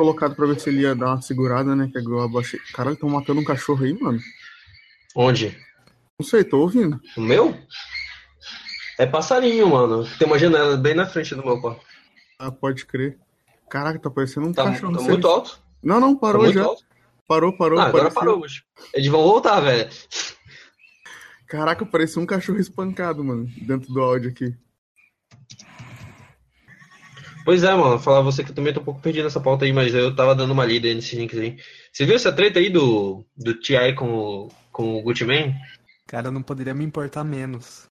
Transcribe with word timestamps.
colocado 0.00 0.34
pra 0.34 0.46
ver 0.46 0.58
se 0.58 0.70
ele 0.70 0.80
ia 0.80 0.94
dar 0.94 1.08
uma 1.08 1.20
segurada, 1.22 1.76
né? 1.76 1.90
Que 1.92 1.98
eu 1.98 2.20
abaixei. 2.20 2.58
Caralho, 2.72 2.94
estão 2.94 3.08
matando 3.10 3.38
um 3.40 3.44
cachorro 3.44 3.84
aí, 3.84 3.92
mano. 4.00 4.18
Onde? 5.14 5.54
Não 6.18 6.26
sei, 6.26 6.42
tô 6.42 6.58
ouvindo. 6.60 6.98
O 7.16 7.20
meu? 7.20 7.54
É 8.98 9.04
passarinho, 9.04 9.68
mano. 9.68 10.08
Tem 10.18 10.26
uma 10.26 10.38
janela 10.38 10.76
bem 10.78 10.94
na 10.94 11.04
frente 11.06 11.34
do 11.34 11.44
meu 11.44 11.60
quarto. 11.60 11.82
Ah, 12.38 12.50
pode 12.50 12.86
crer. 12.86 13.18
Caraca, 13.68 13.98
tá 13.98 14.08
parecendo 14.10 14.48
um 14.48 14.52
Tá, 14.54 14.64
cachorro. 14.64 14.94
tá 14.94 15.00
não 15.00 15.08
muito 15.08 15.26
alto. 15.28 15.60
Não, 15.82 16.00
não, 16.00 16.14
Tá 16.14 16.20
parou 16.20 16.42
muito 16.44 16.54
já. 16.54 16.64
alto. 16.64 16.82
Parou, 17.28 17.52
parou. 17.56 17.78
Ah, 17.78 17.84
agora 17.84 18.04
parecia- 18.04 18.20
parou, 18.20 18.40
mas 18.40 18.62
eles 18.94 19.08
vão 19.08 19.22
voltar, 19.22 19.60
velho. 19.60 19.90
Caraca, 21.46 21.84
parecia 21.84 22.22
um 22.22 22.26
cachorro 22.26 22.58
espancado, 22.58 23.22
mano, 23.22 23.46
dentro 23.62 23.92
do 23.92 24.00
áudio 24.00 24.30
aqui. 24.30 24.54
Pois 27.44 27.62
é, 27.64 27.74
mano. 27.74 27.98
Falar 27.98 28.20
você 28.20 28.44
que 28.44 28.50
eu 28.50 28.54
também 28.54 28.72
tô 28.72 28.80
um 28.80 28.84
pouco 28.84 29.00
perdido 29.00 29.24
nessa 29.24 29.40
pauta 29.40 29.64
aí, 29.64 29.72
mas 29.72 29.94
eu 29.94 30.14
tava 30.14 30.34
dando 30.34 30.52
uma 30.52 30.64
lida 30.64 30.86
aí 30.88 30.94
nesses 30.94 31.12
links 31.18 31.38
aí. 31.38 31.56
Você 31.92 32.04
viu 32.04 32.14
essa 32.16 32.32
treta 32.32 32.58
aí 32.58 32.68
do, 32.70 33.24
do 33.36 33.54
T.I. 33.54 33.94
com, 33.94 34.10
o- 34.12 34.48
com 34.70 34.96
o 34.98 35.02
Gucci? 35.02 35.24
Cara, 36.06 36.30
não 36.30 36.42
poderia 36.42 36.74
me 36.74 36.84
importar 36.84 37.24
menos. 37.24 37.88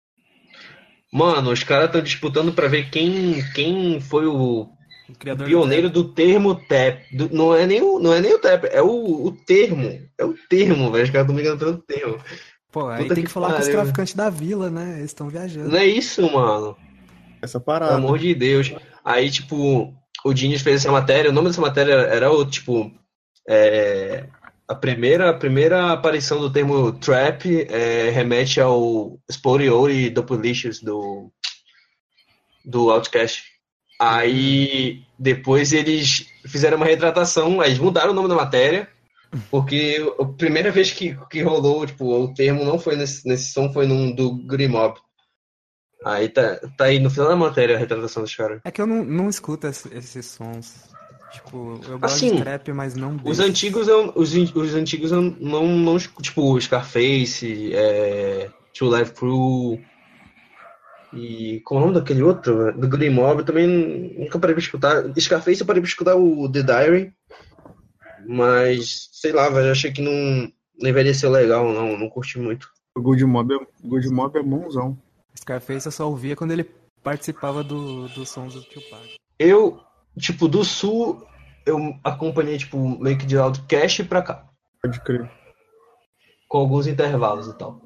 Mano, 1.12 1.52
os 1.52 1.64
caras 1.64 1.88
estão 1.88 2.02
disputando 2.02 2.54
pra 2.54 2.68
ver 2.68 2.90
quem, 2.92 3.44
quem 3.56 4.00
foi 4.00 4.28
o 4.28 4.70
O 5.10 5.14
criador 5.18 5.46
do 5.46 5.50
pioneiro 5.50 5.90
do 5.90 6.04
termo 6.14 6.54
tap. 6.54 7.02
Do- 7.12 7.34
não, 7.34 7.56
é 7.56 7.66
nem 7.66 7.82
o, 7.82 7.98
não 8.00 8.14
é 8.14 8.22
nem 8.22 8.34
o 8.36 8.40
tap, 8.40 8.66
é 8.66 8.82
o, 8.82 9.26
o 9.26 9.32
termo. 9.32 10.00
É 10.18 10.24
o 10.26 10.36
termo, 10.48 10.92
velho. 10.92 11.04
Os 11.06 11.10
caras 11.10 11.24
estão 11.24 11.36
brigando 11.36 11.58
pelo 11.58 11.78
termo. 11.80 12.20
Pô, 12.72 12.88
aí 12.88 13.02
Puta 13.04 13.16
tem 13.16 13.24
que 13.24 13.28
que 13.28 13.34
falar 13.34 13.48
com 13.54 13.54
os 13.60 13.60
pariu. 13.62 13.74
traficantes 13.80 14.14
da 14.14 14.30
vila, 14.30 14.70
né? 14.70 14.98
Eles 15.00 15.06
estão 15.06 15.28
viajando. 15.28 15.70
Não 15.70 15.78
é 15.80 15.88
isso, 15.88 16.22
mano. 16.32 16.78
Essa 17.42 17.60
Pelo 17.60 17.66
parada. 17.66 17.96
amor 17.96 18.20
de 18.20 18.36
Deus. 18.36 18.72
Aí, 19.10 19.32
tipo, 19.32 19.92
o 20.24 20.34
Diniz 20.36 20.62
fez 20.62 20.82
essa 20.82 20.92
matéria. 20.92 21.32
O 21.32 21.34
nome 21.34 21.48
dessa 21.48 21.60
matéria 21.60 21.94
era 21.94 22.32
o, 22.32 22.46
tipo, 22.46 22.92
é, 23.48 24.28
a 24.68 24.76
primeira, 24.76 25.32
a 25.32 25.34
primeira 25.34 25.92
aparição 25.92 26.40
do 26.40 26.54
termo 26.54 26.92
trap 26.92 27.66
é, 27.72 28.12
remete 28.12 28.62
ao 28.62 29.20
Sporiori 29.32 30.12
do 30.12 30.24
Policious 30.24 30.80
do, 30.80 31.32
do 32.64 32.92
Outcast. 32.92 33.46
Aí, 34.00 35.02
depois 35.18 35.74
eles 35.74 36.28
fizeram 36.46 36.78
uma 36.78 36.86
retratação, 36.86 37.62
aí 37.62 37.70
eles 37.70 37.80
mudaram 37.80 38.12
o 38.12 38.14
nome 38.14 38.30
da 38.30 38.36
matéria, 38.36 38.88
porque 39.50 39.98
a 40.20 40.26
primeira 40.26 40.72
vez 40.72 40.92
que, 40.92 41.18
que 41.32 41.42
rolou, 41.42 41.84
tipo, 41.88 42.06
o 42.06 42.32
termo 42.32 42.64
não 42.64 42.78
foi 42.78 42.96
nesse, 42.96 43.28
nesse 43.28 43.52
som, 43.52 43.74
foi 43.74 43.88
num 43.88 44.12
do 44.14 44.36
Grimob. 44.46 45.00
Aí 46.04 46.30
tá, 46.30 46.58
tá 46.78 46.86
aí 46.86 47.00
no 47.00 47.10
final 47.10 47.28
da 47.28 47.36
matéria 47.36 47.76
a 47.76 47.80
retratação 47.80 48.24
dos 48.24 48.34
caras. 48.36 48.62
É 48.64 48.72
que 48.72 48.82
eu 48.82 48.88
não, 48.88 49.04
não 49.04 49.30
escuto 49.30 49.68
esse- 49.68 49.94
esses 49.94 50.26
sons. 50.28 50.74
Tipo, 51.32 51.80
eu 51.90 52.00
gosto 52.00 52.16
Assim, 52.16 52.36
de 52.38 52.42
trap, 52.42 52.72
mas 52.72 52.96
não 52.96 53.16
Os 53.18 53.38
desse. 53.38 53.44
antigos 53.44 53.88
eu, 53.88 54.12
os, 54.16 54.34
os 54.34 54.74
antigos 54.76 55.12
eu 55.12 55.22
não, 55.22 55.68
não 55.68 55.98
escuto, 55.98 56.22
tipo 56.24 56.60
Scarface, 56.60 57.72
é, 57.74 58.50
Two 58.78 58.96
Life 58.98 59.12
Crew 59.14 59.80
e 61.14 61.60
como 61.66 61.80
é 61.80 61.84
o 61.84 61.86
nome 61.88 62.00
daquele 62.00 62.24
outro? 62.24 62.72
Do 62.78 62.88
Green 62.88 63.10
Mob 63.10 63.40
eu 63.40 63.46
também 63.46 63.68
nunca 64.18 64.40
parei 64.40 64.56
pra 64.56 64.64
escutar. 64.64 65.04
Scarface 65.20 65.62
eu 65.62 65.68
parei 65.68 65.82
pra 65.82 65.90
escutar 65.90 66.16
o 66.16 66.50
The 66.52 66.64
Diary, 66.64 67.14
mas 68.28 69.10
sei 69.12 69.32
lá, 69.32 69.50
velho, 69.50 69.68
eu 69.68 69.72
achei 69.72 69.92
que 69.92 70.02
não, 70.02 70.52
não 70.80 70.90
envelheceu 70.90 71.30
legal, 71.30 71.72
não, 71.74 71.98
não 71.98 72.10
curti 72.10 72.40
muito. 72.40 72.68
O 72.96 73.02
Good 73.02 73.24
Mob 73.26 73.54
é, 73.54 73.60
Good 73.88 74.10
Mob 74.10 74.38
é 74.38 74.42
mãozão. 74.44 74.98
Scarface 75.38 75.86
eu 75.86 75.92
só 75.92 76.10
ouvia 76.10 76.36
quando 76.36 76.52
ele 76.52 76.64
participava 77.04 77.64
do, 77.64 78.08
dos 78.10 78.30
sons 78.30 78.54
do 78.54 78.64
Tupac. 78.64 79.16
Eu, 79.38 79.80
tipo, 80.18 80.48
do 80.48 80.64
sul, 80.66 81.26
eu 81.66 81.98
acompanhei, 82.04 82.58
tipo, 82.58 82.78
meio 83.00 83.18
que 83.18 83.26
de 83.26 83.38
Outcast 83.38 84.04
pra 84.04 84.22
cá. 84.22 84.46
Pode 84.82 85.00
crer. 85.02 85.30
com 86.48 86.58
alguns 86.58 86.88
intervalos 86.88 87.48
e 87.48 87.54
tal. 87.58 87.82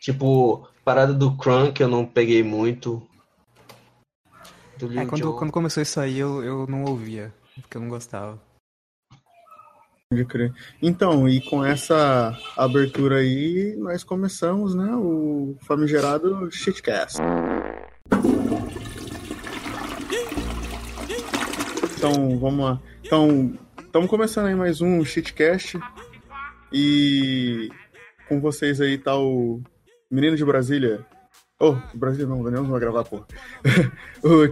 Tipo, 0.00 0.68
parada 0.84 1.14
do 1.14 1.36
Crunk 1.36 1.80
eu 1.80 1.88
não 1.88 2.04
peguei 2.04 2.42
muito. 2.42 3.06
É, 4.96 5.06
quando, 5.06 5.32
quando 5.34 5.52
começou 5.52 5.82
isso 5.82 6.00
aí 6.00 6.18
eu, 6.18 6.42
eu 6.42 6.66
não 6.66 6.84
ouvia, 6.84 7.32
porque 7.54 7.76
eu 7.76 7.80
não 7.80 7.88
gostava. 7.88 8.38
Pode 10.14 10.24
crer. 10.26 10.52
Então, 10.80 11.28
e 11.28 11.40
com 11.40 11.64
essa 11.64 12.38
abertura 12.56 13.16
aí, 13.16 13.74
nós 13.76 14.04
começamos, 14.04 14.72
né, 14.72 14.94
o 14.94 15.56
famigerado 15.62 16.48
Shitcast. 16.52 17.18
Então, 21.96 22.38
vamos 22.38 22.64
lá. 22.64 22.80
Então, 23.02 23.58
estamos 23.76 24.08
começando 24.08 24.46
aí 24.46 24.54
mais 24.54 24.80
um 24.80 25.04
Shitcast. 25.04 25.80
E 26.72 27.68
com 28.28 28.40
vocês 28.40 28.80
aí 28.80 28.96
tá 28.96 29.18
o 29.18 29.60
menino 30.08 30.36
de 30.36 30.44
Brasília. 30.44 31.04
Oh, 31.58 31.74
Brasília 31.92 32.28
não, 32.28 32.44
Daniel 32.44 32.62
não 32.62 32.70
vai 32.70 32.78
gravar, 32.78 33.02
pô. 33.02 33.24
o, 34.22 34.44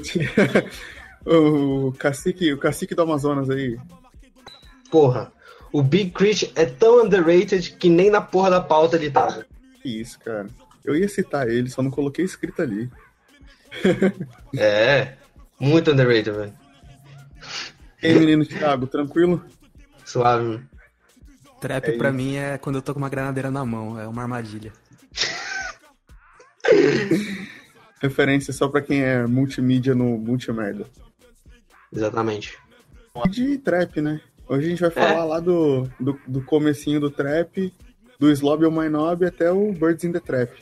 o 1.88 1.92
cacique, 1.92 2.52
o 2.52 2.58
cacique 2.58 2.96
do 2.96 3.02
Amazonas 3.02 3.48
aí. 3.48 3.78
Porra, 4.90 5.32
o 5.72 5.82
Big 5.82 6.10
Crit 6.10 6.52
é 6.54 6.64
tão 6.66 7.04
underrated 7.04 7.72
que 7.76 7.88
nem 7.88 8.10
na 8.10 8.20
porra 8.20 8.50
da 8.50 8.60
pauta 8.60 8.96
ele 8.96 9.10
tá. 9.10 9.44
Que 9.82 10.00
isso, 10.00 10.18
cara. 10.20 10.48
Eu 10.84 10.94
ia 10.96 11.08
citar 11.08 11.48
ele, 11.48 11.70
só 11.70 11.82
não 11.82 11.90
coloquei 11.90 12.24
escrito 12.24 12.60
ali. 12.60 12.90
É, 14.56 15.14
muito 15.58 15.90
underrated, 15.92 16.30
velho. 16.36 16.52
E 18.02 18.06
aí, 18.08 18.18
menino 18.18 18.44
Thiago, 18.44 18.86
tranquilo? 18.86 19.44
Suave. 20.04 20.44
mano. 20.44 20.68
Trap 21.60 21.88
É 21.88 21.96
pra 21.96 22.08
isso. 22.08 22.16
mim 22.16 22.36
é 22.36 22.58
quando 22.58 22.76
eu 22.76 22.82
tô 22.82 22.92
com 22.92 22.98
uma 22.98 23.08
granadeira 23.08 23.50
na 23.50 23.64
mão, 23.64 23.98
é 23.98 24.06
uma 24.08 24.22
armadilha. 24.22 24.72
Referência 28.02 28.52
só 28.52 28.68
pra 28.68 28.82
quem 28.82 29.00
é 29.02 29.24
multimídia 29.26 29.94
no 29.94 30.18
multimerda. 30.18 30.84
Exatamente. 31.92 32.58
De 33.30 33.58
trap, 33.58 34.00
né? 34.00 34.20
Hoje 34.52 34.66
a 34.66 34.70
gente 34.70 34.80
vai 34.82 34.90
falar 34.90 35.24
lá 35.24 35.40
do, 35.40 35.88
do, 35.98 36.20
do 36.28 36.42
comecinho 36.44 37.00
do 37.00 37.10
trap, 37.10 37.72
do 38.18 38.30
Slob 38.30 38.66
ou 38.66 38.70
Mainob 38.70 39.24
até 39.24 39.50
o 39.50 39.72
Birds 39.72 40.04
in 40.04 40.12
the 40.12 40.20
Trap. 40.20 40.52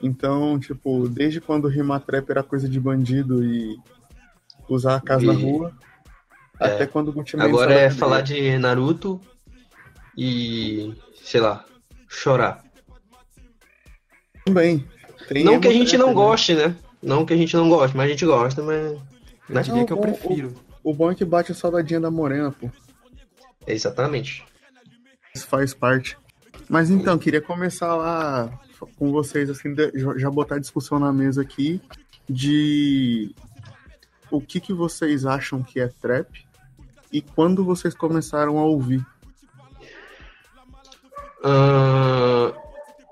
Então, 0.00 0.56
tipo, 0.60 1.08
desde 1.08 1.40
quando 1.40 1.66
rimar 1.66 2.00
trap 2.02 2.30
era 2.30 2.44
coisa 2.44 2.68
de 2.68 2.78
bandido 2.78 3.44
e 3.44 3.76
usar 4.68 4.94
a 4.96 5.00
casa 5.00 5.26
na 5.26 5.32
E- 5.34 5.42
rua, 5.42 5.72
é. 6.60 6.64
até 6.66 6.86
quando 6.86 7.08
o 7.08 7.12
Gucci 7.12 7.36
Mane 7.36 7.48
Agora 7.48 7.74
é 7.74 7.90
falar 7.90 8.20
de 8.20 8.56
Naruto 8.56 9.20
e, 10.16 10.94
sei 11.24 11.40
lá, 11.40 11.64
chorar. 12.08 12.62
Também. 14.44 14.86
Tem 15.28 15.42
Não 15.42 15.58
que 15.60 15.66
a 15.66 15.72
gente 15.72 15.98
não 15.98 16.14
goste, 16.14 16.54
né? 16.54 16.76
Não 17.02 17.26
que 17.26 17.34
a 17.34 17.36
gente 17.36 17.56
não 17.56 17.68
goste, 17.68 17.96
mas 17.96 18.06
a 18.06 18.10
gente 18.10 18.24
gosta, 18.24 18.62
mas. 18.62 18.92
Eu 19.48 19.54
Né? 19.56 19.62
diria 19.62 19.84
que 19.86 19.92
eu 19.92 19.96
Não, 19.96 20.04
o- 20.04 20.06
prefiro. 20.06 20.54
O 20.84 20.94
bom 20.94 21.10
é 21.10 21.14
que 21.16 21.24
bate 21.24 21.50
a 21.50 21.54
saudadinha 21.54 22.00
da 22.00 22.10
morena, 22.12 22.50
pô. 22.52 22.68
Exatamente. 23.66 24.44
Isso 25.34 25.46
faz 25.46 25.72
parte. 25.72 26.16
Mas 26.68 26.90
então, 26.90 27.18
queria 27.18 27.40
começar 27.40 27.94
lá 27.94 28.60
com 28.96 29.10
vocês, 29.10 29.48
assim, 29.50 29.74
já 30.16 30.30
botar 30.30 30.56
a 30.56 30.60
discussão 30.60 30.98
na 30.98 31.12
mesa 31.12 31.42
aqui 31.42 31.80
de 32.28 33.34
o 34.30 34.40
que, 34.40 34.60
que 34.60 34.72
vocês 34.72 35.26
acham 35.26 35.62
que 35.62 35.80
é 35.80 35.88
trap 35.88 36.46
e 37.12 37.20
quando 37.20 37.64
vocês 37.64 37.94
começaram 37.94 38.58
a 38.58 38.64
ouvir. 38.64 39.04
Ahn, 41.44 42.52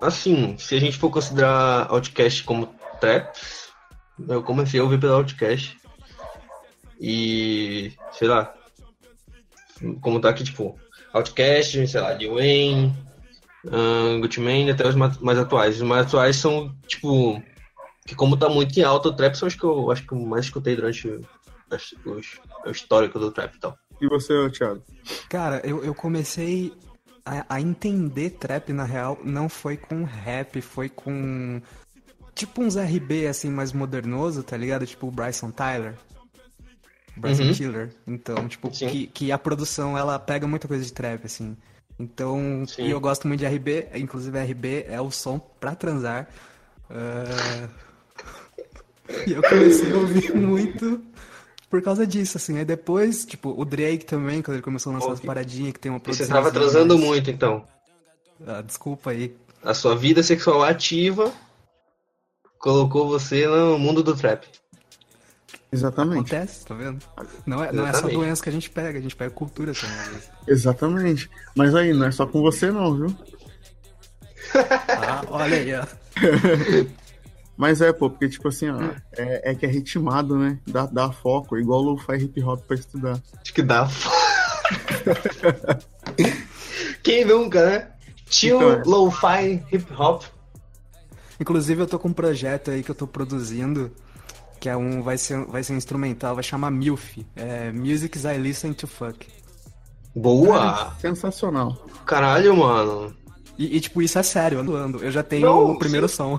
assim, 0.01 0.57
se 0.57 0.75
a 0.75 0.81
gente 0.81 0.97
for 0.97 1.11
considerar 1.11 1.91
Outcast 1.91 2.45
como 2.45 2.75
trap, 3.01 3.37
eu 4.29 4.43
comecei 4.43 4.81
a 4.81 4.83
ouvir 4.83 4.99
pelo 4.99 5.15
Outcast. 5.15 5.79
E, 6.99 7.93
sei 8.13 8.29
lá, 8.29 8.55
como 10.01 10.21
tá 10.21 10.31
aqui, 10.31 10.45
tipo, 10.45 10.79
Outcast, 11.13 11.87
sei 11.89 12.01
lá, 12.01 12.13
Lil 12.15 12.35
Wayne, 12.35 12.95
Gucci 14.21 14.41
Mane, 14.41 14.71
até 14.71 14.87
os 14.89 14.95
ma- 14.95 15.17
mais 15.21 15.39
atuais. 15.39 15.77
Os 15.77 15.83
mais 15.83 16.07
atuais 16.07 16.37
são, 16.37 16.75
tipo, 16.87 17.43
que 18.07 18.15
como 18.15 18.37
tá 18.37 18.49
muito 18.49 18.79
em 18.79 18.83
alta 18.83 19.09
o 19.09 19.17
trap, 19.17 19.35
são 19.35 19.49
os 19.49 19.55
que 19.55 19.65
eu 19.65 19.91
acho 19.91 20.07
que 20.07 20.13
eu 20.13 20.19
mais 20.21 20.45
escutei 20.47 20.75
durante 20.77 21.09
os, 21.09 21.95
os- 22.05 22.41
o 22.67 22.71
histórico 22.71 23.19
do 23.19 23.31
trap 23.31 23.55
e 23.55 23.61
tal. 23.61 23.77
E 24.01 24.09
você, 24.09 24.49
Thiago? 24.51 24.83
Cara, 25.29 25.61
eu, 25.65 25.85
eu 25.85 25.95
comecei 25.95 26.73
a, 27.25 27.45
a 27.57 27.61
entender 27.61 28.31
trap, 28.31 28.73
na 28.73 28.85
real, 28.85 29.19
não 29.23 29.49
foi 29.49 29.77
com 29.77 30.05
rap, 30.05 30.61
foi 30.63 30.89
com. 30.89 31.61
Tipo 32.35 32.63
uns 32.63 32.77
RB 32.77 33.27
assim, 33.27 33.51
mais 33.51 33.73
modernoso, 33.73 34.43
tá 34.43 34.57
ligado? 34.57 34.87
Tipo 34.87 35.09
o 35.09 35.11
Bryson 35.11 35.51
Tyler. 35.51 35.95
Bryson 37.17 37.45
Uhum. 37.45 37.53
Tiller. 37.53 37.91
Então, 38.07 38.49
tipo, 38.49 38.73
Sim. 38.75 38.89
que, 38.89 39.07
que 39.09 39.33
a 39.33 39.39
produção 39.39 39.97
ela 39.97 40.19
pega 40.19 40.47
muita 40.47 40.67
coisa 40.69 40.85
de 40.85 40.93
trap, 40.93 41.25
assim. 41.25 41.57
Então, 41.99 42.65
Sim. 42.67 42.85
e 42.87 42.91
eu 42.91 43.01
gosto 43.01 43.29
muito 43.29 43.41
de 43.41 43.47
RB, 43.47 43.89
inclusive 43.95 44.39
RB 44.39 44.87
é 44.89 45.01
o 45.01 45.11
som 45.11 45.39
pra 45.39 45.75
transar. 45.75 46.29
Ah, 46.89 47.69
E 49.27 49.33
eu 49.33 49.43
comecei 49.43 49.93
a 49.93 49.97
ouvir 49.97 50.33
muito 50.35 51.03
por 51.69 51.83
causa 51.83 52.07
disso, 52.07 52.37
assim. 52.37 52.57
Aí 52.59 52.65
depois, 52.65 53.25
tipo, 53.25 53.51
o 53.61 53.65
Drake 53.65 54.05
também, 54.05 54.41
quando 54.41 54.55
ele 54.57 54.63
começou 54.63 54.93
a 54.93 54.95
lançar 54.97 55.13
as 55.13 55.21
paradinhas 55.21 55.73
que 55.73 55.81
tem 55.81 55.91
uma 55.91 55.99
Você 55.99 56.05
produção. 56.05 56.29
tava 56.37 56.51
transando 56.53 56.97
muito, 56.97 57.29
então. 57.31 57.65
Ah, 58.47 58.63
desculpa 58.63 59.11
aí. 59.11 59.37
A 59.65 59.75
sua 59.75 59.95
vida 59.97 60.23
sexual 60.23 60.63
ativa 60.63 61.33
colocou 62.59 63.09
você 63.09 63.47
no 63.47 63.79
mundo 63.79 64.03
do 64.03 64.15
trap. 64.17 64.47
Exatamente. 65.73 66.35
Acontece, 66.35 66.67
tá 66.67 66.75
vendo? 66.75 66.99
Não 67.47 67.63
é, 67.63 67.71
não 67.73 67.85
é 67.85 67.93
só 67.93 67.99
Exatamente. 67.99 68.17
doença 68.17 68.43
que 68.43 68.49
a 68.49 68.53
gente 68.53 68.71
pega, 68.71 68.99
a 68.99 69.03
gente 69.03 69.15
pega 69.15 69.31
cultura 69.31 69.73
também. 69.73 70.21
Exatamente. 70.49 71.31
Mas 71.55 71.75
aí, 71.75 71.93
não 71.93 72.07
é 72.07 72.11
só 72.11 72.27
com 72.27 72.41
você 72.43 72.73
não, 72.73 72.97
viu? 72.97 73.17
Ah, 74.55 75.23
olha 75.29 75.57
aí, 75.57 75.73
ó. 75.75 75.87
Mas 77.57 77.81
é, 77.83 77.93
pô, 77.93 78.09
porque 78.11 78.29
tipo 78.29 78.49
assim, 78.49 78.71
ó, 78.71 78.81
é, 79.17 79.51
é 79.51 79.55
que 79.55 79.67
é 79.67 79.69
ritmado, 79.69 80.37
né? 80.37 80.59
Dá, 80.67 80.87
dá 80.87 81.13
foco, 81.13 81.59
igual 81.59 81.81
o 81.81 81.91
lo-fi 81.91 82.17
hip 82.17 82.43
hop 82.43 82.65
pra 82.67 82.75
estudar. 82.75 83.21
Acho 83.41 83.53
que 83.53 83.63
dá. 83.63 83.87
Quem 87.03 87.25
nunca, 87.25 87.65
né? 87.65 87.89
Chill, 88.29 88.57
Então, 88.57 88.73
é. 88.73 88.83
lo-fi, 88.85 89.63
hip 89.73 89.93
hop. 89.93 90.25
Inclusive 91.39 91.83
eu 91.83 91.87
tô 91.87 91.99
com 91.99 92.09
um 92.09 92.13
projeto 92.13 92.71
aí 92.71 92.83
que 92.83 92.91
eu 92.91 92.95
tô 92.95 93.07
produzindo, 93.07 93.91
que 94.61 94.69
é 94.69 94.77
um. 94.77 95.03
Vai 95.03 95.17
ser, 95.19 95.45
vai 95.47 95.63
ser 95.65 95.73
um 95.73 95.77
instrumental, 95.77 96.35
vai 96.35 96.45
chamar 96.45 96.71
MILF. 96.71 97.25
É 97.35 97.73
Musics 97.73 98.25
I 98.25 98.37
Listen 98.39 98.73
to 98.75 98.87
Fuck. 98.87 99.27
Boa! 100.15 100.95
Sensacional. 101.01 101.87
Caralho, 102.05 102.57
mano. 102.57 103.15
E, 103.59 103.77
e, 103.77 103.81
tipo, 103.81 104.01
isso 104.03 104.19
é 104.19 104.23
sério, 104.23 104.57
eu 104.57 104.61
ando, 104.63 104.77
ando. 104.77 105.05
Eu 105.05 105.11
já 105.11 105.23
tenho 105.23 105.47
Não, 105.47 105.71
o 105.73 105.79
primeiro 105.79 106.09
som. 106.09 106.39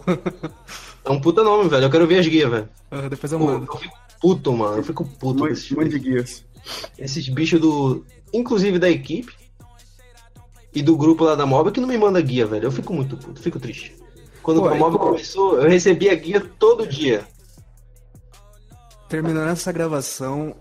É 1.03 1.09
um 1.09 1.19
puta 1.21 1.44
nome, 1.44 1.69
velho. 1.69 1.85
Eu 1.85 1.89
quero 1.89 2.07
ver 2.07 2.19
as 2.19 2.27
guias, 2.27 2.50
velho. 2.50 2.69
Ah, 2.89 3.07
Depois 3.09 3.31
eu 3.31 3.39
Pô, 3.39 3.45
mando. 3.45 3.65
eu 3.71 3.77
fico 3.77 3.95
puto, 4.21 4.53
mano. 4.53 4.77
Eu 4.77 4.83
fico 4.83 5.06
puto 5.06 5.39
com 5.39 5.47
esses, 5.47 5.71
Mande 5.71 5.97
guias. 6.00 6.44
esses 6.97 7.27
bichos 7.29 7.59
do. 7.59 8.06
Inclusive 8.33 8.77
da 8.79 8.89
equipe. 8.89 9.33
E 10.73 10.81
do 10.81 10.95
grupo 10.95 11.23
lá 11.25 11.35
da 11.35 11.45
Mob 11.45 11.69
que 11.71 11.81
não 11.81 11.88
me 11.88 11.97
manda 11.97 12.21
guia, 12.21 12.45
velho. 12.45 12.65
Eu 12.65 12.71
fico 12.71 12.94
muito 12.94 13.18
puto, 13.18 13.41
fico 13.41 13.59
triste. 13.59 13.95
Quando 14.41 14.62
Pô, 14.62 14.69
a 14.69 14.75
Mob 14.75 14.95
e- 14.95 15.00
começou, 15.00 15.59
eu 15.62 15.69
recebia 15.69 16.15
guia 16.15 16.39
todo 16.59 16.88
dia. 16.88 17.25
Terminando 19.12 19.50
essa 19.50 19.72
gravação. 19.72 20.56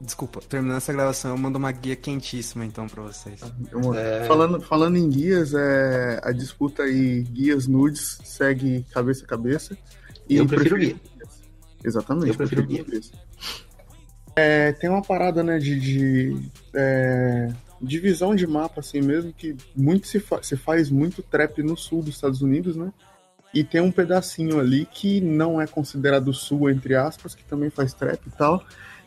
Desculpa, 0.00 0.40
terminando 0.40 0.76
essa 0.76 0.92
gravação, 0.92 1.32
eu 1.32 1.36
mando 1.36 1.58
uma 1.58 1.72
guia 1.72 1.96
quentíssima 1.96 2.64
então 2.64 2.86
pra 2.86 3.02
vocês. 3.02 3.40
É. 3.96 4.24
Falando, 4.26 4.60
falando 4.60 4.96
em 4.96 5.08
guias, 5.08 5.52
é, 5.54 6.20
a 6.22 6.30
disputa 6.30 6.84
aí, 6.84 7.22
guias 7.22 7.66
nudes, 7.66 8.18
segue 8.22 8.86
cabeça 8.92 9.24
a 9.24 9.26
cabeça. 9.28 9.76
Eu 10.30 10.46
prefiro 10.46 10.76
guia. 10.78 10.94
guias. 11.16 11.42
Exatamente. 11.84 12.28
Eu 12.28 12.34
prefiro 12.36 12.64
guia. 12.64 12.84
guias. 12.84 13.10
É, 14.36 14.70
tem 14.72 14.88
uma 14.88 15.02
parada, 15.02 15.42
né, 15.42 15.58
de, 15.58 15.80
de 15.80 16.48
é, 16.72 17.48
divisão 17.82 18.36
de 18.36 18.46
mapa, 18.46 18.78
assim 18.78 19.00
mesmo, 19.00 19.32
que 19.32 19.56
muito 19.74 20.06
se, 20.06 20.20
fa- 20.20 20.44
se 20.44 20.56
faz 20.56 20.90
muito 20.90 21.24
trap 21.24 21.60
no 21.60 21.76
sul 21.76 22.02
dos 22.04 22.14
Estados 22.14 22.40
Unidos, 22.40 22.76
né? 22.76 22.92
E 23.52 23.64
tem 23.64 23.80
um 23.80 23.90
pedacinho 23.90 24.60
ali 24.60 24.84
que 24.86 25.20
não 25.20 25.60
é 25.60 25.66
considerado 25.66 26.32
sul, 26.32 26.68
entre 26.68 26.94
aspas, 26.94 27.34
que 27.34 27.44
também 27.44 27.70
faz 27.70 27.94
trap 27.94 28.26
e 28.26 28.30
tal, 28.30 28.64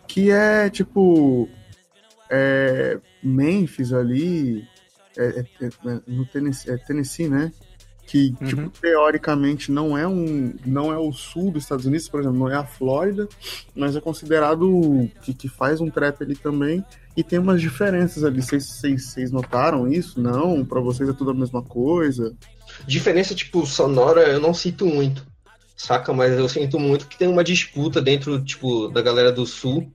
que 0.07 0.31
é 0.31 0.69
tipo 0.69 1.47
é, 2.29 2.99
Memphis 3.21 3.93
ali, 3.93 4.67
é, 5.17 5.45
é, 5.61 5.65
é, 5.65 6.01
no 6.07 6.25
Tennessee, 6.25 6.71
é 6.71 6.77
Tennessee, 6.77 7.27
né? 7.27 7.51
Que, 8.11 8.35
Uhum. 8.41 8.47
tipo, 8.47 8.69
teoricamente 8.81 9.71
não 9.71 9.97
é 9.97 10.05
um. 10.05 10.53
não 10.65 10.91
é 10.91 10.97
o 10.97 11.13
sul 11.13 11.49
dos 11.49 11.63
Estados 11.63 11.85
Unidos, 11.85 12.09
por 12.09 12.19
exemplo, 12.19 12.37
não 12.39 12.49
é 12.49 12.55
a 12.57 12.65
Flórida, 12.65 13.25
mas 13.73 13.95
é 13.95 14.01
considerado 14.01 15.09
que, 15.21 15.33
que 15.33 15.47
faz 15.47 15.79
um 15.79 15.89
trap 15.89 16.21
ali 16.21 16.35
também. 16.35 16.83
E 17.15 17.23
tem 17.23 17.39
umas 17.39 17.61
diferenças 17.61 18.25
ali. 18.25 18.41
Vocês- 18.41 18.65
Vocês 18.65 19.05
vocês 19.05 19.31
notaram 19.31 19.87
isso? 19.87 20.19
Não? 20.19 20.65
Pra 20.65 20.81
vocês 20.81 21.07
é 21.07 21.13
tudo 21.13 21.31
a 21.31 21.33
mesma 21.33 21.61
coisa? 21.61 22.35
Diferença, 22.85 23.33
tipo, 23.33 23.65
sonora, 23.65 24.21
eu 24.23 24.41
não 24.41 24.53
sinto 24.53 24.85
muito. 24.85 25.25
Saca? 25.77 26.11
Mas 26.11 26.37
eu 26.37 26.49
sinto 26.49 26.77
muito 26.77 27.07
que 27.07 27.17
tem 27.17 27.29
uma 27.29 27.43
disputa 27.45 28.01
dentro, 28.01 28.43
tipo, 28.43 28.89
da 28.89 29.01
galera 29.01 29.31
do 29.31 29.45
sul. 29.45 29.89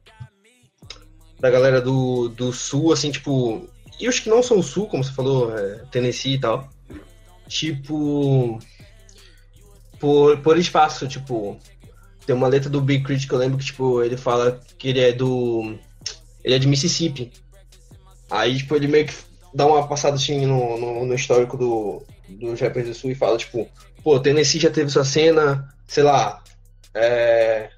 Da 1.39 1.51
galera 1.51 1.81
do, 1.83 2.29
do 2.31 2.51
sul, 2.53 2.93
assim, 2.93 3.11
tipo. 3.11 3.69
E 4.01 4.09
os 4.09 4.19
que 4.21 4.29
não 4.31 4.43
são 4.43 4.63
sul, 4.63 4.87
como 4.89 5.05
você 5.05 5.13
falou, 5.13 5.55
é, 5.57 5.85
Tennessee 5.91 6.35
e 6.35 6.41
tal. 6.41 6.69
Tipo. 7.49 8.59
Por, 9.99 10.39
por 10.39 10.59
espaço, 10.59 11.07
tipo. 11.07 11.59
Tem 12.27 12.35
uma 12.35 12.49
letra 12.49 12.69
do 12.69 12.81
Big 12.81 13.05
Crit 13.05 13.27
que 13.27 13.33
eu 13.33 13.39
lembro 13.39 13.59
que, 13.59 13.67
tipo, 13.67 14.03
ele 14.03 14.17
fala 14.17 14.61
que 14.79 14.89
ele 14.89 15.01
é 15.01 15.13
do. 15.13 15.79
Ele 16.43 16.55
é 16.55 16.59
de 16.59 16.67
Mississippi. 16.67 17.33
Aí, 18.31 18.59
tipo, 18.59 18.75
ele 18.75 18.89
meio 18.89 19.07
que 19.07 19.15
dá 19.55 19.67
uma 19.67 19.87
passada 19.89 20.17
assim 20.17 20.45
no, 20.45 20.79
no, 20.79 21.07
no 21.07 21.15
histórico 21.15 21.57
do, 21.57 22.03
dos 22.29 22.61
rappers 22.61 22.87
do 22.87 22.95
sul 22.95 23.11
e 23.11 23.15
fala, 23.15 23.39
tipo, 23.39 23.69
pô, 24.03 24.21
Tennessee 24.21 24.61
já 24.61 24.71
teve 24.71 24.91
sua 24.91 25.05
cena, 25.05 25.73
sei 25.87 26.03
lá, 26.03 26.43
é, 26.95 27.71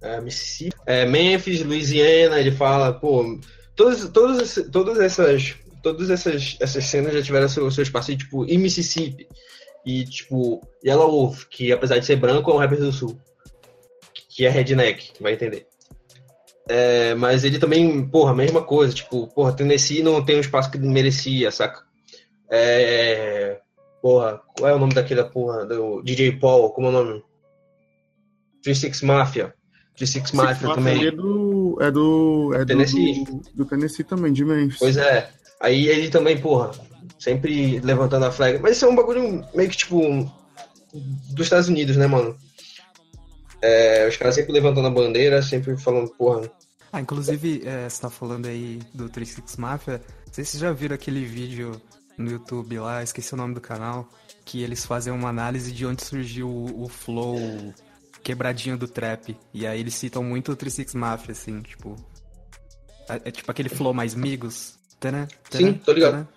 é, 0.00 0.20
Mississippi, 0.20 0.76
é, 0.86 1.04
Memphis, 1.04 1.64
Louisiana, 1.64 2.38
ele 2.38 2.52
fala, 2.52 2.92
pô, 2.92 3.38
todas, 3.74 4.08
todas, 4.10 4.68
todas 4.70 4.98
essas 5.00 5.56
todas 5.82 6.10
essas, 6.10 6.56
essas 6.60 6.84
cenas 6.84 7.12
já 7.12 7.22
tiveram 7.22 7.48
seu, 7.48 7.70
seu 7.70 7.82
espaço, 7.82 8.12
e, 8.12 8.16
tipo, 8.16 8.44
em 8.44 8.58
Mississippi, 8.58 9.26
e, 9.84 10.04
tipo, 10.04 10.60
Yellow 10.84 11.10
Wolf, 11.10 11.44
que 11.50 11.72
apesar 11.72 11.98
de 11.98 12.06
ser 12.06 12.16
branco, 12.16 12.50
é 12.50 12.54
um 12.54 12.58
rapper 12.58 12.78
do 12.78 12.92
sul, 12.92 13.18
que 14.28 14.46
é 14.46 14.48
redneck, 14.48 15.12
vai 15.20 15.32
entender. 15.34 15.66
É, 16.68 17.14
mas 17.14 17.44
ele 17.44 17.58
também, 17.58 18.06
porra, 18.08 18.34
mesma 18.34 18.62
coisa, 18.62 18.94
tipo, 18.94 19.26
porra, 19.28 19.52
Tennessee 19.52 20.02
não 20.02 20.24
tem 20.24 20.36
o 20.36 20.40
espaço 20.40 20.70
que 20.70 20.78
merecia, 20.78 21.50
saca? 21.50 21.82
É, 22.50 23.60
porra, 24.00 24.40
qual 24.56 24.70
é 24.70 24.74
o 24.74 24.78
nome 24.78 24.94
daquela 24.94 25.24
porra 25.24 25.66
do 25.66 26.02
DJ 26.02 26.32
Paul, 26.32 26.70
como 26.70 26.86
é 26.86 26.90
o 26.90 26.92
nome? 26.92 27.24
36 28.62 29.02
Mafia. 29.02 29.54
36 29.96 30.32
Mafia 30.32 30.74
também. 30.74 31.06
É 31.06 31.10
do. 31.10 31.78
É 31.80 31.90
do. 31.90 32.52
É. 32.54 32.64
Do, 32.64 33.42
do 33.54 33.64
Tennessee 33.64 34.04
também, 34.04 34.32
de 34.32 34.44
Memphis. 34.44 34.78
Pois 34.78 34.96
é. 34.96 35.30
Aí 35.62 35.86
ele 35.86 36.10
também, 36.10 36.38
porra, 36.40 36.72
sempre 37.18 37.78
levantando 37.80 38.26
a 38.26 38.32
flag. 38.32 38.58
Mas 38.58 38.76
isso 38.76 38.84
é 38.84 38.88
um 38.88 38.96
bagulho 38.96 39.46
meio 39.54 39.70
que, 39.70 39.76
tipo, 39.76 40.00
dos 41.30 41.46
Estados 41.46 41.68
Unidos, 41.68 41.96
né, 41.96 42.06
mano? 42.08 42.36
É, 43.62 44.08
os 44.08 44.16
caras 44.16 44.34
sempre 44.34 44.52
levantando 44.52 44.88
a 44.88 44.90
bandeira, 44.90 45.40
sempre 45.40 45.76
falando, 45.76 46.10
porra. 46.10 46.50
Ah, 46.92 47.00
inclusive, 47.00 47.62
é, 47.64 47.88
você 47.88 48.02
tá 48.02 48.10
falando 48.10 48.46
aí 48.46 48.80
do 48.92 49.08
36 49.08 49.56
Mafia. 49.56 50.02
Não 50.26 50.34
sei 50.34 50.44
se 50.44 50.50
vocês 50.50 50.60
já 50.60 50.72
viram 50.72 50.96
aquele 50.96 51.24
vídeo 51.24 51.80
no 52.18 52.30
YouTube 52.30 52.78
lá, 52.80 53.02
esqueci 53.02 53.32
o 53.32 53.36
nome 53.36 53.54
do 53.54 53.60
canal, 53.60 54.08
que 54.44 54.62
eles 54.62 54.84
fazem 54.84 55.12
uma 55.12 55.28
análise 55.28 55.72
de 55.72 55.86
onde 55.86 56.04
surgiu 56.04 56.48
o, 56.48 56.84
o 56.84 56.88
flow 56.88 57.38
quebradinho 58.22 58.76
do 58.76 58.88
trap. 58.88 59.36
E 59.54 59.64
aí 59.64 59.78
eles 59.78 59.94
citam 59.94 60.24
muito 60.24 60.52
o 60.52 60.56
36 60.56 60.94
Mafia, 60.94 61.32
assim, 61.32 61.62
tipo. 61.62 61.96
É, 63.08 63.28
é 63.28 63.30
tipo 63.30 63.50
aquele 63.50 63.68
flow 63.68 63.94
mais 63.94 64.14
migos. 64.14 64.81
Tanã, 65.02 65.26
tanã, 65.50 65.66
Sim, 65.66 65.72
tô 65.84 65.92
ligado. 65.92 66.28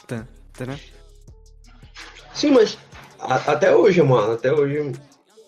tanã. 0.58 0.76
Sim, 2.34 2.50
mas 2.50 2.80
a- 3.20 3.52
até 3.52 3.76
hoje, 3.76 4.02
mano, 4.02 4.34
até 4.34 4.52
hoje, 4.52 4.92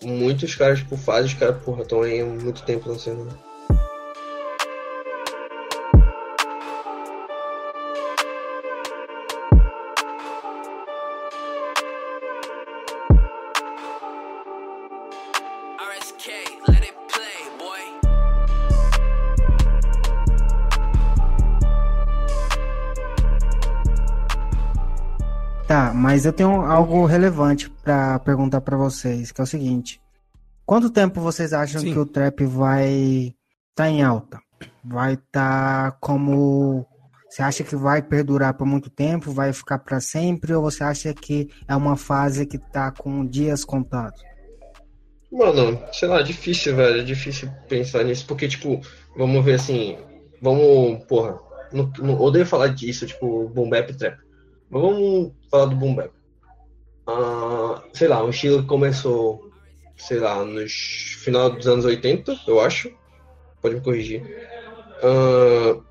muitos 0.04 0.54
caras, 0.54 0.78
tipo, 0.78 0.96
fazem, 0.96 1.26
os 1.32 1.34
caras, 1.34 1.60
porra, 1.64 1.82
estão 1.82 2.02
aí 2.02 2.20
há 2.20 2.24
muito 2.24 2.62
tempo 2.62 2.88
na 2.88 2.96
cena. 2.96 3.26
Mas 26.18 26.26
eu 26.26 26.32
tenho 26.32 26.62
algo 26.62 27.06
relevante 27.06 27.70
pra 27.70 28.18
perguntar 28.18 28.60
pra 28.60 28.76
vocês, 28.76 29.30
que 29.30 29.40
é 29.40 29.44
o 29.44 29.46
seguinte: 29.46 30.00
quanto 30.66 30.90
tempo 30.90 31.20
vocês 31.20 31.52
acham 31.52 31.80
Sim. 31.80 31.92
que 31.92 31.98
o 32.00 32.04
trap 32.04 32.44
vai 32.44 33.32
tá 33.72 33.88
em 33.88 34.02
alta? 34.02 34.40
Vai 34.82 35.16
tá 35.30 35.96
como 36.00 36.84
você 37.30 37.40
acha 37.40 37.62
que 37.62 37.76
vai 37.76 38.02
perdurar 38.02 38.54
por 38.54 38.66
muito 38.66 38.90
tempo, 38.90 39.30
vai 39.30 39.52
ficar 39.52 39.78
pra 39.78 40.00
sempre 40.00 40.52
ou 40.52 40.60
você 40.60 40.82
acha 40.82 41.14
que 41.14 41.50
é 41.68 41.76
uma 41.76 41.96
fase 41.96 42.44
que 42.44 42.58
tá 42.58 42.90
com 42.90 43.24
dias 43.24 43.64
contados? 43.64 44.20
Mano, 45.30 45.80
sei 45.92 46.08
lá, 46.08 46.20
difícil, 46.20 46.74
velho. 46.74 47.00
É 47.00 47.04
difícil 47.04 47.48
pensar 47.68 48.02
nisso, 48.02 48.26
porque, 48.26 48.48
tipo, 48.48 48.80
vamos 49.16 49.44
ver 49.44 49.54
assim. 49.54 49.96
Vamos, 50.42 51.04
porra. 51.04 51.38
Não, 51.72 51.92
não, 52.00 52.20
odeio 52.20 52.44
falar 52.44 52.68
disso, 52.68 53.06
tipo, 53.06 53.48
boom 53.50 53.70
bap 53.70 53.94
trap. 53.94 54.18
Vamos 54.70 55.32
falar 55.50 55.66
do 55.66 55.76
boom 55.76 55.94
bap. 55.94 56.10
Ah, 57.06 57.82
sei 57.94 58.08
lá, 58.08 58.22
um 58.22 58.30
estilo 58.30 58.62
que 58.62 58.68
começou, 58.68 59.50
sei 59.96 60.18
lá, 60.18 60.44
nos 60.44 60.72
final 61.24 61.50
dos 61.50 61.66
anos 61.66 61.84
80, 61.84 62.38
eu 62.46 62.60
acho. 62.60 62.92
pode 63.62 63.76
me 63.76 63.80
corrigir. 63.80 64.22
Uh, 65.02 65.82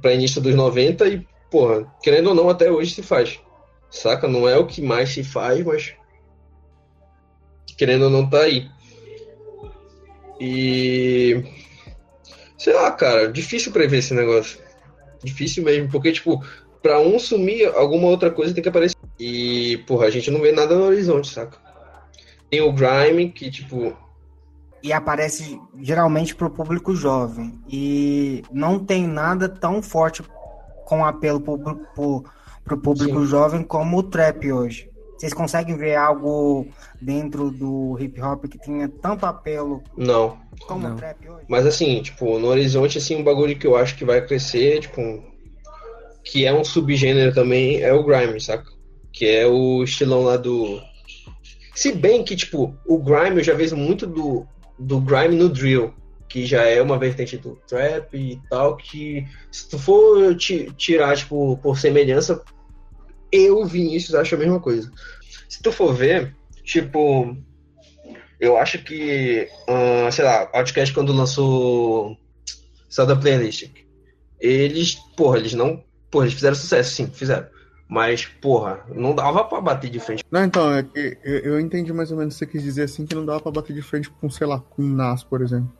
pra 0.00 0.14
início 0.14 0.40
dos 0.40 0.54
90 0.54 1.08
e, 1.08 1.26
porra, 1.50 1.92
querendo 2.02 2.28
ou 2.28 2.34
não, 2.34 2.48
até 2.48 2.70
hoje 2.70 2.94
se 2.94 3.02
faz. 3.02 3.40
Saca? 3.90 4.28
Não 4.28 4.48
é 4.48 4.56
o 4.56 4.66
que 4.66 4.80
mais 4.80 5.10
se 5.10 5.24
faz, 5.24 5.64
mas. 5.64 5.94
Querendo 7.76 8.04
ou 8.04 8.10
não, 8.10 8.28
tá 8.28 8.40
aí. 8.40 8.70
E. 10.40 11.44
Sei 12.56 12.72
lá, 12.72 12.90
cara, 12.92 13.30
difícil 13.30 13.72
prever 13.72 13.98
esse 13.98 14.14
negócio. 14.14 14.60
Difícil 15.22 15.64
mesmo, 15.64 15.90
porque, 15.90 16.12
tipo, 16.12 16.42
pra 16.82 17.00
um 17.00 17.18
sumir, 17.18 17.66
alguma 17.74 18.08
outra 18.08 18.30
coisa 18.30 18.52
tem 18.52 18.62
que 18.62 18.68
aparecer. 18.68 18.96
E, 19.18 19.78
porra, 19.86 20.06
a 20.06 20.10
gente 20.10 20.30
não 20.30 20.40
vê 20.40 20.52
nada 20.52 20.74
no 20.74 20.84
horizonte, 20.84 21.32
saca? 21.32 21.56
Tem 22.50 22.60
o 22.60 22.72
Grime, 22.72 23.30
que, 23.30 23.50
tipo, 23.50 23.96
e 24.82 24.92
aparece 24.92 25.60
geralmente 25.80 26.34
para 26.34 26.48
o 26.48 26.50
público 26.50 26.94
jovem. 26.94 27.60
E 27.68 28.42
não 28.50 28.78
tem 28.78 29.06
nada 29.06 29.48
tão 29.48 29.80
forte 29.80 30.22
com 30.84 31.04
apelo 31.04 31.40
para 31.40 32.74
o 32.74 32.78
público 32.78 33.20
Sim. 33.20 33.26
jovem 33.26 33.62
como 33.62 33.98
o 33.98 34.02
trap 34.02 34.50
hoje. 34.52 34.90
Vocês 35.16 35.32
conseguem 35.32 35.76
ver 35.76 35.94
algo 35.94 36.66
dentro 37.00 37.48
do 37.48 37.96
hip 38.00 38.20
hop 38.20 38.44
que 38.46 38.58
tenha 38.58 38.88
tanto 38.88 39.24
apelo 39.24 39.80
não, 39.96 40.36
como 40.66 40.88
não. 40.88 40.94
o 40.94 40.96
trap 40.96 41.28
hoje? 41.28 41.44
Mas 41.46 41.64
assim, 41.64 42.02
tipo, 42.02 42.40
no 42.40 42.48
horizonte, 42.48 42.98
assim, 42.98 43.14
um 43.14 43.22
bagulho 43.22 43.56
que 43.56 43.66
eu 43.66 43.76
acho 43.76 43.96
que 43.96 44.04
vai 44.04 44.20
crescer, 44.26 44.80
tipo, 44.80 45.22
que 46.24 46.46
é 46.46 46.52
um 46.52 46.64
subgênero 46.64 47.34
também, 47.34 47.80
é 47.80 47.92
o 47.92 48.04
grime, 48.04 48.40
saca? 48.40 48.70
Que 49.12 49.26
é 49.26 49.46
o 49.46 49.82
estilão 49.82 50.22
lá 50.22 50.36
do. 50.36 50.80
Se 51.74 51.92
bem 51.92 52.22
que, 52.24 52.36
tipo, 52.36 52.76
o 52.86 52.98
grime 52.98 53.40
eu 53.40 53.44
já 53.44 53.54
vejo 53.54 53.76
muito 53.76 54.06
do, 54.06 54.46
do 54.78 55.00
grime 55.00 55.36
no 55.36 55.48
drill, 55.48 55.92
que 56.28 56.46
já 56.46 56.62
é 56.62 56.80
uma 56.80 56.98
vertente 56.98 57.36
do 57.36 57.56
trap 57.66 58.14
e 58.14 58.40
tal, 58.48 58.76
que 58.76 59.26
se 59.50 59.68
tu 59.68 59.78
for 59.78 60.34
tirar, 60.36 61.16
tipo, 61.16 61.56
por 61.58 61.78
semelhança, 61.78 62.42
eu, 63.30 63.64
Vinícius, 63.64 64.14
acho 64.14 64.34
a 64.34 64.38
mesma 64.38 64.60
coisa. 64.60 64.90
Se 65.48 65.62
tu 65.62 65.72
for 65.72 65.94
ver, 65.94 66.34
tipo, 66.62 67.36
eu 68.38 68.56
acho 68.56 68.82
que, 68.82 69.48
uh, 69.68 70.10
sei 70.10 70.24
lá, 70.24 70.50
Outcast 70.52 70.94
quando 70.94 71.12
lançou 71.12 72.16
Saiu 72.88 73.06
da 73.08 73.16
Playlist, 73.16 73.70
eles, 74.38 74.96
porra, 75.16 75.38
eles 75.38 75.54
não, 75.54 75.82
porra, 76.12 76.26
eles 76.26 76.34
fizeram 76.34 76.54
sucesso, 76.54 76.94
sim, 76.94 77.06
fizeram. 77.08 77.46
Mas, 77.88 78.26
porra, 78.26 78.84
não 78.94 79.14
dava 79.14 79.44
pra 79.44 79.60
bater 79.60 79.90
de 79.90 79.98
frente. 79.98 80.22
Não, 80.30 80.44
então, 80.44 80.72
é 80.72 80.82
que 80.82 81.18
eu 81.24 81.58
entendi 81.58 81.92
mais 81.92 82.12
ou 82.12 82.18
menos 82.18 82.34
o 82.34 82.38
que 82.38 82.44
você 82.44 82.52
quis 82.52 82.62
dizer 82.62 82.84
assim, 82.84 83.04
que 83.04 83.14
não 83.14 83.24
dava 83.24 83.40
pra 83.40 83.50
bater 83.50 83.74
de 83.74 83.82
frente 83.82 84.08
com, 84.08 84.30
sei 84.30 84.46
lá, 84.46 84.60
com 84.60 84.82
o 84.82 84.86
Nas, 84.86 85.24
por 85.24 85.42
exemplo. 85.42 85.72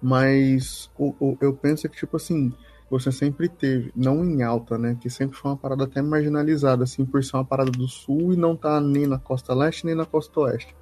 Mas 0.00 0.90
o, 0.98 1.14
o, 1.18 1.38
eu 1.40 1.52
penso 1.52 1.88
que, 1.88 1.96
tipo 1.96 2.16
assim, 2.16 2.52
você 2.90 3.10
sempre 3.10 3.48
teve, 3.48 3.90
não 3.96 4.24
em 4.24 4.42
alta, 4.42 4.78
né? 4.78 4.96
Que 5.00 5.10
sempre 5.10 5.36
foi 5.36 5.50
uma 5.50 5.56
parada 5.56 5.84
até 5.84 6.00
marginalizada, 6.00 6.84
assim, 6.84 7.04
por 7.04 7.22
ser 7.24 7.36
uma 7.36 7.44
parada 7.44 7.70
do 7.70 7.88
sul 7.88 8.32
e 8.32 8.36
não 8.36 8.54
tá 8.54 8.80
nem 8.80 9.06
na 9.06 9.18
costa 9.18 9.54
leste 9.54 9.84
nem 9.86 9.94
na 9.94 10.06
costa 10.06 10.40
oeste. 10.40 10.74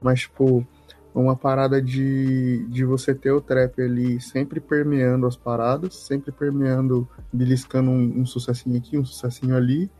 Mas, 0.00 0.20
tipo, 0.20 0.66
uma 1.14 1.34
parada 1.34 1.82
de, 1.82 2.64
de 2.68 2.84
você 2.84 3.14
ter 3.14 3.32
o 3.32 3.40
trap 3.40 3.80
ali 3.80 4.20
sempre 4.20 4.60
permeando 4.60 5.26
as 5.26 5.36
paradas, 5.36 5.94
sempre 5.96 6.30
permeando, 6.30 7.08
beliscando 7.32 7.90
um, 7.90 8.20
um 8.20 8.26
sucessinho 8.26 8.76
aqui, 8.76 8.96
um 8.96 9.04
sucessinho 9.04 9.56
ali. 9.56 9.90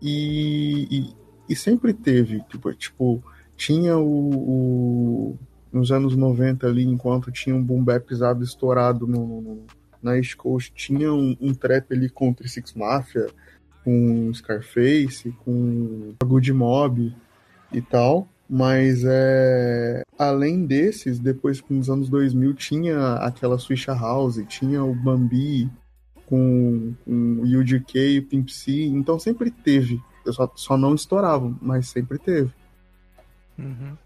E, 0.00 0.86
e, 0.90 1.16
e 1.48 1.56
sempre 1.56 1.92
teve, 1.92 2.40
tipo, 2.48 2.72
tipo 2.74 3.22
tinha 3.56 3.96
o, 3.96 4.30
o, 4.34 5.38
nos 5.72 5.90
anos 5.92 6.16
90 6.16 6.66
ali, 6.66 6.84
enquanto 6.84 7.30
tinha 7.30 7.54
um 7.54 7.62
boom 7.62 7.82
bap 7.82 8.06
pesado 8.06 8.42
estourado 8.42 9.06
no, 9.06 9.40
no, 9.40 9.66
na 10.02 10.16
East 10.16 10.36
Coast, 10.36 10.72
tinha 10.74 11.12
um, 11.12 11.36
um 11.40 11.54
trap 11.54 11.92
ali 11.92 12.08
com 12.08 12.30
o 12.30 12.48
Six 12.48 12.74
Mafia, 12.74 13.26
com 13.84 14.32
Scarface, 14.32 15.32
com 15.44 16.14
a 16.20 16.24
Good 16.24 16.52
Mob 16.52 17.14
e 17.72 17.80
tal. 17.80 18.28
Mas 18.54 19.02
é, 19.02 20.02
além 20.18 20.66
desses, 20.66 21.18
depois 21.18 21.64
nos 21.70 21.88
anos 21.88 22.10
2000 22.10 22.52
tinha 22.52 23.14
aquela 23.14 23.58
Swisha 23.58 23.94
House, 23.94 24.44
tinha 24.46 24.84
o 24.84 24.94
Bambi, 24.94 25.70
com, 26.26 26.94
com 27.02 27.10
o 27.10 27.44
UGK 27.44 28.18
o 28.18 28.26
Pimp 28.26 28.50
C, 28.50 28.84
então 28.84 29.18
sempre 29.18 29.50
teve. 29.50 29.98
Eu 30.26 30.34
só, 30.34 30.52
só 30.54 30.76
não 30.76 30.94
estourava, 30.94 31.50
mas 31.62 31.88
sempre 31.88 32.18
teve. 32.18 32.52
Uhum. 33.58 33.96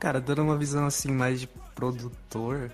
Cara, 0.00 0.20
dando 0.20 0.42
uma 0.42 0.56
visão 0.56 0.84
assim 0.84 1.12
mais 1.12 1.40
de 1.40 1.46
produtor, 1.76 2.72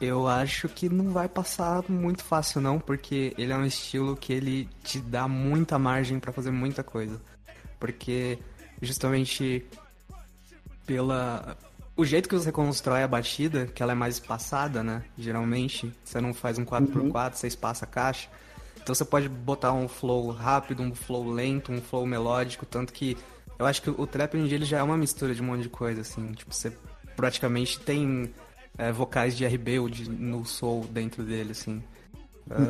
eu 0.00 0.26
acho 0.26 0.68
que 0.68 0.88
não 0.88 1.12
vai 1.12 1.28
passar 1.28 1.84
muito 1.88 2.24
fácil 2.24 2.60
não, 2.60 2.80
porque 2.80 3.32
ele 3.38 3.52
é 3.52 3.56
um 3.56 3.64
estilo 3.64 4.16
que 4.16 4.32
ele 4.32 4.68
te 4.82 4.98
dá 4.98 5.28
muita 5.28 5.78
margem 5.78 6.18
para 6.18 6.32
fazer 6.32 6.50
muita 6.50 6.82
coisa. 6.82 7.20
Porque 7.78 8.40
justamente 8.80 9.64
pela 10.86 11.56
o 11.96 12.04
jeito 12.04 12.28
que 12.28 12.34
você 12.34 12.52
constrói 12.52 13.02
a 13.02 13.08
batida, 13.08 13.66
que 13.66 13.82
ela 13.82 13.92
é 13.92 13.94
mais 13.94 14.16
espaçada, 14.16 14.82
né? 14.82 15.02
Geralmente, 15.16 15.90
você 16.04 16.20
não 16.20 16.34
faz 16.34 16.58
um 16.58 16.64
4x4, 16.64 16.94
uhum. 16.96 17.12
você 17.32 17.46
espaça 17.46 17.86
a 17.86 17.88
caixa. 17.88 18.28
Então 18.82 18.94
você 18.94 19.04
pode 19.04 19.28
botar 19.28 19.72
um 19.72 19.88
flow 19.88 20.30
rápido, 20.30 20.82
um 20.82 20.94
flow 20.94 21.28
lento, 21.28 21.72
um 21.72 21.80
flow 21.80 22.06
melódico, 22.06 22.66
tanto 22.66 22.92
que 22.92 23.16
eu 23.58 23.64
acho 23.64 23.80
que 23.80 23.90
o 23.90 24.06
trap 24.06 24.34
hoje 24.34 24.44
em 24.44 24.48
dia 24.48 24.58
ele 24.58 24.66
já 24.66 24.78
é 24.78 24.82
uma 24.82 24.96
mistura 24.96 25.34
de 25.34 25.40
um 25.40 25.46
monte 25.46 25.62
de 25.62 25.68
coisa, 25.70 26.02
assim. 26.02 26.32
Tipo, 26.32 26.54
você 26.54 26.70
praticamente 27.16 27.80
tem 27.80 28.30
é, 28.76 28.92
vocais 28.92 29.34
de 29.34 29.46
RB 29.46 29.78
ou 29.78 29.88
de, 29.88 30.08
no 30.08 30.44
soul 30.44 30.86
dentro 30.90 31.24
dele, 31.24 31.52
assim. 31.52 31.82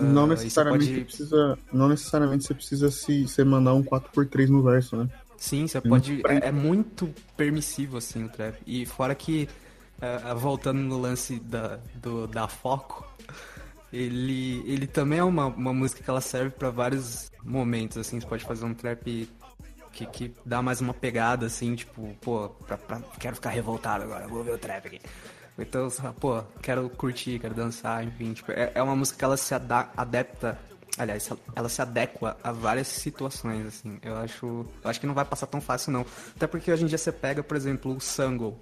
Não 0.00 0.25
uh, 0.25 0.28
necessariamente 0.28 0.86
pode... 0.86 1.04
precisa. 1.04 1.58
Não 1.72 1.88
necessariamente 1.88 2.44
você 2.44 2.54
precisa 2.54 2.90
se, 2.90 3.26
se 3.26 3.44
mandar 3.44 3.75
um 3.75 3.82
4x3 3.82 4.48
no 4.48 4.62
verso, 4.62 4.96
né? 4.96 5.08
Sim, 5.37 5.66
você 5.66 5.81
pode. 5.81 6.23
É, 6.26 6.49
é, 6.49 6.52
muito 6.52 7.12
permissivo, 7.37 7.99
assim, 7.99 8.25
o 8.25 8.28
trap. 8.28 8.59
E 8.66 8.87
fora 8.87 9.14
que, 9.14 9.49
uh, 9.99 10.37
voltando 10.37 10.81
no 10.81 10.99
lance 10.99 11.38
da, 11.40 11.78
do, 11.95 12.26
da 12.26 12.49
foco, 12.49 13.07
ele, 13.93 14.62
ele 14.66 14.87
também 14.87 15.19
é 15.19 15.25
uma, 15.25 15.47
uma 15.47 15.73
música 15.73 16.02
que 16.02 16.11
ela 16.11 16.21
serve 16.21 16.50
para 16.50 16.71
vários 16.71 17.31
momentos, 17.45 17.99
assim. 17.99 18.21
Você 18.21 18.26
pode 18.26 18.45
fazer 18.45 18.64
um 18.64 18.75
trap 18.75 19.28
que, 19.93 20.07
que 20.07 20.35
dá 20.45 20.61
mais 20.61 20.81
uma 20.81 20.93
pegada, 20.93 21.47
assim, 21.47 21.75
tipo, 21.75 22.14
pô, 22.21 22.49
pra, 22.66 22.76
pra, 22.76 23.00
quero 23.19 23.37
ficar 23.37 23.50
revoltado 23.50 24.05
agora, 24.05 24.26
vou 24.26 24.45
ver 24.45 24.52
o 24.52 24.59
trap 24.59 24.87
aqui. 24.87 25.00
Então, 25.59 25.88
pô, 26.21 26.43
quero 26.61 26.88
curtir, 26.90 27.38
quero 27.38 27.55
dançar, 27.55 28.05
enfim. 28.05 28.35
Tipo, 28.35 28.52
é, 28.52 28.73
é 28.75 28.83
uma 28.83 28.95
música 28.95 29.19
que 29.19 29.25
ela 29.25 29.37
se 29.38 29.55
adapta 29.55 30.59
Aliás, 30.99 31.29
ela 31.55 31.69
se 31.69 31.83
adequa 31.83 32.37
a 32.43 32.53
várias 32.53 32.88
situações, 32.88 33.67
assim. 33.67 33.99
Eu 34.03 34.17
acho, 34.17 34.47
eu 34.83 34.91
acho 34.91 34.99
que 34.99 35.07
não 35.07 35.15
vai 35.15 35.25
passar 35.25 35.47
tão 35.47 35.61
fácil, 35.61 35.93
não. 35.93 36.07
Até 36.35 36.47
porque 36.47 36.73
hoje 36.73 36.85
em 36.85 36.87
dia 36.87 36.97
você 36.97 37.12
pega, 37.12 37.43
por 37.43 37.57
exemplo, 37.57 37.95
o 37.95 38.00
Sango. 38.00 38.59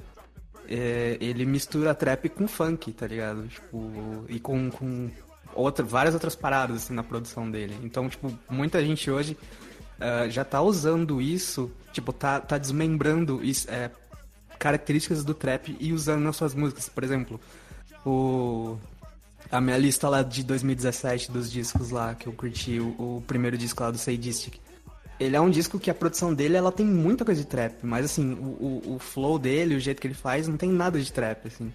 É, 0.66 1.18
ele 1.20 1.44
mistura 1.44 1.94
trap 1.94 2.28
com 2.30 2.48
funk, 2.48 2.92
tá 2.92 3.06
ligado? 3.06 3.46
Tipo, 3.48 4.24
e 4.28 4.40
com, 4.40 4.70
com 4.70 5.10
outra, 5.54 5.84
várias 5.84 6.14
outras 6.14 6.34
paradas, 6.34 6.84
assim, 6.84 6.94
na 6.94 7.02
produção 7.02 7.50
dele. 7.50 7.78
Então, 7.82 8.08
tipo, 8.08 8.36
muita 8.48 8.82
gente 8.82 9.10
hoje 9.10 9.36
uh, 9.98 10.28
já 10.30 10.44
tá 10.44 10.60
usando 10.62 11.20
isso, 11.20 11.70
tipo, 11.92 12.12
tá, 12.12 12.40
tá 12.40 12.58
desmembrando 12.58 13.44
isso, 13.44 13.70
é, 13.70 13.90
características 14.58 15.24
do 15.24 15.34
trap 15.34 15.76
e 15.78 15.92
usando 15.92 16.22
nas 16.22 16.36
suas 16.36 16.54
músicas. 16.54 16.88
Por 16.88 17.04
exemplo, 17.04 17.40
o 18.04 18.78
a 19.50 19.60
minha 19.60 19.78
lista 19.78 20.08
lá 20.08 20.22
de 20.22 20.42
2017 20.42 21.30
dos 21.30 21.50
discos 21.50 21.90
lá 21.90 22.14
que 22.14 22.26
eu 22.26 22.32
curti, 22.32 22.80
o, 22.80 23.16
o 23.16 23.24
primeiro 23.26 23.56
disco 23.56 23.82
lá 23.82 23.90
do 23.90 23.98
Sadistic. 23.98 24.54
Ele 25.18 25.36
é 25.36 25.40
um 25.40 25.50
disco 25.50 25.78
que 25.78 25.90
a 25.90 25.94
produção 25.94 26.34
dele 26.34 26.56
ela 26.56 26.72
tem 26.72 26.84
muita 26.84 27.24
coisa 27.24 27.40
de 27.40 27.46
trap, 27.46 27.74
mas 27.82 28.04
assim, 28.04 28.32
o, 28.34 28.82
o, 28.88 28.94
o 28.96 28.98
flow 28.98 29.38
dele, 29.38 29.76
o 29.76 29.80
jeito 29.80 30.00
que 30.00 30.06
ele 30.08 30.14
faz, 30.14 30.48
não 30.48 30.56
tem 30.56 30.70
nada 30.70 31.00
de 31.00 31.12
trap, 31.12 31.46
assim. 31.46 31.72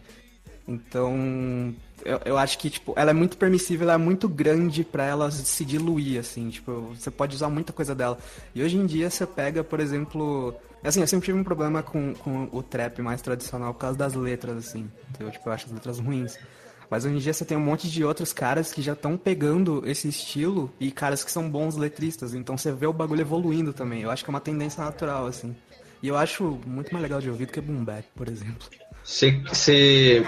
Então, 0.68 1.74
eu, 2.06 2.22
eu 2.26 2.38
acho 2.38 2.60
que, 2.60 2.70
tipo, 2.70 2.94
ela 2.96 3.12
é 3.12 3.14
muito 3.14 3.38
permissível, 3.38 3.86
ela 3.86 3.94
é 3.94 3.98
muito 3.98 4.28
grande 4.28 4.84
para 4.84 5.04
ela 5.06 5.32
se 5.32 5.66
diluir, 5.66 6.20
assim, 6.20 6.50
tipo, 6.50 6.94
você 6.94 7.10
pode 7.10 7.36
usar 7.36 7.50
muita 7.50 7.74
coisa 7.74 7.96
dela. 7.96 8.18
E 8.54 8.62
hoje 8.62 8.78
em 8.78 8.86
dia 8.86 9.10
você 9.10 9.26
pega, 9.26 9.64
por 9.64 9.80
exemplo, 9.80 10.54
assim, 10.84 11.02
eu 11.02 11.08
sempre 11.08 11.26
tive 11.26 11.40
um 11.40 11.44
problema 11.44 11.82
com, 11.82 12.14
com 12.14 12.50
o 12.52 12.62
trap 12.62 13.02
mais 13.02 13.22
tradicional 13.22 13.74
por 13.74 13.80
causa 13.80 13.98
das 13.98 14.14
letras, 14.14 14.58
assim, 14.58 14.90
eu, 15.20 15.32
tipo, 15.32 15.50
eu 15.50 15.54
acho 15.54 15.66
as 15.66 15.72
letras 15.72 16.00
ruins. 16.00 16.38
Mas 16.90 17.06
hoje 17.06 17.16
em 17.16 17.20
dia 17.20 17.34
você 17.34 17.46
tem 17.46 17.56
um 17.56 17.62
monte 17.62 17.90
de 17.90 18.04
outros 18.04 18.34
caras 18.34 18.74
que 18.74 18.82
já 18.82 18.94
estão 18.94 19.16
pegando 19.16 19.84
esse 19.86 20.08
estilo 20.08 20.72
e 20.80 20.90
caras 20.92 21.24
que 21.24 21.32
são 21.32 21.50
bons 21.50 21.78
letristas. 21.78 22.34
Então 22.34 22.58
você 22.58 22.72
vê 22.72 22.88
o 22.88 22.94
bagulho 22.94 23.22
evoluindo 23.22 23.72
também. 23.72 24.02
Eu 24.02 24.10
acho 24.10 24.24
que 24.24 24.30
é 24.30 24.34
uma 24.34 24.40
tendência 24.40 24.84
natural, 24.84 25.28
assim. 25.28 25.56
E 26.02 26.08
eu 26.08 26.18
acho 26.18 26.60
muito 26.66 26.92
mais 26.92 27.04
legal 27.04 27.22
de 27.22 27.30
ouvir 27.30 27.46
do 27.46 27.52
que 27.52 27.62
boom 27.62 27.84
bap, 27.84 28.04
por 28.16 28.28
exemplo. 28.28 28.68
Você 29.04 30.24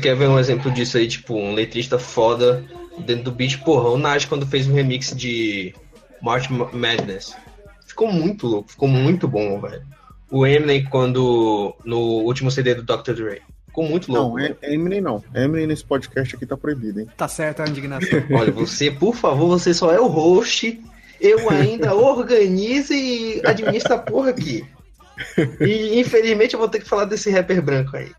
quer 0.00 0.16
ver 0.16 0.28
um 0.28 0.38
exemplo 0.38 0.70
disso 0.70 0.96
aí, 0.96 1.06
tipo, 1.06 1.34
um 1.34 1.54
letrista 1.54 1.98
foda 1.98 2.64
dentro 2.98 3.24
do 3.24 3.32
beat? 3.32 3.58
Porra, 3.58 3.90
o 3.90 3.98
Naj 3.98 4.26
quando 4.26 4.46
fez 4.46 4.66
um 4.66 4.74
remix 4.74 5.14
de 5.14 5.74
March 6.20 6.48
Madness. 6.50 7.36
Ficou 7.86 8.10
muito 8.10 8.46
louco, 8.46 8.70
ficou 8.70 8.88
muito 8.88 9.28
bom, 9.28 9.60
velho. 9.60 9.84
O 10.30 10.46
Eminem 10.46 10.84
quando 10.84 11.76
no 11.84 11.98
último 11.98 12.50
CD 12.50 12.74
do 12.74 12.82
Dr. 12.82 13.12
Dre. 13.12 13.42
Ficou 13.72 13.88
muito 13.88 14.12
louco. 14.12 14.36
Não, 14.36 14.44
é, 14.44 14.54
é 14.60 14.74
Eminem 14.74 15.00
não. 15.00 15.24
Eminem 15.34 15.66
nesse 15.66 15.82
podcast 15.82 16.36
aqui 16.36 16.44
tá 16.44 16.58
proibido, 16.58 17.00
hein? 17.00 17.08
Tá 17.16 17.26
certo 17.26 17.62
a 17.62 17.66
indignação. 17.66 18.22
Olha, 18.30 18.52
você, 18.52 18.90
por 18.90 19.16
favor, 19.16 19.48
você 19.48 19.72
só 19.72 19.90
é 19.90 19.98
o 19.98 20.08
host. 20.08 20.78
Eu 21.18 21.48
ainda 21.48 21.94
organizo 21.96 22.92
e 22.92 23.40
administro 23.42 23.94
a 23.94 23.98
porra 23.98 24.28
aqui. 24.28 24.62
E 25.58 25.98
infelizmente 25.98 26.52
eu 26.52 26.60
vou 26.60 26.68
ter 26.68 26.80
que 26.80 26.88
falar 26.88 27.06
desse 27.06 27.30
rapper 27.30 27.62
branco 27.62 27.96
aí. 27.96 28.12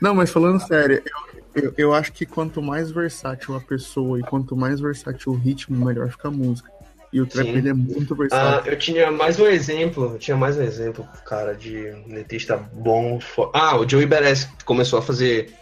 Não, 0.00 0.14
mas 0.14 0.30
falando 0.30 0.64
sério, 0.64 1.02
eu, 1.54 1.62
eu, 1.62 1.74
eu 1.76 1.94
acho 1.94 2.12
que 2.12 2.24
quanto 2.24 2.62
mais 2.62 2.92
versátil 2.92 3.56
a 3.56 3.60
pessoa 3.60 4.20
e 4.20 4.22
quanto 4.22 4.56
mais 4.56 4.78
versátil 4.78 5.32
o 5.32 5.36
ritmo, 5.36 5.84
melhor 5.84 6.08
fica 6.08 6.28
a 6.28 6.30
música. 6.30 6.70
E 7.12 7.20
o 7.20 7.26
trap 7.26 7.46
Sim. 7.46 7.56
ele 7.58 7.68
é 7.68 7.74
muito 7.74 8.14
Ah, 8.14 8.16
versátil. 8.16 8.72
eu 8.72 8.78
tinha 8.78 9.10
mais 9.10 9.38
um 9.38 9.46
exemplo, 9.46 10.12
eu 10.14 10.18
tinha 10.18 10.36
mais 10.36 10.56
um 10.56 10.62
exemplo, 10.62 11.06
cara, 11.26 11.54
de 11.54 11.90
letista 12.08 12.56
bom. 12.56 13.20
fo- 13.20 13.50
Ah, 13.52 13.76
o 13.78 13.86
Joey 13.88 14.06
Beres 14.06 14.48
começou 14.64 14.98
a 14.98 15.02
fazer, 15.02 15.52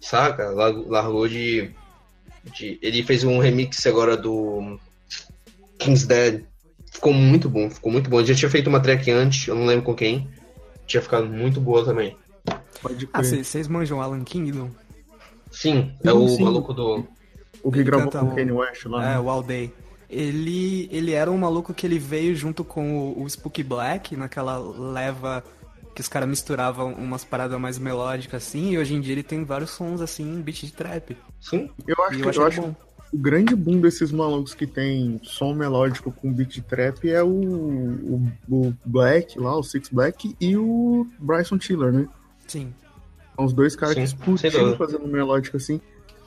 saca? 0.00 0.50
Lar- 0.50 0.72
Largou 0.86 1.26
de, 1.26 1.70
de. 2.56 2.78
Ele 2.80 3.02
fez 3.02 3.24
um 3.24 3.38
remix 3.38 3.84
agora 3.86 4.16
do 4.16 4.78
King's 5.78 6.06
Dead. 6.06 6.44
Ficou 6.92 7.12
muito 7.12 7.48
bom, 7.48 7.68
ficou 7.68 7.90
muito 7.90 8.08
bom. 8.08 8.18
Ele 8.20 8.28
já 8.28 8.34
tinha 8.34 8.50
feito 8.50 8.68
uma 8.68 8.80
track 8.80 9.10
antes, 9.10 9.48
eu 9.48 9.54
não 9.56 9.66
lembro 9.66 9.84
com 9.84 9.94
quem. 9.94 10.28
Tinha 10.86 11.02
ficado 11.02 11.26
muito 11.26 11.60
boa 11.60 11.84
também. 11.84 12.16
Pode 12.82 13.08
Ah, 13.12 13.22
vocês 13.22 13.66
manjam 13.68 14.00
Alan 14.00 14.22
Kingdom? 14.22 14.70
Sim, 15.50 15.92
é 16.04 16.10
Sim, 16.10 16.16
o 16.16 16.28
sim. 16.28 16.44
maluco 16.44 16.72
do. 16.72 17.04
o 17.64 17.72
que 17.72 17.82
gravou 17.82 18.10
com 18.12 18.18
o 18.18 18.32
o- 18.32 18.34
Kanye 18.36 18.52
West 18.52 18.84
lá. 18.86 19.04
É, 19.04 19.08
né? 19.14 19.18
o 19.20 19.28
All 19.28 19.42
Day. 19.42 19.72
Ele, 20.10 20.88
ele 20.90 21.12
era 21.12 21.30
um 21.30 21.38
maluco 21.38 21.72
que 21.72 21.86
ele 21.86 21.98
veio 21.98 22.34
junto 22.34 22.64
com 22.64 22.98
o, 23.12 23.22
o 23.22 23.30
Spooky 23.30 23.62
Black, 23.62 24.16
naquela 24.16 24.58
leva 24.58 25.44
que 25.94 26.00
os 26.00 26.08
caras 26.08 26.28
misturavam 26.28 26.92
umas 26.94 27.24
paradas 27.24 27.58
mais 27.60 27.78
melódicas 27.78 28.42
assim, 28.44 28.70
e 28.72 28.78
hoje 28.78 28.94
em 28.94 29.00
dia 29.00 29.12
ele 29.12 29.22
tem 29.22 29.44
vários 29.44 29.70
sons 29.70 30.00
assim, 30.00 30.40
beat 30.42 30.64
de 30.64 30.72
trap. 30.72 31.16
Sim, 31.40 31.70
Eu 31.86 31.96
acho 32.04 32.18
E 32.18 32.22
que 32.22 32.28
eu 32.28 32.28
acho 32.28 32.40
eu 32.40 32.46
acho 32.46 32.62
bom. 32.62 32.74
o 33.12 33.18
grande 33.18 33.54
boom 33.54 33.80
desses 33.80 34.10
malucos 34.12 34.54
que 34.54 34.66
tem 34.66 35.20
som 35.22 35.52
melódico 35.54 36.10
com 36.12 36.32
beat 36.32 36.50
de 36.54 36.62
trap 36.62 37.08
é 37.10 37.22
o, 37.22 37.28
o, 37.28 38.32
o 38.48 38.74
Black 38.84 39.38
lá, 39.38 39.56
o 39.56 39.62
Six 39.62 39.88
Black 39.90 40.34
e 40.40 40.56
o 40.56 41.06
Bryson 41.18 41.58
Tiller, 41.58 41.92
né? 41.92 42.08
Sim. 42.46 42.74
São 43.36 43.44
os 43.44 43.52
dois 43.52 43.74
caras 43.76 43.94
Sim, 43.94 44.00
que 44.00 44.06
explodiram 44.06 44.76
fazendo 44.76 45.06
melódico 45.06 45.56
assim. 45.56 45.80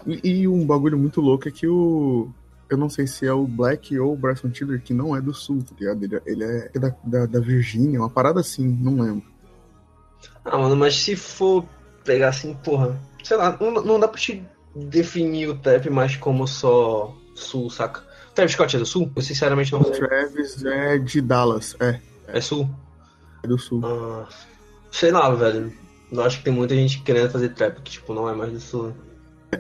E, 0.06 0.42
e 0.42 0.48
um 0.48 0.66
bagulho 0.66 0.98
muito 0.98 1.22
louco 1.22 1.48
é 1.48 1.52
que 1.52 1.68
o. 1.68 2.30
Eu 2.74 2.78
não 2.78 2.90
sei 2.90 3.06
se 3.08 3.26
é 3.26 3.32
o 3.34 3.46
Black 3.48 3.98
ou 4.00 4.14
o 4.14 4.18
Bryson 4.18 4.50
Tiller, 4.50 4.82
que 4.82 4.94
não 4.94 5.16
é 5.16 5.22
do 5.22 5.34
sul, 5.34 5.64
tá 5.64 5.76
ligado? 5.80 6.04
Ele, 6.04 6.22
ele 6.26 6.44
é 6.44 6.70
da, 6.80 6.96
da, 7.04 7.26
da 7.28 7.40
Virgínia, 7.40 8.00
uma 8.00 8.10
parada 8.10 8.40
assim, 8.40 8.68
não 8.68 9.00
lembro. 9.00 9.24
Ah, 10.44 10.58
mano, 10.58 10.76
mas 10.76 10.96
se 10.96 11.16
for 11.16 11.66
pegar 12.04 12.30
assim, 12.30 12.54
porra, 12.64 13.00
sei 13.24 13.38
lá, 13.38 13.58
não, 13.62 13.72
não 13.84 14.00
dá 14.00 14.08
pra 14.08 14.20
te 14.20 14.44
definir 14.76 15.50
o 15.50 15.56
trap 15.58 15.90
mais 15.90 16.16
como 16.16 16.48
só 16.48 17.16
sul, 17.36 17.70
saca? 17.70 18.02
Travis 18.34 18.54
Scott 18.54 18.76
é 18.76 18.80
do 18.80 18.86
sul? 18.86 19.12
Eu 19.16 19.22
sinceramente 19.22 19.72
não 19.72 19.82
O 19.82 19.86
sei. 19.86 20.00
Travis 20.00 20.66
é 20.66 20.98
de 20.98 21.22
Dallas, 21.22 21.76
é, 21.80 22.00
É 22.28 22.42
sul? 22.42 22.68
é 23.44 23.48
do 23.48 23.58
sul. 23.60 23.82
Ah, 23.86 24.28
sei 24.92 25.12
lá, 25.12 25.30
velho. 25.36 25.72
Eu 26.12 26.22
acho 26.24 26.40
que 26.40 26.44
tem 26.46 26.54
muita 26.54 26.76
gente 26.76 27.02
querendo 27.04 27.30
fazer 27.32 27.50
trap 27.50 27.82
que, 27.82 27.92
tipo, 27.92 28.14
não 28.14 28.28
é 28.30 28.34
mais 28.36 28.52
do 28.52 28.60
sul. 28.60 28.94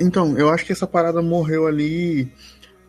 Então, 0.02 0.38
eu 0.38 0.50
acho 0.50 0.66
que 0.66 0.72
essa 0.72 0.88
parada 0.88 1.22
morreu 1.22 1.68
ali. 1.68 2.32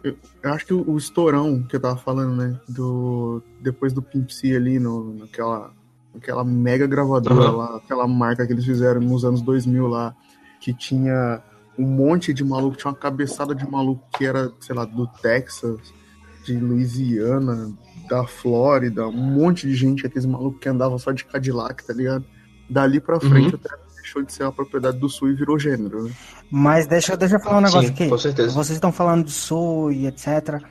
Eu, 0.04 0.16
eu 0.42 0.52
acho 0.52 0.66
que 0.66 0.74
o, 0.74 0.88
o 0.88 0.98
estourão 0.98 1.62
que 1.62 1.74
eu 1.74 1.80
tava 1.80 1.96
falando, 1.96 2.36
né? 2.36 2.60
Do, 2.68 3.42
depois 3.60 3.92
do 3.92 4.02
Pimp 4.02 4.30
C 4.30 4.54
ali, 4.54 4.78
no, 4.78 5.14
naquela, 5.14 5.72
naquela 6.12 6.44
mega 6.44 6.86
gravadora 6.86 7.48
Aham. 7.48 7.56
lá, 7.56 7.76
aquela 7.76 8.06
marca 8.06 8.46
que 8.46 8.52
eles 8.52 8.66
fizeram 8.66 9.00
nos 9.00 9.24
anos 9.24 9.40
2000 9.40 9.86
lá, 9.88 10.14
que 10.60 10.74
tinha 10.74 11.42
um 11.78 11.86
monte 11.86 12.34
de 12.34 12.44
maluco, 12.44 12.76
tinha 12.76 12.90
uma 12.90 12.96
cabeçada 12.96 13.54
de 13.54 13.68
maluco 13.68 14.06
que 14.16 14.26
era, 14.26 14.52
sei 14.60 14.76
lá, 14.76 14.84
do 14.84 15.06
Texas, 15.06 15.80
de 16.44 16.58
Louisiana, 16.58 17.72
da 18.08 18.26
Flórida, 18.26 19.08
um 19.08 19.12
monte 19.12 19.66
de 19.66 19.74
gente, 19.74 20.06
aqueles 20.06 20.26
malucos 20.26 20.60
que 20.60 20.68
andavam 20.68 20.98
só 20.98 21.10
de 21.12 21.24
Cadillac, 21.24 21.84
tá 21.84 21.94
ligado? 21.94 22.24
Dali 22.68 23.00
pra 23.00 23.18
frente 23.18 23.54
Uhum. 23.54 23.60
Deixou 24.04 24.22
de 24.22 24.32
ser 24.32 24.42
uma 24.44 24.52
propriedade 24.52 24.98
do 24.98 25.08
sul 25.08 25.30
e 25.30 25.34
virou 25.34 25.58
gênero, 25.58 26.04
né? 26.04 26.12
Mas 26.50 26.86
deixa, 26.86 27.16
deixa 27.16 27.36
eu 27.36 27.40
falar 27.40 27.58
um 27.58 27.62
negócio 27.62 27.88
Sim, 27.88 27.94
aqui. 27.94 28.08
com 28.08 28.18
certeza. 28.18 28.50
Vocês 28.54 28.76
estão 28.76 28.92
falando 28.92 29.24
de 29.24 29.32
sul 29.32 29.90
e 29.90 30.06
etc. 30.06 30.62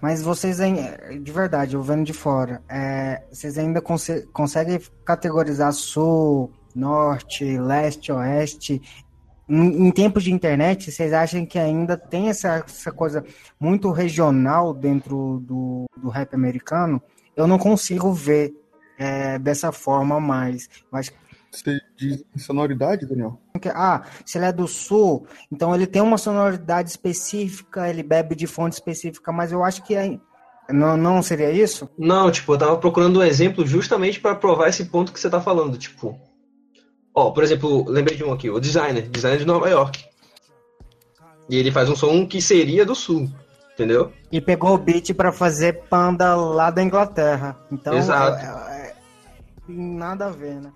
Mas 0.00 0.22
vocês, 0.22 0.58
de 0.58 1.32
verdade, 1.32 1.74
eu 1.74 1.82
vendo 1.82 2.04
de 2.04 2.12
fora, 2.12 2.62
é, 2.68 3.22
vocês 3.30 3.58
ainda 3.58 3.80
conse- 3.80 4.26
conseguem 4.32 4.80
categorizar 5.04 5.72
sul, 5.72 6.52
norte, 6.74 7.58
leste, 7.58 8.12
oeste? 8.12 8.80
Em, 9.48 9.86
em 9.86 9.90
tempos 9.90 10.24
de 10.24 10.32
internet, 10.32 10.90
vocês 10.90 11.12
acham 11.12 11.44
que 11.46 11.58
ainda 11.58 11.96
tem 11.96 12.28
essa, 12.28 12.64
essa 12.66 12.92
coisa 12.92 13.24
muito 13.60 13.90
regional 13.90 14.72
dentro 14.74 15.40
do, 15.44 15.86
do 15.96 16.08
rap 16.08 16.34
americano? 16.34 17.00
Eu 17.36 17.46
não 17.46 17.58
consigo 17.58 18.12
ver 18.12 18.52
é, 18.98 19.38
dessa 19.38 19.70
forma 19.70 20.18
mais. 20.20 20.68
Eu 20.92 20.98
acho 20.98 21.12
Você 21.56 21.80
diz 21.96 22.22
sonoridade, 22.36 23.06
Daniel? 23.06 23.40
ah, 23.74 24.02
se 24.26 24.36
ele 24.36 24.44
é 24.44 24.52
do 24.52 24.68
sul, 24.68 25.26
então 25.50 25.74
ele 25.74 25.86
tem 25.86 26.02
uma 26.02 26.18
sonoridade 26.18 26.90
específica, 26.90 27.88
ele 27.88 28.02
bebe 28.02 28.34
de 28.34 28.46
fonte 28.46 28.74
específica, 28.74 29.32
mas 29.32 29.52
eu 29.52 29.64
acho 29.64 29.82
que 29.82 29.94
é- 29.94 30.18
não, 30.68 30.96
não 30.98 31.22
seria 31.22 31.50
isso? 31.50 31.88
Não, 31.98 32.30
tipo, 32.30 32.52
eu 32.52 32.58
tava 32.58 32.76
procurando 32.76 33.20
um 33.20 33.22
exemplo 33.22 33.66
justamente 33.66 34.20
pra 34.20 34.34
provar 34.34 34.68
esse 34.68 34.84
ponto 34.84 35.12
que 35.12 35.18
você 35.18 35.30
tá 35.30 35.40
falando, 35.40 35.78
tipo. 35.78 36.20
Ó, 37.14 37.30
por 37.30 37.42
exemplo, 37.42 37.88
lembrei 37.88 38.16
de 38.16 38.22
um 38.24 38.32
aqui, 38.32 38.50
o 38.50 38.60
designer, 38.60 39.08
designer 39.08 39.38
de 39.38 39.46
Nova 39.46 39.70
York. 39.70 40.04
E 41.48 41.56
ele 41.56 41.72
faz 41.72 41.88
um 41.88 41.96
som 41.96 42.26
que 42.26 42.42
seria 42.42 42.84
do 42.84 42.94
sul, 42.94 43.30
entendeu? 43.72 44.12
E 44.30 44.40
pegou 44.42 44.74
o 44.74 44.78
beat 44.78 45.14
pra 45.14 45.32
fazer 45.32 45.84
panda 45.88 46.34
lá 46.34 46.70
da 46.70 46.82
Inglaterra. 46.82 47.56
Então, 47.72 47.94
Exato. 47.96 48.44
é- 48.44 48.88
é- 48.90 48.94
nada 49.68 50.26
a 50.26 50.30
ver, 50.30 50.60
né? 50.60 50.70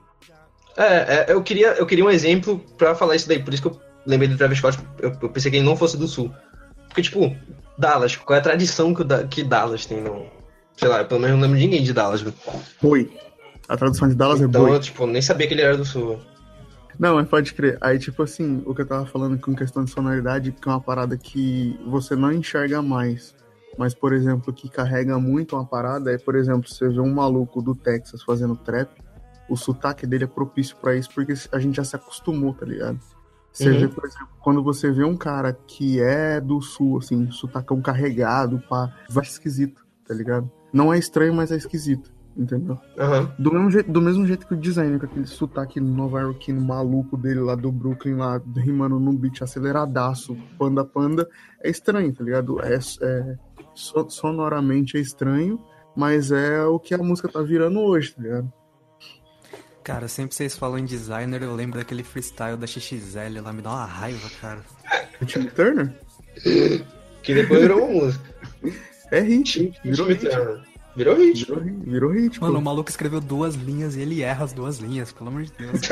É, 0.76 0.84
é, 0.84 1.26
eu 1.28 1.42
queria, 1.42 1.68
eu 1.74 1.86
queria 1.86 2.04
um 2.04 2.10
exemplo 2.10 2.58
pra 2.78 2.94
falar 2.94 3.16
isso 3.16 3.28
daí, 3.28 3.42
por 3.42 3.52
isso 3.52 3.62
que 3.62 3.68
eu 3.68 3.80
lembrei 4.06 4.28
do 4.28 4.36
Travis 4.36 4.58
Scott, 4.58 4.78
eu, 4.98 5.12
eu 5.20 5.28
pensei 5.28 5.50
que 5.50 5.56
ele 5.58 5.66
não 5.66 5.76
fosse 5.76 5.96
do 5.96 6.06
sul. 6.06 6.32
Porque, 6.88 7.02
tipo, 7.02 7.36
Dallas, 7.78 8.16
qual 8.16 8.36
é 8.36 8.40
a 8.40 8.42
tradição 8.42 8.94
que, 8.94 9.02
o 9.02 9.28
que 9.28 9.42
Dallas 9.44 9.86
tem 9.86 10.00
no. 10.02 10.26
Sei 10.76 10.88
lá, 10.88 11.00
eu 11.00 11.06
pelo 11.06 11.20
menos 11.20 11.36
não 11.36 11.42
lembro 11.42 11.58
de 11.58 11.64
ninguém 11.64 11.82
de 11.82 11.92
Dallas? 11.92 12.24
Boi. 12.80 13.10
A 13.68 13.76
tradução 13.76 14.08
de 14.08 14.14
Dallas 14.14 14.40
é 14.40 14.44
Então, 14.44 14.62
boi. 14.62 14.74
eu, 14.74 14.80
tipo, 14.80 15.06
nem 15.06 15.22
sabia 15.22 15.46
que 15.46 15.54
ele 15.54 15.62
era 15.62 15.76
do 15.76 15.84
sul. 15.84 16.18
Não, 16.98 17.14
mas 17.14 17.28
pode 17.28 17.54
crer. 17.54 17.78
Aí, 17.80 17.98
tipo 17.98 18.22
assim, 18.22 18.62
o 18.66 18.74
que 18.74 18.82
eu 18.82 18.86
tava 18.86 19.06
falando 19.06 19.38
com 19.38 19.54
questão 19.54 19.84
de 19.84 19.90
sonoridade, 19.90 20.52
que 20.52 20.68
é 20.68 20.72
uma 20.72 20.80
parada 20.80 21.16
que 21.16 21.78
você 21.86 22.14
não 22.14 22.32
enxerga 22.32 22.82
mais. 22.82 23.34
Mas, 23.78 23.94
por 23.94 24.12
exemplo, 24.12 24.52
que 24.52 24.68
carrega 24.68 25.18
muito 25.18 25.56
uma 25.56 25.64
parada 25.64 26.12
é, 26.12 26.18
por 26.18 26.34
exemplo, 26.34 26.68
você 26.68 26.88
vê 26.88 27.00
um 27.00 27.14
maluco 27.14 27.62
do 27.62 27.74
Texas 27.74 28.22
fazendo 28.22 28.56
trap, 28.56 28.90
o 29.50 29.56
sotaque 29.56 30.06
dele 30.06 30.24
é 30.24 30.26
propício 30.26 30.76
pra 30.76 30.94
isso, 30.94 31.10
porque 31.14 31.34
a 31.52 31.58
gente 31.58 31.76
já 31.76 31.84
se 31.84 31.96
acostumou, 31.96 32.54
tá 32.54 32.64
ligado? 32.64 32.98
Você 33.52 33.70
Uhum. 33.72 33.80
vê, 33.80 33.88
por 33.88 34.04
exemplo, 34.06 34.28
quando 34.40 34.62
você 34.62 34.90
vê 34.92 35.02
um 35.04 35.16
cara 35.16 35.52
que 35.52 36.00
é 36.00 36.40
do 36.40 36.60
sul, 36.62 36.98
assim, 36.98 37.30
sotacão 37.32 37.82
carregado, 37.82 38.62
pá, 38.68 38.94
vai 39.10 39.24
esquisito, 39.24 39.84
tá 40.06 40.14
ligado? 40.14 40.48
Não 40.72 40.94
é 40.94 40.98
estranho, 40.98 41.34
mas 41.34 41.50
é 41.50 41.56
esquisito, 41.56 42.12
entendeu? 42.36 42.78
Aham. 42.96 43.32
Do 43.40 43.52
mesmo, 43.52 43.70
jeito, 43.72 43.90
do 43.90 44.00
mesmo 44.00 44.24
jeito 44.24 44.46
que 44.46 44.54
o 44.54 44.56
designer, 44.56 45.00
com 45.00 45.06
aquele 45.06 45.26
sotaque 45.26 45.80
nova-iorquino 45.80 46.60
maluco 46.60 47.16
dele 47.16 47.40
lá 47.40 47.56
do 47.56 47.72
Brooklyn, 47.72 48.14
lá 48.14 48.40
rimando 48.56 49.00
num 49.00 49.16
beat 49.16 49.42
aceleradaço, 49.42 50.36
panda 50.56 50.84
panda, 50.84 51.28
é 51.60 51.68
estranho, 51.68 52.14
tá 52.14 52.22
ligado? 52.22 52.60
É, 52.62 52.78
é- 53.02 53.36
so- 53.74 54.08
sonoramente 54.08 54.96
é 54.96 55.00
estranho, 55.00 55.58
mas 55.96 56.30
é 56.30 56.64
o 56.64 56.78
que 56.78 56.94
a 56.94 56.98
música 56.98 57.28
tá 57.28 57.42
virando 57.42 57.80
hoje, 57.80 58.14
tá 58.14 58.22
ligado? 58.22 58.52
Cara, 59.82 60.08
sempre 60.08 60.34
vocês 60.34 60.56
falam 60.56 60.78
em 60.78 60.84
designer, 60.84 61.42
eu 61.42 61.54
lembro 61.54 61.78
daquele 61.78 62.02
freestyle 62.02 62.56
da 62.56 62.66
XXL 62.66 63.40
lá, 63.42 63.52
me 63.52 63.62
dá 63.62 63.70
uma 63.70 63.84
raiva, 63.86 64.28
cara. 64.40 64.60
O 65.20 65.24
Tim 65.24 65.46
Turner 65.46 65.92
Que 67.22 67.34
depois 67.34 67.60
virou 67.60 67.84
uma 67.84 68.04
música. 68.04 68.24
é 69.10 69.20
hit, 69.20 69.72
virou 69.82 70.06
hit. 70.08 70.28
Virou 70.96 71.16
hit. 71.16 71.44
Virou 71.46 71.60
hit, 71.62 71.76
virou 71.84 72.10
hit, 72.12 72.38
pô. 72.40 72.46
Mano, 72.46 72.58
o 72.58 72.62
maluco 72.62 72.90
escreveu 72.90 73.20
duas 73.20 73.54
linhas 73.54 73.96
e 73.96 74.00
ele 74.00 74.22
erra 74.22 74.44
as 74.44 74.52
duas 74.52 74.78
linhas, 74.78 75.12
pelo 75.12 75.28
amor 75.30 75.42
de 75.44 75.52
Deus. 75.52 75.80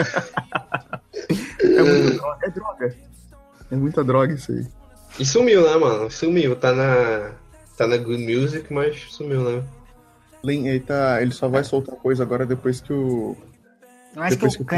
É, 1.60 1.82
muita 1.82 2.10
droga, 2.16 2.46
é 2.46 2.50
droga. 2.50 2.96
É 3.70 3.76
muita 3.76 4.04
droga 4.04 4.32
isso 4.34 4.52
aí. 4.52 4.66
E 5.18 5.24
sumiu, 5.26 5.62
né, 5.68 5.76
mano? 5.76 6.10
Sumiu. 6.10 6.56
Tá 6.56 6.72
na. 6.72 7.32
Tá 7.76 7.86
na 7.86 7.96
Good 7.96 8.24
Music, 8.24 8.72
mas 8.72 9.00
sumiu, 9.10 9.42
né? 9.42 9.62
Lin- 10.44 10.66
Ele, 10.68 10.80
tá, 10.80 11.20
ele 11.20 11.32
só 11.32 11.48
vai 11.48 11.62
soltar 11.64 11.94
coisa 11.96 12.22
agora 12.22 12.46
depois 12.46 12.80
que 12.80 12.92
o. 12.92 13.36
Eu 14.18 14.24
acho 14.24 14.34
Depois 14.34 14.56
que 14.56 14.62
o 14.62 14.66
o 14.66 14.74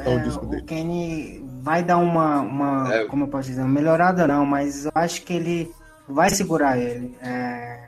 é, 0.00 0.58
o. 0.58 0.64
Kanye 0.64 1.44
vai 1.62 1.80
dar 1.80 1.98
uma, 1.98 2.40
uma 2.40 2.92
É. 2.92 3.04
como 3.04 3.22
eu 3.22 3.28
posso 3.28 3.48
dizer, 3.48 3.60
uma 3.60 3.68
melhorada 3.68 4.26
não, 4.26 4.44
mas 4.44 4.84
eu 4.84 4.90
acho 4.92 5.22
que 5.22 5.32
ele 5.32 5.70
vai 6.08 6.28
segurar 6.28 6.76
ele. 6.76 7.16
é, 7.22 7.84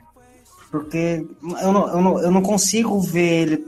porque 0.71 1.27
eu 1.61 1.73
não, 1.73 1.87
eu, 1.89 2.01
não, 2.01 2.19
eu 2.19 2.31
não 2.31 2.41
consigo 2.41 3.01
ver 3.01 3.41
ele. 3.41 3.67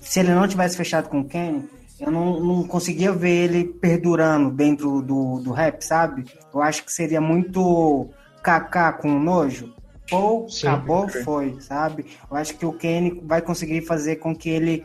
Se 0.00 0.18
ele 0.18 0.34
não 0.34 0.48
tivesse 0.48 0.76
fechado 0.76 1.08
com 1.08 1.20
o 1.20 1.24
Kanye, 1.24 1.68
eu 2.00 2.10
não, 2.10 2.40
não 2.40 2.64
conseguia 2.66 3.12
ver 3.12 3.44
ele 3.44 3.64
perdurando 3.64 4.50
dentro 4.50 5.00
do, 5.00 5.38
do 5.38 5.52
rap, 5.52 5.82
sabe? 5.82 6.24
Eu 6.52 6.60
acho 6.60 6.84
que 6.84 6.92
seria 6.92 7.20
muito 7.20 8.10
Kaká 8.42 8.92
com 8.92 9.20
nojo. 9.20 9.72
Ou 10.10 10.46
acabou, 10.62 11.08
foi, 11.08 11.60
sabe? 11.60 12.06
Eu 12.28 12.36
acho 12.36 12.56
que 12.56 12.66
o 12.66 12.72
Kenny 12.72 13.20
vai 13.24 13.40
conseguir 13.40 13.82
fazer 13.82 14.16
com 14.16 14.34
que 14.34 14.48
ele 14.48 14.84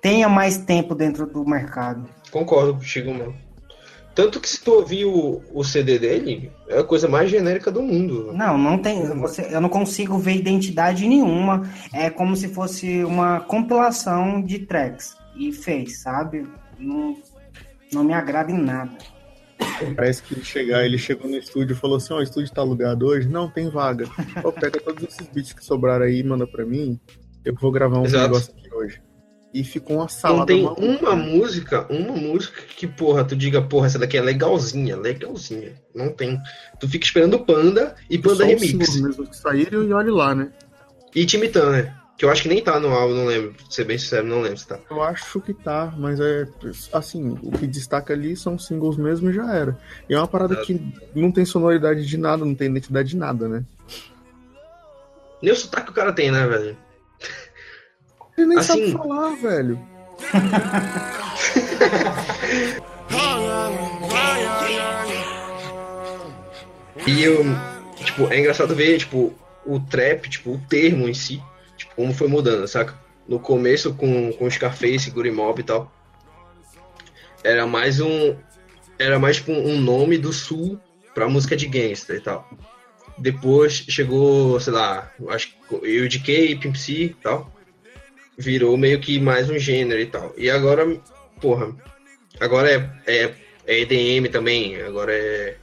tenha 0.00 0.28
mais 0.28 0.58
tempo 0.58 0.94
dentro 0.94 1.26
do 1.26 1.44
mercado. 1.44 2.08
Concordo 2.30 2.74
contigo, 2.74 3.12
mano. 3.12 3.34
Tanto 4.18 4.40
que 4.40 4.48
se 4.48 4.60
tu 4.60 4.72
ouvir 4.72 5.04
o, 5.04 5.40
o 5.54 5.62
CD 5.62 5.96
dele, 5.96 6.50
é 6.66 6.80
a 6.80 6.84
coisa 6.84 7.06
mais 7.06 7.30
genérica 7.30 7.70
do 7.70 7.80
mundo. 7.80 8.32
Não, 8.32 8.58
não 8.58 8.76
tem. 8.76 9.06
Você, 9.16 9.46
eu 9.48 9.60
não 9.60 9.68
consigo 9.68 10.18
ver 10.18 10.34
identidade 10.34 11.06
nenhuma. 11.06 11.70
É 11.92 12.10
como 12.10 12.34
se 12.34 12.48
fosse 12.48 13.04
uma 13.04 13.38
compilação 13.38 14.42
de 14.42 14.58
tracks. 14.58 15.16
E 15.36 15.52
fez, 15.52 16.00
sabe? 16.00 16.48
Não, 16.76 17.16
não 17.92 18.02
me 18.02 18.12
agrada 18.12 18.50
em 18.50 18.58
nada. 18.58 18.90
Parece 19.94 20.20
que 20.24 20.34
ele 20.34 20.44
chegar, 20.44 20.84
ele 20.84 20.98
chegou 20.98 21.30
no 21.30 21.36
estúdio 21.36 21.74
e 21.74 21.78
falou 21.78 21.98
assim: 21.98 22.12
Ó, 22.12 22.16
o 22.16 22.22
estúdio 22.22 22.52
tá 22.52 22.60
alugado 22.60 23.06
hoje? 23.06 23.28
Não, 23.28 23.48
tem 23.48 23.70
vaga. 23.70 24.08
Pega 24.60 24.80
todos 24.80 25.04
esses 25.04 25.28
beats 25.28 25.52
que 25.52 25.64
sobraram 25.64 26.04
aí 26.04 26.18
e 26.18 26.24
manda 26.24 26.44
pra 26.44 26.66
mim. 26.66 26.98
Eu 27.44 27.54
vou 27.54 27.70
gravar 27.70 28.00
um 28.00 28.04
Exato. 28.04 28.24
negócio 28.24 28.52
aqui 28.52 28.74
hoje. 28.74 29.00
E 29.52 29.64
ficou 29.64 29.96
uma 29.96 30.02
Não 30.02 30.08
salada 30.08 30.46
tem 30.46 30.62
maluca. 30.62 30.82
uma 30.82 31.16
música, 31.16 31.86
uma 31.90 32.14
música 32.14 32.60
que, 32.76 32.86
porra, 32.86 33.24
tu 33.24 33.34
diga, 33.34 33.62
porra, 33.62 33.86
essa 33.86 33.98
daqui 33.98 34.16
é 34.18 34.20
legalzinha, 34.20 34.94
legalzinha. 34.96 35.72
Não 35.94 36.12
tem. 36.12 36.38
Tu 36.78 36.86
fica 36.86 37.04
esperando 37.06 37.40
Panda 37.40 37.94
e 38.10 38.18
Panda 38.18 38.36
Só 38.36 38.42
os 38.44 38.48
Remix. 38.48 38.66
singles 38.68 39.00
mesmo 39.00 39.26
que 39.26 39.36
saíram 39.36 39.82
e 39.84 39.92
olhe 39.92 40.10
lá, 40.10 40.34
né? 40.34 40.52
E 41.14 41.24
Time 41.24 41.48
Turner, 41.48 41.94
que 42.18 42.26
eu 42.26 42.30
acho 42.30 42.42
que 42.42 42.48
nem 42.50 42.62
tá 42.62 42.78
no 42.78 42.88
álbum, 42.92 43.14
não 43.14 43.24
lembro. 43.24 43.54
Pra 43.54 43.64
ser 43.70 43.84
bem 43.84 43.96
sincero, 43.96 44.26
não 44.26 44.42
lembro 44.42 44.58
se 44.58 44.68
tá. 44.68 44.78
Eu 44.90 45.00
acho 45.02 45.40
que 45.40 45.54
tá, 45.54 45.94
mas 45.96 46.20
é 46.20 46.46
assim, 46.92 47.38
o 47.42 47.50
que 47.50 47.66
destaca 47.66 48.12
ali 48.12 48.36
são 48.36 48.58
singles 48.58 48.98
mesmo 48.98 49.30
e 49.30 49.32
já 49.32 49.50
era. 49.54 49.78
E 50.10 50.14
é 50.14 50.18
uma 50.18 50.28
parada 50.28 50.52
Exato. 50.54 50.66
que 50.66 50.92
não 51.14 51.32
tem 51.32 51.46
sonoridade 51.46 52.04
de 52.06 52.18
nada, 52.18 52.44
não 52.44 52.54
tem 52.54 52.68
identidade 52.68 53.08
de 53.08 53.16
nada, 53.16 53.48
né? 53.48 53.64
Nem 55.42 55.52
o 55.52 55.56
sotaque 55.56 55.90
o 55.90 55.94
cara 55.94 56.12
tem, 56.12 56.30
né, 56.30 56.46
velho? 56.46 56.76
Ele 58.38 58.46
nem 58.46 58.58
Assim- 58.58 58.92
sabe 58.92 58.92
falar, 58.92 59.34
velho. 59.34 59.78
E 67.06 67.22
eu, 67.22 67.44
tipo, 68.04 68.26
é 68.32 68.38
engraçado 68.38 68.74
ver, 68.74 68.98
tipo, 68.98 69.32
o 69.64 69.80
trap, 69.80 70.28
tipo, 70.28 70.52
o 70.52 70.58
termo 70.68 71.08
em 71.08 71.14
si, 71.14 71.42
tipo, 71.76 71.94
como 71.94 72.12
foi 72.12 72.28
mudando, 72.28 72.66
saca? 72.66 72.94
No 73.26 73.38
começo 73.38 73.94
com, 73.94 74.32
com 74.32 74.50
Scarface, 74.50 75.10
Guri 75.10 75.30
Mob 75.30 75.60
e 75.60 75.64
tal. 75.64 75.92
Era 77.44 77.66
mais 77.66 78.00
um. 78.00 78.34
Era 78.98 79.18
mais 79.18 79.36
tipo 79.36 79.52
um 79.52 79.80
nome 79.80 80.18
do 80.18 80.32
sul 80.32 80.78
pra 81.14 81.28
música 81.28 81.56
de 81.56 81.66
gangster 81.66 82.16
e 82.16 82.20
tal. 82.20 82.48
Depois 83.16 83.72
chegou, 83.88 84.58
sei 84.60 84.72
lá, 84.72 85.12
acho 85.28 85.48
que 85.68 85.74
eu 85.82 86.08
de 86.08 86.18
K, 86.20 86.56
Pimp 86.56 86.74
C 86.76 86.92
e 86.92 87.08
tal. 87.14 87.52
Virou 88.38 88.76
meio 88.76 89.00
que 89.00 89.18
mais 89.18 89.50
um 89.50 89.58
gênero 89.58 90.00
e 90.00 90.06
tal. 90.06 90.32
E 90.36 90.48
agora, 90.48 90.86
porra, 91.40 91.74
agora 92.38 92.70
é, 92.70 92.90
é, 93.06 93.34
é 93.66 93.80
EDM 93.80 94.30
também, 94.30 94.80
agora 94.82 95.12
é 95.12 95.56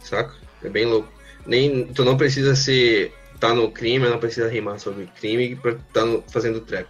saca? 0.00 0.34
É 0.62 0.68
bem 0.68 0.86
louco. 0.86 1.12
Nem, 1.46 1.86
tu 1.92 2.04
não 2.04 2.16
precisa 2.16 2.54
ser. 2.54 3.12
tá 3.40 3.52
no 3.54 3.70
crime, 3.70 4.08
não 4.08 4.18
precisa 4.18 4.48
rimar 4.48 4.78
sobre 4.80 5.06
crime 5.20 5.56
pra 5.56 5.74
tá 5.92 6.04
no- 6.04 6.22
fazendo 6.30 6.60
trap. 6.60 6.88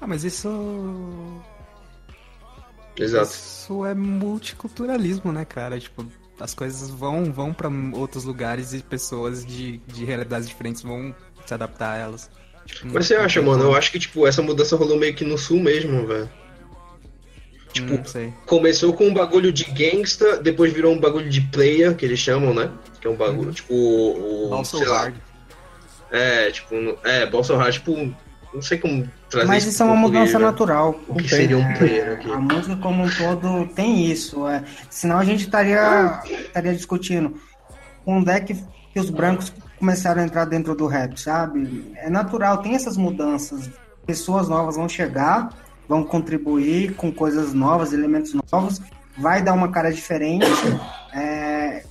Ah, 0.00 0.06
mas 0.06 0.24
isso. 0.24 0.48
Exato. 2.98 3.30
Isso 3.30 3.84
é 3.86 3.94
multiculturalismo, 3.94 5.32
né, 5.32 5.44
cara? 5.44 5.78
Tipo, 5.78 6.06
as 6.38 6.54
coisas 6.54 6.90
vão, 6.90 7.32
vão 7.32 7.52
para 7.52 7.68
outros 7.94 8.24
lugares 8.24 8.72
e 8.72 8.82
pessoas 8.82 9.44
de, 9.44 9.78
de 9.86 10.04
realidades 10.04 10.48
diferentes 10.48 10.82
vão 10.82 11.14
se 11.46 11.54
adaptar 11.54 11.92
a 11.92 11.96
elas. 11.98 12.30
Tipo, 12.74 12.94
Mas 12.94 13.06
você 13.06 13.14
acha, 13.14 13.42
mano? 13.42 13.64
Eu 13.64 13.74
acho 13.74 13.90
que, 13.90 13.98
tipo, 13.98 14.26
essa 14.26 14.42
mudança 14.42 14.76
rolou 14.76 14.98
meio 14.98 15.14
que 15.14 15.24
no 15.24 15.36
sul 15.36 15.60
mesmo, 15.60 16.06
velho. 16.06 16.28
Tipo, 17.72 18.08
sei. 18.08 18.32
começou 18.46 18.92
com 18.92 19.06
um 19.06 19.14
bagulho 19.14 19.52
de 19.52 19.64
gangsta, 19.64 20.38
depois 20.38 20.72
virou 20.72 20.92
um 20.92 20.98
bagulho 20.98 21.30
de 21.30 21.40
player, 21.40 21.94
que 21.94 22.04
eles 22.04 22.18
chamam, 22.18 22.52
né? 22.52 22.70
Que 23.00 23.06
é 23.06 23.10
um 23.10 23.16
bagulho, 23.16 23.52
tipo, 23.52 23.72
o. 23.72 24.52
o 24.52 24.64
sei 24.64 24.86
lá. 24.86 25.12
É, 26.10 26.50
tipo, 26.50 26.74
é, 27.04 27.24
Bolsonaro, 27.26 27.70
tipo, 27.70 28.12
não 28.52 28.60
sei 28.60 28.78
como 28.78 29.08
trazer 29.28 29.46
Mas 29.46 29.62
pro 29.62 29.72
isso 29.72 29.82
é 29.82 29.86
uma 29.86 29.94
mudança 29.94 30.38
né? 30.38 30.44
natural. 30.44 31.00
O 31.06 31.14
que 31.14 31.28
seria 31.28 31.56
um 31.56 31.74
player 31.74 32.14
aqui? 32.14 32.30
A 32.30 32.38
música 32.38 32.76
como 32.76 33.04
um 33.04 33.08
todo 33.08 33.66
tem 33.74 34.10
isso. 34.10 34.46
É. 34.48 34.64
Senão 34.88 35.18
a 35.18 35.24
gente 35.24 35.44
estaria, 35.44 36.20
estaria 36.24 36.74
discutindo 36.74 37.40
quando 38.04 38.28
é 38.28 38.40
que, 38.40 38.54
que 38.92 38.98
os 38.98 39.10
brancos 39.10 39.52
começaram 39.80 40.20
a 40.20 40.24
entrar 40.24 40.44
dentro 40.44 40.74
do 40.74 40.86
rap, 40.86 41.18
sabe? 41.18 41.90
É 41.96 42.10
natural, 42.10 42.58
tem 42.58 42.74
essas 42.74 42.98
mudanças. 42.98 43.70
Pessoas 44.06 44.46
novas 44.46 44.76
vão 44.76 44.86
chegar, 44.86 45.54
vão 45.88 46.04
contribuir 46.04 46.94
com 46.94 47.10
coisas 47.10 47.54
novas, 47.54 47.94
elementos 47.94 48.34
novos, 48.52 48.80
vai 49.16 49.42
dar 49.42 49.54
uma 49.54 49.70
cara 49.70 49.90
diferente. 49.90 50.46
é, 51.14 51.82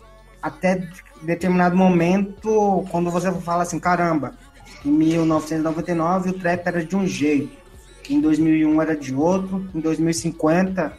até 0.42 0.88
determinado 1.24 1.76
momento, 1.76 2.86
quando 2.92 3.10
você 3.10 3.32
fala 3.42 3.64
assim, 3.64 3.80
caramba, 3.80 4.36
em 4.86 4.92
1999 4.92 6.30
o 6.30 6.34
trap 6.34 6.66
era 6.66 6.86
de 6.86 6.96
um 6.96 7.06
jeito, 7.06 7.58
em 8.08 8.22
2001 8.22 8.82
era 8.82 8.96
de 8.96 9.14
outro, 9.14 9.68
em 9.74 9.80
2050 9.80 10.94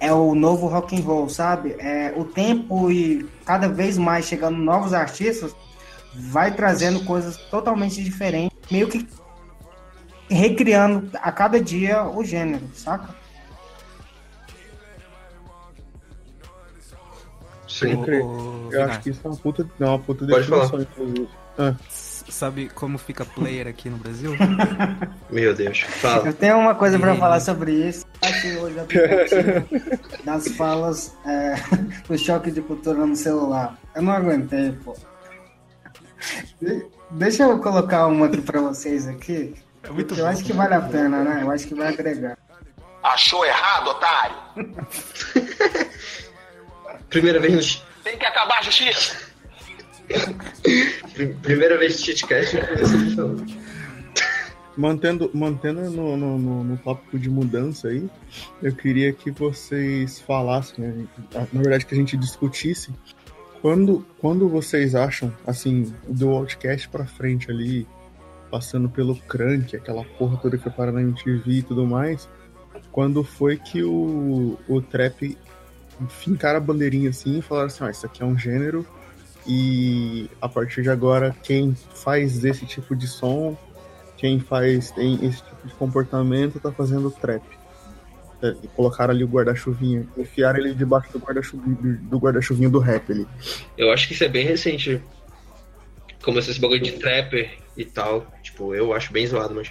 é 0.00 0.12
o 0.12 0.34
novo 0.34 0.66
rock 0.66 0.98
and 0.98 1.02
roll, 1.02 1.28
sabe? 1.28 1.76
É, 1.78 2.12
o 2.16 2.24
tempo 2.24 2.90
e 2.90 3.28
cada 3.44 3.68
vez 3.68 3.98
mais 3.98 4.24
chegando 4.24 4.56
novos 4.56 4.94
artistas 4.94 5.54
vai 6.14 6.52
trazendo 6.54 7.04
coisas 7.04 7.36
totalmente 7.36 8.02
diferentes, 8.02 8.56
meio 8.70 8.88
que 8.88 9.06
recriando 10.28 11.10
a 11.14 11.32
cada 11.32 11.60
dia 11.60 12.04
o 12.04 12.22
gênero, 12.24 12.64
saca? 12.74 13.14
Sim. 17.68 17.94
O- 17.94 18.64
Eu 18.64 18.70
Vinar, 18.70 18.84
acho 18.90 19.00
que 19.00 19.10
isso 19.10 19.20
é 19.24 19.28
uma 19.28 19.36
puta, 19.36 19.68
é 19.80 19.84
uma 19.84 19.98
puta 19.98 20.26
Pode 20.26 20.46
definição, 20.46 20.80
inclusive. 20.80 21.28
Ah, 21.58 21.74
Sabe 22.28 22.68
como 22.68 22.96
fica 22.96 23.24
player 23.24 23.66
aqui 23.66 23.90
no 23.90 23.96
Brasil? 23.96 24.36
Meu 25.30 25.52
Deus. 25.52 25.80
Fala. 25.80 26.28
Eu 26.28 26.32
tenho 26.32 26.56
uma 26.58 26.76
coisa 26.76 26.96
para 26.98 27.14
E- 27.14 27.18
falar 27.18 27.40
sobre 27.40 27.72
isso. 27.72 28.04
Achei 28.22 28.56
hoje 28.56 28.76
das 30.24 30.46
falas 30.56 31.12
é, 31.26 31.54
do 32.06 32.16
choque 32.16 32.52
de 32.52 32.60
cultura 32.62 33.04
no 33.04 33.16
celular. 33.16 33.76
Eu 33.96 34.02
não 34.02 34.12
aguentei, 34.12 34.70
pô. 34.84 34.96
De- 36.60 36.86
Deixa 37.12 37.42
eu 37.42 37.58
colocar 37.58 38.06
uma 38.06 38.26
aqui 38.26 38.40
para 38.40 38.60
vocês 38.60 39.08
aqui. 39.08 39.54
É 39.82 39.90
muito 39.90 40.14
eu 40.14 40.18
bom. 40.24 40.26
acho 40.30 40.44
que 40.44 40.52
vale 40.52 40.74
a 40.74 40.80
pena, 40.80 41.24
né? 41.24 41.42
Eu 41.42 41.50
acho 41.50 41.66
que 41.66 41.74
vai 41.74 41.88
agregar. 41.88 42.38
Achou 43.02 43.44
errado, 43.44 43.88
otário? 43.88 44.36
Primeira 47.08 47.40
vez 47.40 47.76
no, 47.76 48.02
Tem 48.04 48.16
que 48.18 48.24
acabar 48.26 48.58
a 48.58 48.62
justiça. 48.62 49.16
Pri- 51.14 51.34
Primeira 51.42 51.76
vez 51.78 51.98
no 51.98 52.04
Cheatcast 52.06 52.56
falando. 53.16 53.46
Mantendo, 54.76 55.30
mantendo 55.34 55.90
no, 55.90 56.16
no, 56.16 56.38
no, 56.38 56.64
no 56.64 56.76
tópico 56.78 57.18
de 57.18 57.28
mudança 57.28 57.88
aí, 57.88 58.08
eu 58.62 58.74
queria 58.74 59.12
que 59.12 59.30
vocês 59.30 60.20
falassem, 60.20 60.84
né, 60.84 61.06
na 61.52 61.60
verdade 61.60 61.84
que 61.84 61.92
a 61.94 61.98
gente 61.98 62.16
discutisse, 62.16 62.90
quando, 63.60 64.04
quando 64.18 64.48
vocês 64.48 64.94
acham, 64.94 65.32
assim, 65.46 65.94
do 66.08 66.30
Outcast 66.30 66.88
pra 66.88 67.06
frente 67.06 67.50
ali, 67.50 67.86
passando 68.50 68.88
pelo 68.88 69.16
Crank, 69.16 69.76
aquela 69.76 70.04
porra 70.04 70.36
toda 70.38 70.56
que 70.56 70.62
foi 70.62 70.72
parar 70.72 70.92
na 70.92 71.02
MTV 71.02 71.50
e 71.50 71.62
tudo 71.62 71.86
mais, 71.86 72.28
quando 72.90 73.22
foi 73.22 73.56
que 73.56 73.82
o, 73.82 74.58
o 74.68 74.80
trap 74.80 75.36
fincaram 76.08 76.56
a 76.56 76.60
bandeirinha 76.60 77.10
assim 77.10 77.38
e 77.38 77.42
falaram 77.42 77.66
assim, 77.66 77.84
ah, 77.84 77.90
isso 77.90 78.06
aqui 78.06 78.22
é 78.22 78.26
um 78.26 78.36
gênero 78.36 78.86
e 79.46 80.28
a 80.40 80.48
partir 80.48 80.82
de 80.82 80.90
agora 80.90 81.34
quem 81.42 81.74
faz 81.74 82.42
esse 82.44 82.66
tipo 82.66 82.96
de 82.96 83.06
som 83.06 83.56
quem 84.16 84.38
faz 84.38 84.90
tem 84.90 85.14
esse 85.24 85.42
tipo 85.42 85.66
de 85.66 85.74
comportamento 85.74 86.60
tá 86.60 86.70
fazendo 86.70 87.10
trap. 87.10 87.42
É, 88.42 88.54
E 88.62 88.68
colocaram 88.68 89.12
ali 89.12 89.24
o 89.24 89.28
guarda-chuvinha, 89.28 90.06
enfiaram 90.16 90.58
ele 90.58 90.74
debaixo 90.74 91.12
do 91.12 91.18
guarda-chuvinho 91.18 91.98
do, 92.02 92.18
guarda-chuvinho 92.18 92.70
do 92.70 92.78
rap 92.78 93.10
ali. 93.12 93.26
Eu 93.76 93.92
acho 93.92 94.08
que 94.08 94.14
isso 94.14 94.24
é 94.24 94.28
bem 94.28 94.46
recente. 94.46 95.02
Começou 96.22 96.50
esse 96.50 96.60
bagulho 96.60 96.80
de 96.80 96.92
trapper 96.92 97.58
e 97.76 97.84
tal. 97.84 98.26
Tipo, 98.42 98.74
eu 98.74 98.92
acho 98.92 99.12
bem 99.12 99.26
zoado, 99.26 99.54
mas. 99.54 99.70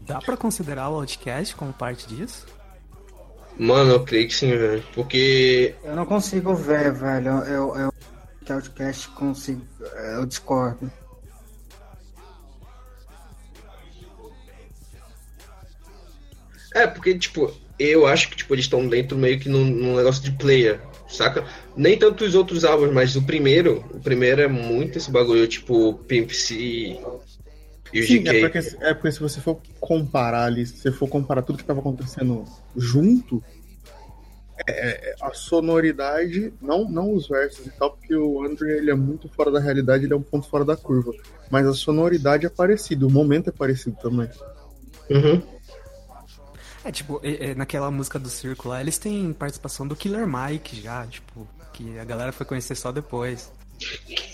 Dá 0.00 0.20
pra 0.20 0.36
considerar 0.36 0.88
o 0.88 0.94
Outcast 0.94 1.54
como 1.54 1.72
parte 1.72 2.06
disso? 2.06 2.46
Mano, 3.58 3.92
eu 3.92 4.04
creio 4.04 4.28
que 4.28 4.34
sim, 4.34 4.50
velho. 4.50 4.82
Porque. 4.94 5.74
Eu 5.82 5.96
não 5.96 6.06
consigo 6.06 6.54
ver, 6.54 6.92
velho. 6.92 7.28
Eu, 7.28 7.44
eu, 7.44 7.76
eu 7.76 7.92
que 8.44 8.52
Outcast 8.52 9.08
consigo. 9.10 9.62
Eu 10.14 10.24
discordo. 10.24 10.90
É, 16.78 16.86
porque, 16.86 17.18
tipo, 17.18 17.52
eu 17.78 18.06
acho 18.06 18.30
que 18.30 18.36
tipo, 18.36 18.54
eles 18.54 18.64
estão 18.66 18.86
dentro 18.86 19.18
meio 19.18 19.38
que 19.38 19.48
num, 19.48 19.64
num 19.64 19.96
negócio 19.96 20.22
de 20.22 20.30
player, 20.32 20.80
saca? 21.08 21.44
Nem 21.76 21.98
tanto 21.98 22.24
os 22.24 22.34
outros 22.36 22.64
álbuns, 22.64 22.92
mas 22.92 23.16
o 23.16 23.22
primeiro, 23.22 23.84
o 23.92 24.00
primeiro 24.00 24.40
é 24.40 24.46
muito 24.46 24.96
esse 24.96 25.10
bagulho, 25.10 25.46
tipo, 25.48 25.94
Pimp 26.06 26.30
C 26.30 26.54
e 27.92 28.00
o 28.00 28.06
Sim, 28.06 28.22
GK. 28.22 28.28
é 28.30 28.40
porque, 28.40 28.58
é 28.58 28.94
porque 28.94 29.12
se 29.12 29.20
você 29.20 29.40
for 29.40 29.60
comparar 29.80 30.44
ali, 30.44 30.66
se 30.66 30.76
você 30.76 30.92
for 30.92 31.08
comparar 31.08 31.42
tudo 31.42 31.58
que 31.58 31.64
tava 31.64 31.80
acontecendo 31.80 32.44
junto, 32.76 33.42
é- 34.66 35.10
é- 35.10 35.14
a 35.20 35.32
sonoridade, 35.32 36.52
não, 36.60 36.88
não 36.88 37.12
os 37.12 37.28
versos 37.28 37.66
e 37.66 37.70
tal, 37.70 37.90
porque 37.92 38.14
o 38.14 38.44
Andre 38.44 38.70
ele 38.70 38.90
é 38.90 38.94
muito 38.94 39.28
fora 39.28 39.50
da 39.50 39.58
realidade, 39.58 40.04
ele 40.04 40.12
é 40.12 40.16
um 40.16 40.22
ponto 40.22 40.48
fora 40.48 40.64
da 40.64 40.76
curva. 40.76 41.12
Mas 41.50 41.66
a 41.66 41.72
sonoridade 41.72 42.46
é 42.46 42.50
parecida, 42.50 43.06
o 43.06 43.10
momento 43.10 43.48
é 43.48 43.52
parecido 43.52 43.96
também. 44.00 44.28
Uhum. 45.10 45.57
É, 46.88 46.92
tipo, 46.92 47.20
é- 47.22 47.50
é, 47.50 47.54
naquela 47.54 47.90
música 47.90 48.18
do 48.18 48.28
Circo 48.30 48.68
lá, 48.68 48.80
eles 48.80 48.96
têm 48.96 49.32
participação 49.32 49.86
do 49.86 49.94
Killer 49.94 50.26
Mike 50.26 50.80
já, 50.80 51.06
tipo, 51.06 51.46
que 51.74 51.98
a 51.98 52.04
galera 52.04 52.32
foi 52.32 52.46
conhecer 52.46 52.74
só 52.74 52.90
depois. 52.90 53.52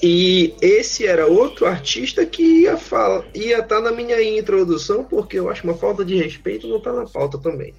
E 0.02 0.54
esse 0.62 1.04
era 1.06 1.26
outro 1.26 1.66
artista 1.66 2.24
que 2.24 2.62
ia 2.62 2.76
falar, 2.76 3.24
ia 3.34 3.58
estar 3.58 3.80
na 3.80 3.90
minha 3.90 4.22
introdução, 4.22 5.02
porque 5.04 5.38
eu 5.38 5.50
acho 5.50 5.64
uma 5.64 5.74
falta 5.74 6.04
de 6.04 6.14
respeito 6.16 6.68
não 6.68 6.80
tá 6.80 6.92
na 6.92 7.06
pauta 7.06 7.38
também. 7.38 7.74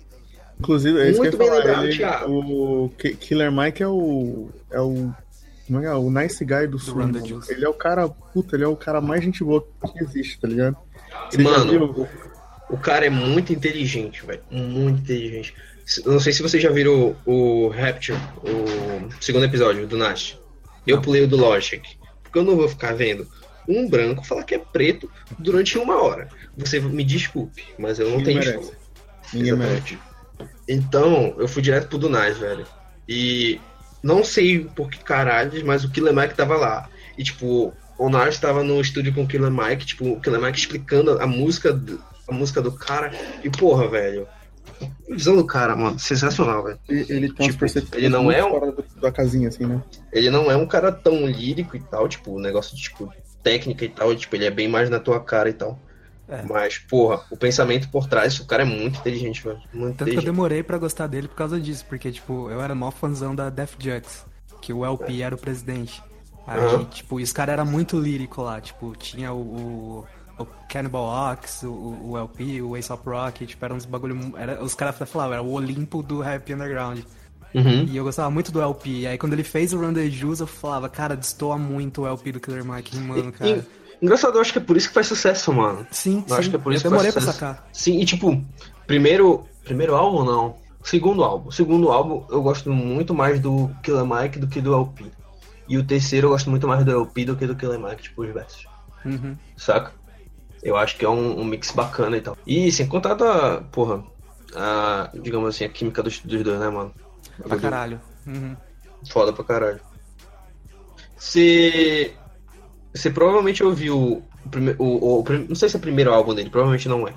Inclusive, 0.59 0.99
é 0.99 1.09
isso 1.09 1.19
Muito 1.19 1.37
que 1.37 1.43
eu 1.43 1.47
bem 1.47 1.47
falar. 1.47 1.59
lembrado, 1.65 1.85
ele- 1.85 1.97
Thiago. 1.97 2.31
o 2.33 2.89
Ki- 2.97 3.15
Killer 3.15 3.51
Mike 3.51 3.81
é 3.83 3.87
o. 3.87 4.49
É 4.71 4.79
o. 4.81 5.13
Como 5.67 5.79
é 5.79 5.85
é? 5.85 5.93
O 5.95 6.09
nice 6.11 6.45
guy 6.45 6.67
do 6.67 6.77
sul. 6.77 6.97
Ele 7.49 7.65
é 7.65 7.69
o 7.69 7.73
cara. 7.73 8.07
Puta, 8.07 8.55
ele 8.55 8.63
é 8.63 8.67
o 8.67 8.75
cara 8.75 9.01
mais 9.01 9.23
gente 9.23 9.43
boa 9.43 9.65
que 9.91 10.03
existe, 10.03 10.39
tá 10.39 10.47
ligado? 10.47 10.77
Você 11.31 11.41
já 11.43 11.49
mano, 11.49 11.93
viu? 11.93 12.07
O, 12.69 12.77
cara 12.77 13.05
é 13.05 13.09
muito 13.09 13.53
inteligente, 13.53 14.25
velho. 14.25 14.41
Muito 14.49 15.01
inteligente. 15.01 15.53
Não 16.05 16.19
sei 16.19 16.33
se 16.33 16.41
vocês 16.41 16.61
já 16.61 16.71
viram 16.71 17.15
o, 17.25 17.65
o 17.65 17.69
Rapture, 17.69 18.17
o 18.43 19.21
segundo 19.21 19.45
episódio 19.45 19.85
do 19.85 19.97
Nash. 19.97 20.37
Eu 20.85 21.01
pulei 21.01 21.23
o 21.23 21.27
do 21.27 21.37
Logic. 21.37 21.81
Porque 22.23 22.39
eu 22.39 22.43
não 22.43 22.55
vou 22.55 22.67
ficar 22.67 22.93
vendo 22.93 23.27
um 23.67 23.87
branco 23.89 24.25
falar 24.25 24.43
que 24.43 24.55
é 24.55 24.59
preto 24.59 25.09
durante 25.37 25.77
uma 25.77 26.01
hora. 26.01 26.27
Você 26.57 26.79
me 26.79 27.03
desculpe, 27.03 27.63
mas 27.77 27.99
eu 27.99 28.09
não 28.09 28.17
Ninguém 28.17 28.39
tenho 28.39 28.39
merece. 28.39 28.57
desculpa. 28.57 28.85
Ninguém 29.33 29.53
Exatamente. 29.53 29.99
Então, 30.67 31.35
eu 31.37 31.47
fui 31.47 31.61
direto 31.61 31.87
pro 31.87 31.97
Dunais, 31.97 32.37
velho. 32.37 32.65
E 33.07 33.59
não 34.03 34.23
sei 34.23 34.65
por 34.65 34.89
que 34.89 34.99
caralhos, 34.99 35.63
mas 35.63 35.83
o 35.83 35.89
Killer 35.89 36.13
Mike 36.13 36.35
tava 36.35 36.55
lá. 36.55 36.89
E, 37.17 37.23
tipo, 37.23 37.73
o 37.97 38.09
Nars 38.09 38.39
tava 38.39 38.63
no 38.63 38.79
estúdio 38.81 39.13
com 39.13 39.23
o 39.23 39.27
Killer 39.27 39.51
Mike, 39.51 39.85
tipo, 39.85 40.11
o 40.11 40.19
Killer 40.19 40.41
Mike 40.41 40.59
explicando 40.59 41.19
a 41.21 41.27
música, 41.27 41.79
a 42.27 42.33
música 42.33 42.61
do 42.61 42.71
cara. 42.71 43.11
E, 43.43 43.49
porra, 43.49 43.87
velho. 43.87 44.27
A 45.09 45.13
visão 45.13 45.35
do 45.35 45.45
cara, 45.45 45.75
mano, 45.75 45.97
sensacional, 45.99 46.63
velho. 46.63 46.79
Ele, 46.89 47.05
ele 47.09 47.33
tem 47.33 47.49
Tipo, 47.49 47.65
ele 47.93 48.09
não 48.09 48.31
é 48.31 48.43
um- 48.43 48.49
fora 48.49 48.75
da 49.01 49.11
casinha, 49.11 49.47
assim, 49.47 49.65
né? 49.65 49.81
Ele 50.11 50.29
não 50.29 50.49
é 50.51 50.55
um 50.55 50.65
cara 50.65 50.91
tão 50.91 51.25
lírico 51.27 51.77
e 51.77 51.79
tal, 51.79 52.07
tipo, 52.09 52.31
o 52.33 52.39
negócio 52.39 52.75
de, 52.75 52.81
tipo, 52.83 53.11
técnica 53.43 53.85
e 53.85 53.89
tal, 53.89 54.11
e, 54.11 54.15
tipo, 54.15 54.35
ele 54.35 54.45
é 54.45 54.49
bem 54.51 54.67
mais 54.67 54.89
na 54.89 54.99
tua 54.99 55.19
cara 55.19 55.49
e 55.49 55.53
tal. 55.53 55.79
É. 56.27 56.41
Mas, 56.41 56.79
porra, 56.79 57.23
o 57.29 57.37
pensamento 57.37 57.87
por 57.89 58.07
trás, 58.07 58.39
o 58.39 58.47
cara 58.47 58.63
é 58.63 58.65
muito 58.65 58.99
inteligente, 58.99 59.43
velho. 59.43 59.59
Muito 59.71 59.91
Tanto 59.91 59.95
que 59.95 60.01
eu 60.01 60.05
inteligente. 60.05 60.25
demorei 60.25 60.63
pra 60.63 60.79
gostar 60.79 61.05
dele 61.05 61.27
por 61.27 61.35
causa 61.35 61.59
disso, 61.59 61.85
porque, 61.87 62.11
tipo, 62.11 62.49
eu 62.49 62.59
era 62.59 62.73
mó 62.73 62.89
fãzão 62.89 63.35
da 63.35 63.51
Def 63.51 63.75
Jux, 63.77 64.25
que 64.59 64.73
o 64.73 64.83
LP 64.83 65.21
era 65.21 65.35
o 65.35 65.37
presidente. 65.37 66.01
Aí, 66.47 66.59
Aham. 66.59 66.85
tipo, 66.85 67.19
e 67.19 67.23
os 67.23 67.31
caras 67.31 67.53
eram 67.53 67.65
muito 67.67 67.99
lírico 67.99 68.41
lá, 68.41 68.59
tipo, 68.59 68.95
tinha 68.97 69.31
o, 69.31 69.37
o, 69.39 70.05
o 70.37 70.45
Cannibal 70.69 71.31
Ox, 71.31 71.63
o, 71.63 71.97
o 72.03 72.17
LP, 72.17 72.61
o 72.61 72.75
Ace 72.75 72.91
of 72.91 73.01
Rock, 73.05 73.45
tipo, 73.45 73.63
eram 73.63 73.75
uns 73.77 73.85
bagulho. 73.85 74.33
Era, 74.37 74.63
os 74.63 74.73
caras 74.75 74.95
falavam, 75.09 75.33
era 75.33 75.41
o 75.43 75.51
Olimpo 75.51 76.03
do 76.03 76.19
rap 76.21 76.53
underground. 76.53 76.99
Uhum. 77.53 77.85
E 77.85 77.95
eu 77.95 78.03
gostava 78.03 78.29
muito 78.29 78.51
do 78.51 78.61
LP. 78.61 78.89
E 78.89 79.07
aí 79.07 79.17
quando 79.17 79.33
ele 79.33 79.43
fez 79.43 79.71
o 79.71 79.79
Run 79.79 79.93
the 79.93 80.09
Juice, 80.09 80.41
eu 80.41 80.47
falava, 80.47 80.89
cara, 80.89 81.15
destoa 81.15 81.57
muito 81.57 82.01
o 82.01 82.07
LP 82.07 82.33
do 82.33 82.39
Killer 82.39 82.65
Mike, 82.65 82.97
mano, 82.97 83.31
cara. 83.31 83.49
E- 83.49 83.63
engraçado, 84.01 84.35
eu 84.35 84.41
acho 84.41 84.51
que 84.51 84.59
é 84.59 84.61
por 84.61 84.75
isso 84.75 84.89
que 84.89 84.93
faz 84.93 85.07
sucesso, 85.07 85.53
mano. 85.53 85.87
Sim, 85.89 86.23
Eu 86.27 86.35
sim. 86.35 86.39
acho 86.41 86.49
que 86.49 86.55
é 86.57 86.59
por 86.59 86.73
eu 86.73 86.75
isso 86.75 86.83
que 86.83 86.89
demorei 86.89 87.11
faz 87.13 87.23
pra 87.23 87.33
sucesso. 87.33 87.53
sacar. 87.55 87.69
Sim, 87.71 88.01
e 88.01 88.05
tipo, 88.05 88.43
primeiro, 88.85 89.45
primeiro 89.63 89.95
álbum 89.95 90.25
não. 90.25 90.57
Segundo 90.83 91.23
álbum. 91.23 91.49
Segundo 91.49 91.91
álbum 91.91 92.25
eu 92.29 92.43
gosto 92.43 92.69
muito 92.71 93.13
mais 93.13 93.39
do 93.39 93.71
Killer 93.81 94.05
Mike 94.05 94.37
do 94.39 94.47
que 94.47 94.59
do 94.59 94.73
LP. 94.73 95.05
E 95.67 95.77
o 95.77 95.83
terceiro 95.83 96.27
eu 96.27 96.31
gosto 96.31 96.49
muito 96.49 96.67
mais 96.67 96.83
do 96.83 96.91
LP 96.91 97.25
do 97.25 97.35
que 97.35 97.47
do 97.47 97.55
Killer 97.55 97.79
Mike, 97.79 98.03
tipo, 98.03 98.21
os 98.23 98.33
versos. 98.33 98.67
Uhum. 99.05 99.35
Saca? 99.57 99.91
Eu 100.65 100.75
acho 100.75 100.97
que 100.97 101.05
é 101.05 101.09
um, 101.09 101.39
um 101.39 101.45
mix 101.45 101.69
bacana 101.71 102.17
e 102.17 102.21
tal. 102.21 102.35
E 102.45 102.71
sem 102.71 102.87
contar 102.87 103.13
da, 103.13 103.61
porra, 103.71 104.03
a, 104.55 105.11
digamos 105.13 105.47
assim, 105.49 105.63
a 105.63 105.69
química 105.69 106.01
dos, 106.01 106.19
dos 106.21 106.41
dois, 106.43 106.59
né, 106.59 106.69
mano? 106.69 106.91
Pra 107.47 107.55
caralho. 107.57 108.01
Uhum. 108.25 108.55
Foda 109.07 109.31
pra 109.31 109.43
caralho. 109.45 109.79
Você. 111.15 112.13
Você 112.93 113.09
provavelmente 113.11 113.63
ouviu 113.63 114.23
o, 114.45 114.49
prime- 114.49 114.75
o, 114.79 115.19
o 115.19 115.25
Não 115.47 115.55
sei 115.55 115.69
se 115.69 115.75
é 115.75 115.79
o 115.79 115.81
primeiro 115.81 116.11
álbum 116.13 116.33
dele, 116.33 116.49
provavelmente 116.49 116.87
não 116.89 117.07
é. 117.07 117.13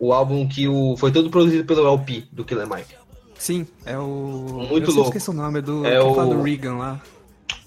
O 0.00 0.12
álbum 0.12 0.48
que 0.48 0.66
o, 0.66 0.96
foi 0.96 1.12
todo 1.12 1.30
produzido 1.30 1.64
pelo 1.64 1.86
LP 1.86 2.24
do 2.32 2.44
Killer 2.44 2.68
Mike. 2.68 2.94
Sim, 3.38 3.66
é 3.84 3.96
o. 3.98 4.66
Muito 4.68 4.90
eu 4.90 4.94
louco. 4.94 5.10
esqueci 5.10 5.30
o 5.30 5.32
nome, 5.32 5.58
é 5.58 5.62
do. 5.62 5.86
É 5.86 6.00
o- 6.00 6.12
do 6.26 6.42
Regan 6.42 6.76
lá. 6.76 7.00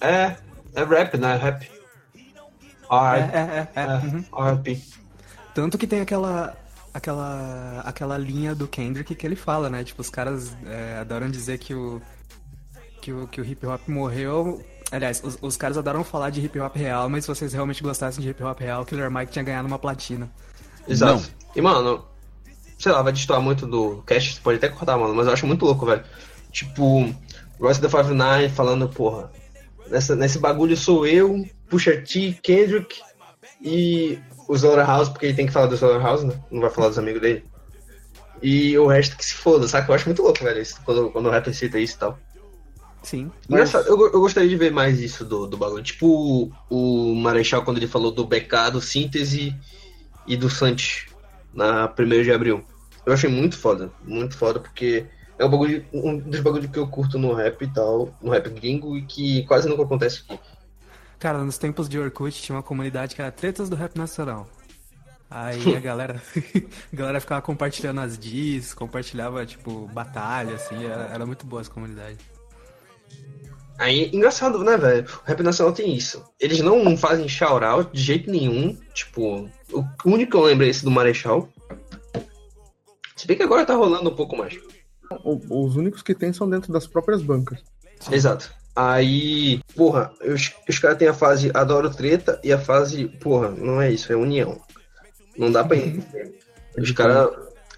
É, 0.02 0.36
é 0.76 0.84
rap, 0.84 1.18
né? 1.18 1.36
Rap. 1.38 1.70
É, 2.90 2.96
R, 2.96 3.32
é, 3.34 3.68
é. 3.76 3.82
é. 3.82 3.86
Uhum. 3.86 4.24
RP. 4.56 4.97
Tanto 5.58 5.76
que 5.76 5.88
tem 5.88 6.02
aquela. 6.02 6.56
Aquela. 6.94 7.82
Aquela 7.84 8.16
linha 8.16 8.54
do 8.54 8.68
Kendrick 8.68 9.16
que 9.16 9.26
ele 9.26 9.36
fala, 9.36 9.72
né? 9.72 9.84
Tipo, 9.84 10.02
os 10.02 10.10
caras 10.10 10.56
é, 10.68 11.00
adoram 11.00 11.32
dizer 11.32 11.58
que 11.58 11.74
o. 11.74 12.00
Que 13.02 13.12
o, 13.12 13.28
que 13.28 13.42
o 13.42 13.44
hip 13.46 13.66
hop 13.66 13.82
morreu. 13.88 14.64
Aliás, 14.92 15.20
os, 15.24 15.36
os 15.42 15.58
caras 15.58 15.76
adoram 15.76 16.04
falar 16.04 16.30
de 16.30 16.42
hip 16.42 16.60
hop 16.60 16.76
real, 16.76 17.10
mas 17.10 17.26
se 17.26 17.30
vocês 17.30 17.54
realmente 17.54 17.82
gostassem 17.82 18.22
de 18.22 18.30
hip 18.30 18.44
hop 18.44 18.60
real, 18.60 18.84
o 18.84 18.86
Killer 18.86 19.10
Mike 19.10 19.32
tinha 19.32 19.44
ganhado 19.44 19.68
uma 19.68 19.80
platina. 19.80 20.30
Exato. 20.88 21.28
E, 21.56 21.60
mano, 21.60 22.06
sei 22.78 22.92
lá, 22.92 23.02
vai 23.02 23.12
destoar 23.12 23.42
muito 23.42 23.66
do 23.66 24.04
cast, 24.04 24.36
você 24.36 24.40
pode 24.42 24.58
até 24.58 24.70
cortar, 24.70 24.96
mano, 24.96 25.16
mas 25.16 25.26
eu 25.26 25.34
acho 25.34 25.48
muito 25.48 25.66
louco, 25.66 25.88
velho. 25.88 26.04
Tipo, 26.52 27.12
Royce 27.60 27.82
da 27.82 27.90
Five 27.90 28.12
Nine 28.12 28.50
falando, 28.50 28.88
porra, 28.88 29.32
nessa, 29.90 30.16
nesse 30.16 30.38
bagulho 30.38 30.78
sou 30.78 31.08
eu, 31.08 31.50
Pusha 31.68 32.00
T, 32.00 32.38
Kendrick 32.44 33.02
e 33.62 34.20
o 34.48 34.56
Slaughterhouse, 34.56 35.10
porque 35.10 35.28
ele 35.28 35.36
tem 35.36 35.46
que 35.46 35.52
falar 35.52 35.68
do 35.68 35.76
Slaughterhouse, 35.76 36.26
né? 36.26 36.34
Não 36.52 36.62
vai 36.62 36.70
falar 36.70 36.90
dos 36.90 37.00
amigos 37.00 37.22
dele. 37.22 37.46
E 38.42 38.78
o 38.78 38.88
resto 38.88 39.18
que 39.18 39.26
se 39.26 39.34
foda, 39.34 39.68
saca? 39.68 39.92
Eu 39.92 39.96
acho 39.96 40.06
muito 40.06 40.22
louco, 40.22 40.44
velho, 40.44 40.62
isso, 40.62 40.80
quando, 40.86 41.10
quando 41.10 41.26
o 41.26 41.32
rapper 41.32 41.54
cita 41.54 41.80
isso 41.80 41.96
e 41.96 42.00
tal. 42.00 42.20
Sim. 43.02 43.32
Engraçado, 43.50 43.88
eu, 43.88 43.98
eu 44.12 44.20
gostaria 44.20 44.50
de 44.50 44.56
ver 44.56 44.72
mais 44.72 45.00
isso 45.00 45.24
do, 45.24 45.48
do 45.48 45.58
bagulho. 45.58 45.84
Tipo 45.84 46.52
o, 46.70 47.12
o 47.14 47.16
Marechal 47.16 47.64
quando 47.64 47.78
ele 47.78 47.88
falou 47.88 48.12
do 48.12 48.26
BK, 48.26 48.72
do 48.74 48.82
Síntese 48.82 49.56
e 50.26 50.36
do 50.36 50.50
Santos 50.50 51.06
na 51.54 51.92
1 51.98 52.24
de 52.24 52.32
abril. 52.32 52.64
Eu 53.06 53.14
achei 53.14 53.30
muito 53.30 53.58
foda, 53.58 53.90
muito 54.04 54.38
foda, 54.38 54.60
porque 54.60 55.06
é 55.40 55.46
um, 55.46 55.50
bagulho, 55.50 55.86
um 55.94 56.18
dos 56.18 56.42
bagulhos 56.42 56.70
que 56.70 56.78
eu 56.78 56.88
curto 56.88 57.18
no 57.18 57.34
rap 57.34 57.62
e 57.62 57.68
tal, 57.68 58.14
no 58.22 58.32
rap 58.32 58.50
gringo, 58.50 58.98
e 58.98 59.04
que 59.04 59.44
quase 59.44 59.70
nunca 59.70 59.84
acontece 59.84 60.24
aqui. 60.28 60.40
Cara, 61.20 61.40
nos 61.44 61.58
tempos 61.58 61.90
de 61.90 61.98
Orkut 62.00 62.42
tinha 62.42 62.56
uma 62.56 62.64
comunidade 62.64 63.16
que 63.16 63.22
era 63.22 63.32
Tretas 63.32 63.70
do 63.70 63.76
Rap 63.76 63.96
Nacional. 63.98 64.48
Aí 65.30 65.60
a 65.76 65.80
galera, 65.80 66.22
a 66.94 66.96
galera 66.96 67.20
ficava 67.20 67.42
compartilhando 67.42 68.00
as 68.02 68.18
diss, 68.18 68.74
compartilhava, 68.74 69.46
tipo, 69.46 69.88
batalha, 69.88 70.56
assim, 70.56 70.86
era, 70.86 71.04
era 71.14 71.26
muito 71.26 71.46
boa 71.46 71.62
essa 71.62 71.72
comunidade. 71.72 72.18
Aí, 73.80 74.10
engraçado, 74.12 74.64
né, 74.64 74.76
velho? 74.76 75.06
O 75.24 75.28
rap 75.28 75.44
nacional 75.44 75.72
tem 75.74 75.96
isso. 75.96 76.24
Eles 76.40 76.62
não 76.62 76.98
fazem 76.98 77.28
shout-out 77.30 77.92
de 77.94 78.02
jeito 78.02 78.32
nenhum. 78.32 78.76
Tipo, 78.94 79.48
o 79.72 79.86
único 80.06 80.32
que 80.32 80.38
eu 80.38 80.42
lembro 80.44 80.66
é 80.66 80.70
esse 80.70 80.84
do 80.84 80.90
Marechal. 80.90 81.48
Se 83.16 83.28
bem 83.28 83.38
que 83.38 83.44
agora 83.44 83.66
tá 83.66 83.76
rolando 83.76 84.10
um 84.10 84.16
pouco 84.16 84.36
mais. 84.36 84.58
O- 85.24 85.66
Os 85.66 85.76
únicos 85.76 86.02
que 86.02 86.16
tem 86.16 86.34
são 86.34 86.50
dentro 86.50 86.74
das 86.74 86.88
próprias 86.88 87.22
bancas. 87.22 87.60
Exato. 88.12 88.52
Aí, 88.80 89.60
porra, 89.76 90.14
os, 90.24 90.54
os 90.70 90.78
caras 90.78 91.00
têm 91.00 91.08
a 91.08 91.14
fase 91.14 91.50
adoro 91.52 91.90
treta 91.90 92.40
e 92.44 92.54
a 92.54 92.60
fase, 92.60 93.08
porra, 93.08 93.50
não 93.50 93.82
é 93.82 93.90
isso, 93.90 94.14
é 94.14 94.16
união. 94.16 94.62
Não 95.36 95.52
dá 95.52 95.64
pra 95.64 95.76
entender. 95.78 96.38
Os 96.78 96.92
caras, 96.92 97.28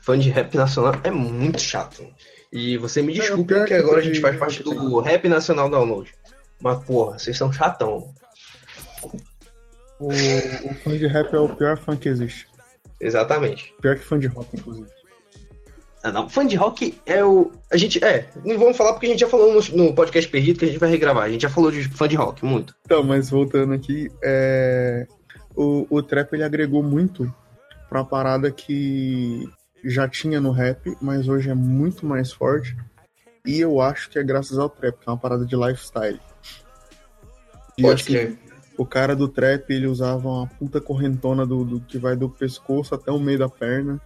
fã 0.02 0.20
de 0.20 0.30
rap 0.30 0.54
nacional, 0.56 1.00
é 1.02 1.10
muito 1.10 1.58
chato. 1.58 2.06
E 2.52 2.78
você 2.78 3.02
me 3.02 3.14
desculpe 3.14 3.54
é 3.54 3.64
que 3.64 3.74
agora 3.76 4.00
a 4.00 4.04
gente 4.04 4.20
faz 4.20 4.36
parte 4.36 4.62
do 4.62 5.00
Rap 5.00 5.30
Nacional 5.30 5.70
Download. 5.70 6.14
Mas, 6.60 6.84
porra, 6.84 7.18
vocês 7.18 7.38
são 7.38 7.50
chatão. 7.50 8.14
O, 10.02 10.10
o 10.10 10.74
fã 10.84 10.98
de 10.98 11.08
rap 11.08 11.34
é 11.34 11.40
o 11.40 11.56
pior 11.56 11.78
fã 11.78 11.96
que 11.96 12.10
existe. 12.10 12.46
Exatamente. 13.00 13.74
Pior 13.82 13.96
que 13.96 14.04
fã 14.04 14.20
de 14.20 14.28
rock, 14.28 14.50
inclusive. 14.54 14.90
Ah, 16.02 16.12
não. 16.12 16.30
Fã 16.30 16.46
de 16.46 16.56
rock 16.56 16.98
é 17.06 17.24
o. 17.24 17.52
A 17.72 17.78
gente. 17.78 18.04
É, 18.04 18.30
não 18.46 18.58
vamos 18.58 18.78
falar 18.78 18.94
porque 18.94 19.08
a 19.08 19.10
gente 19.10 19.20
já 19.20 19.28
falou 19.28 19.54
no, 19.54 19.78
no 19.78 19.94
podcast 19.94 20.30
perdido 20.30 20.60
que 20.60 20.66
a 20.66 20.68
gente 20.68 20.80
vai 20.80 20.90
regravar. 20.90 21.24
A 21.24 21.30
gente 21.30 21.42
já 21.42 21.50
falou 21.50 21.72
de 21.72 21.84
fã 21.90 22.08
de 22.08 22.16
rock, 22.16 22.46
muito. 22.46 22.74
Então, 22.86 23.04
mas 23.04 23.30
voltando 23.30 23.74
aqui, 23.74 24.10
é... 24.24 25.06
o, 25.56 25.86
o 25.90 26.02
trap 26.02 26.34
ele 26.34 26.44
agregou 26.44 26.82
muito 26.82 27.34
pra 27.90 28.04
parada 28.04 28.50
que 28.50 29.50
já 29.84 30.08
tinha 30.08 30.40
no 30.40 30.52
rap, 30.52 30.96
mas 31.02 31.28
hoje 31.28 31.50
é 31.50 31.56
muito 31.56 32.06
mais 32.06 32.32
forte. 32.32 32.78
E 33.46 33.60
eu 33.60 33.82
acho 33.82 34.10
que 34.10 34.20
é 34.20 34.24
graças 34.24 34.58
ao 34.58 34.70
trap, 34.70 34.98
que 35.00 35.10
é 35.10 35.12
uma 35.12 35.18
parada 35.18 35.46
de 35.46 35.56
lifestyle. 35.56 36.20
E, 37.78 37.82
Pode 37.82 38.02
assim, 38.02 38.14
crer. 38.14 38.38
o 38.78 38.86
cara 38.86 39.16
do 39.16 39.28
trap, 39.28 39.70
ele 39.70 39.88
usava 39.88 40.28
uma 40.28 40.48
puta 40.48 40.80
correntona 40.80 41.46
do, 41.46 41.64
do 41.64 41.80
que 41.80 41.98
vai 41.98 42.16
do 42.16 42.30
pescoço 42.30 42.94
até 42.94 43.12
o 43.12 43.20
meio 43.20 43.40
da 43.40 43.50
perna, 43.50 44.00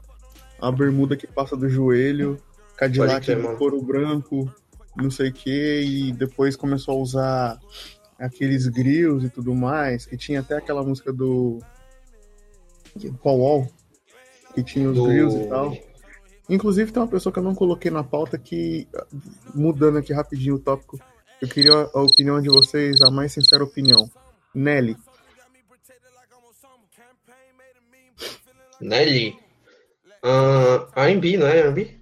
a 0.63 0.71
bermuda 0.71 1.17
que 1.17 1.27
passa 1.27 1.57
do 1.57 1.67
joelho, 1.67 2.37
Cadillac 2.77 3.25
de 3.25 3.57
couro 3.57 3.81
branco, 3.81 4.49
não 4.95 5.11
sei 5.11 5.29
o 5.29 5.33
que, 5.33 5.81
e 5.81 6.11
depois 6.13 6.55
começou 6.55 6.97
a 6.97 7.01
usar 7.01 7.59
aqueles 8.17 8.67
grills 8.67 9.25
e 9.25 9.29
tudo 9.29 9.53
mais, 9.53 10.05
que 10.05 10.15
tinha 10.15 10.39
até 10.39 10.55
aquela 10.55 10.81
música 10.81 11.11
do 11.11 11.59
Paul 13.21 13.39
Wall, 13.39 13.67
que 14.55 14.63
tinha 14.63 14.89
os 14.89 14.95
Do- 14.95 15.05
grills 15.05 15.35
e 15.35 15.47
tal. 15.49 15.77
Inclusive 16.49 16.91
tem 16.91 17.01
uma 17.01 17.09
pessoa 17.09 17.31
que 17.33 17.39
eu 17.39 17.43
não 17.43 17.55
coloquei 17.55 17.91
na 17.91 18.03
pauta 18.03 18.37
que, 18.37 18.87
mudando 19.53 19.97
aqui 19.97 20.13
rapidinho 20.13 20.55
o 20.55 20.59
tópico, 20.59 20.97
eu 21.41 21.47
queria 21.49 21.73
a 21.73 22.01
opinião 22.01 22.41
de 22.41 22.47
vocês, 22.49 23.01
a 23.01 23.11
mais 23.11 23.33
sincera 23.33 23.63
opinião. 23.63 24.09
Nelly, 24.55 24.95
Nelly. 28.79 29.42
Ah, 30.23 30.87
R&B, 30.95 31.37
não 31.37 31.47
é 31.47 31.59
R&B? 31.59 31.97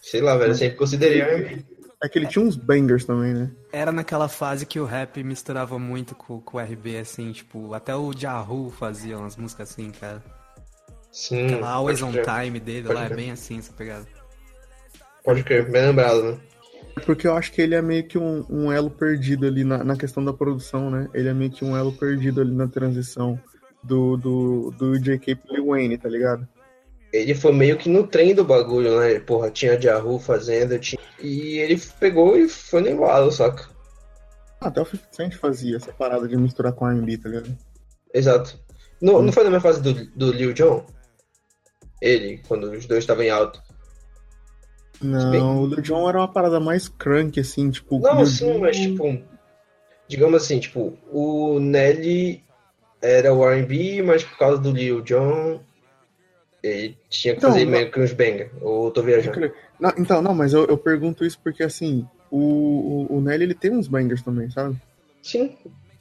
Sei 0.00 0.20
lá, 0.20 0.36
velho, 0.36 0.50
eu 0.50 0.54
sempre 0.54 0.76
considerei 0.76 1.20
R&B. 1.22 1.64
é 2.02 2.08
que 2.08 2.18
ele 2.18 2.26
tinha 2.26 2.44
uns 2.44 2.56
bangers 2.56 3.04
também, 3.04 3.32
né? 3.32 3.50
Era 3.72 3.90
naquela 3.92 4.28
fase 4.28 4.66
que 4.66 4.78
o 4.78 4.84
rap 4.84 5.22
misturava 5.22 5.78
muito 5.78 6.14
com, 6.14 6.40
com 6.40 6.58
o 6.58 6.60
RB, 6.60 6.98
assim, 6.98 7.32
tipo, 7.32 7.72
até 7.72 7.94
o 7.94 8.12
Jahu 8.12 8.70
fazia 8.70 9.16
umas 9.18 9.36
músicas 9.36 9.70
assim, 9.70 9.90
cara. 9.92 10.22
Sim, 11.10 11.46
Aquela 11.46 11.70
Always 11.70 12.02
on 12.02 12.12
crer. 12.12 12.24
Time 12.24 12.58
dele 12.60 12.86
Pode 12.86 12.94
lá 12.94 13.04
é 13.04 13.06
crer. 13.06 13.16
bem 13.16 13.30
assim, 13.30 13.58
essa 13.58 13.72
pegada. 13.72 14.06
Pode 15.24 15.42
crer, 15.44 15.70
bem 15.70 15.86
lembrado, 15.86 16.22
né? 16.22 16.38
Porque 17.06 17.26
eu 17.26 17.34
acho 17.34 17.52
que 17.52 17.62
ele 17.62 17.74
é 17.74 17.80
meio 17.80 18.06
que 18.06 18.18
um, 18.18 18.44
um 18.50 18.72
elo 18.72 18.90
perdido 18.90 19.46
ali 19.46 19.64
na, 19.64 19.82
na 19.82 19.96
questão 19.96 20.22
da 20.24 20.32
produção, 20.32 20.90
né? 20.90 21.08
Ele 21.14 21.28
é 21.28 21.34
meio 21.34 21.50
que 21.50 21.64
um 21.64 21.76
elo 21.76 21.92
perdido 21.92 22.40
ali 22.40 22.52
na 22.52 22.66
transição 22.66 23.38
do, 23.82 24.16
do, 24.16 24.70
do 24.76 24.98
JK 24.98 25.36
pro 25.36 25.66
Wayne, 25.66 25.96
tá 25.96 26.08
ligado? 26.08 26.46
Ele 27.12 27.34
foi 27.34 27.52
meio 27.52 27.76
que 27.76 27.88
no 27.88 28.06
trem 28.06 28.34
do 28.34 28.44
bagulho, 28.44 28.98
né? 28.98 29.20
Porra, 29.20 29.50
tinha 29.50 29.80
Jahu 29.80 30.18
fazendo, 30.18 30.78
tinha... 30.78 30.98
e 31.20 31.58
ele 31.58 31.80
pegou 32.00 32.36
e 32.36 32.48
foi 32.48 32.80
no 32.80 32.88
embalo, 32.88 33.30
saca? 33.30 33.68
Até 34.60 34.80
o 34.80 34.86
50 34.86 35.08
Cent 35.12 35.34
fazia 35.34 35.76
essa 35.76 35.92
parada 35.92 36.26
de 36.26 36.36
misturar 36.36 36.72
com 36.72 36.88
R&B, 36.88 37.18
tá 37.18 37.28
ligado? 37.28 37.58
Exato. 38.14 38.58
Não, 39.00 39.20
não 39.20 39.32
foi 39.32 39.42
na 39.42 39.50
minha 39.50 39.60
fase 39.60 39.82
do, 39.82 39.92
do 40.16 40.32
Lil 40.32 40.52
Jon? 40.52 40.86
Ele, 42.00 42.40
quando 42.48 42.70
os 42.70 42.86
dois 42.86 43.00
estavam 43.00 43.24
em 43.24 43.30
alto. 43.30 43.60
Não, 45.02 45.62
o 45.62 45.66
Lil 45.66 45.82
Jon 45.82 46.08
era 46.08 46.18
uma 46.18 46.32
parada 46.32 46.60
mais 46.60 46.88
crunk, 46.88 47.40
assim, 47.40 47.70
tipo... 47.70 47.98
Não, 47.98 48.18
Lil 48.18 48.26
sim, 48.26 48.58
mas 48.58 48.76
tipo, 48.76 49.20
digamos 50.08 50.42
assim, 50.42 50.60
tipo, 50.60 50.96
o 51.10 51.58
Nelly 51.58 52.44
era 53.02 53.34
o 53.34 53.44
R&B, 53.44 54.02
mas 54.02 54.22
por 54.22 54.38
causa 54.38 54.58
do 54.62 54.70
Lil 54.70 55.02
Jon, 55.02 55.60
ele 56.62 56.96
tinha 57.08 57.34
que 57.34 57.38
Então, 57.38 57.50
fazer 57.52 57.64
meio 57.66 57.90
que 57.90 58.00
uns 58.00 58.12
banger. 58.12 58.50
Ou 58.60 58.86
eu 58.86 58.90
tô 58.90 59.02
viajando. 59.02 59.52
Não, 59.80 59.92
então, 59.98 60.22
não, 60.22 60.34
mas 60.34 60.52
eu, 60.52 60.64
eu 60.66 60.78
pergunto 60.78 61.24
isso 61.24 61.38
porque, 61.42 61.62
assim, 61.62 62.06
o, 62.30 63.06
o, 63.10 63.16
o 63.16 63.20
Nelly, 63.20 63.44
ele 63.44 63.54
tem 63.54 63.72
uns 63.72 63.88
bangers 63.88 64.22
também, 64.22 64.50
sabe? 64.50 64.76
Sim, 65.22 65.56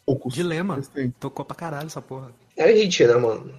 Poucos. 0.06 0.34
Dilema. 0.34 0.80
Tocou 1.20 1.46
pra 1.46 1.56
caralho 1.56 1.88
essa 1.88 2.02
porra. 2.02 2.32
é 2.58 2.72
hit, 2.72 3.06
né, 3.06 3.16
mano? 3.16 3.52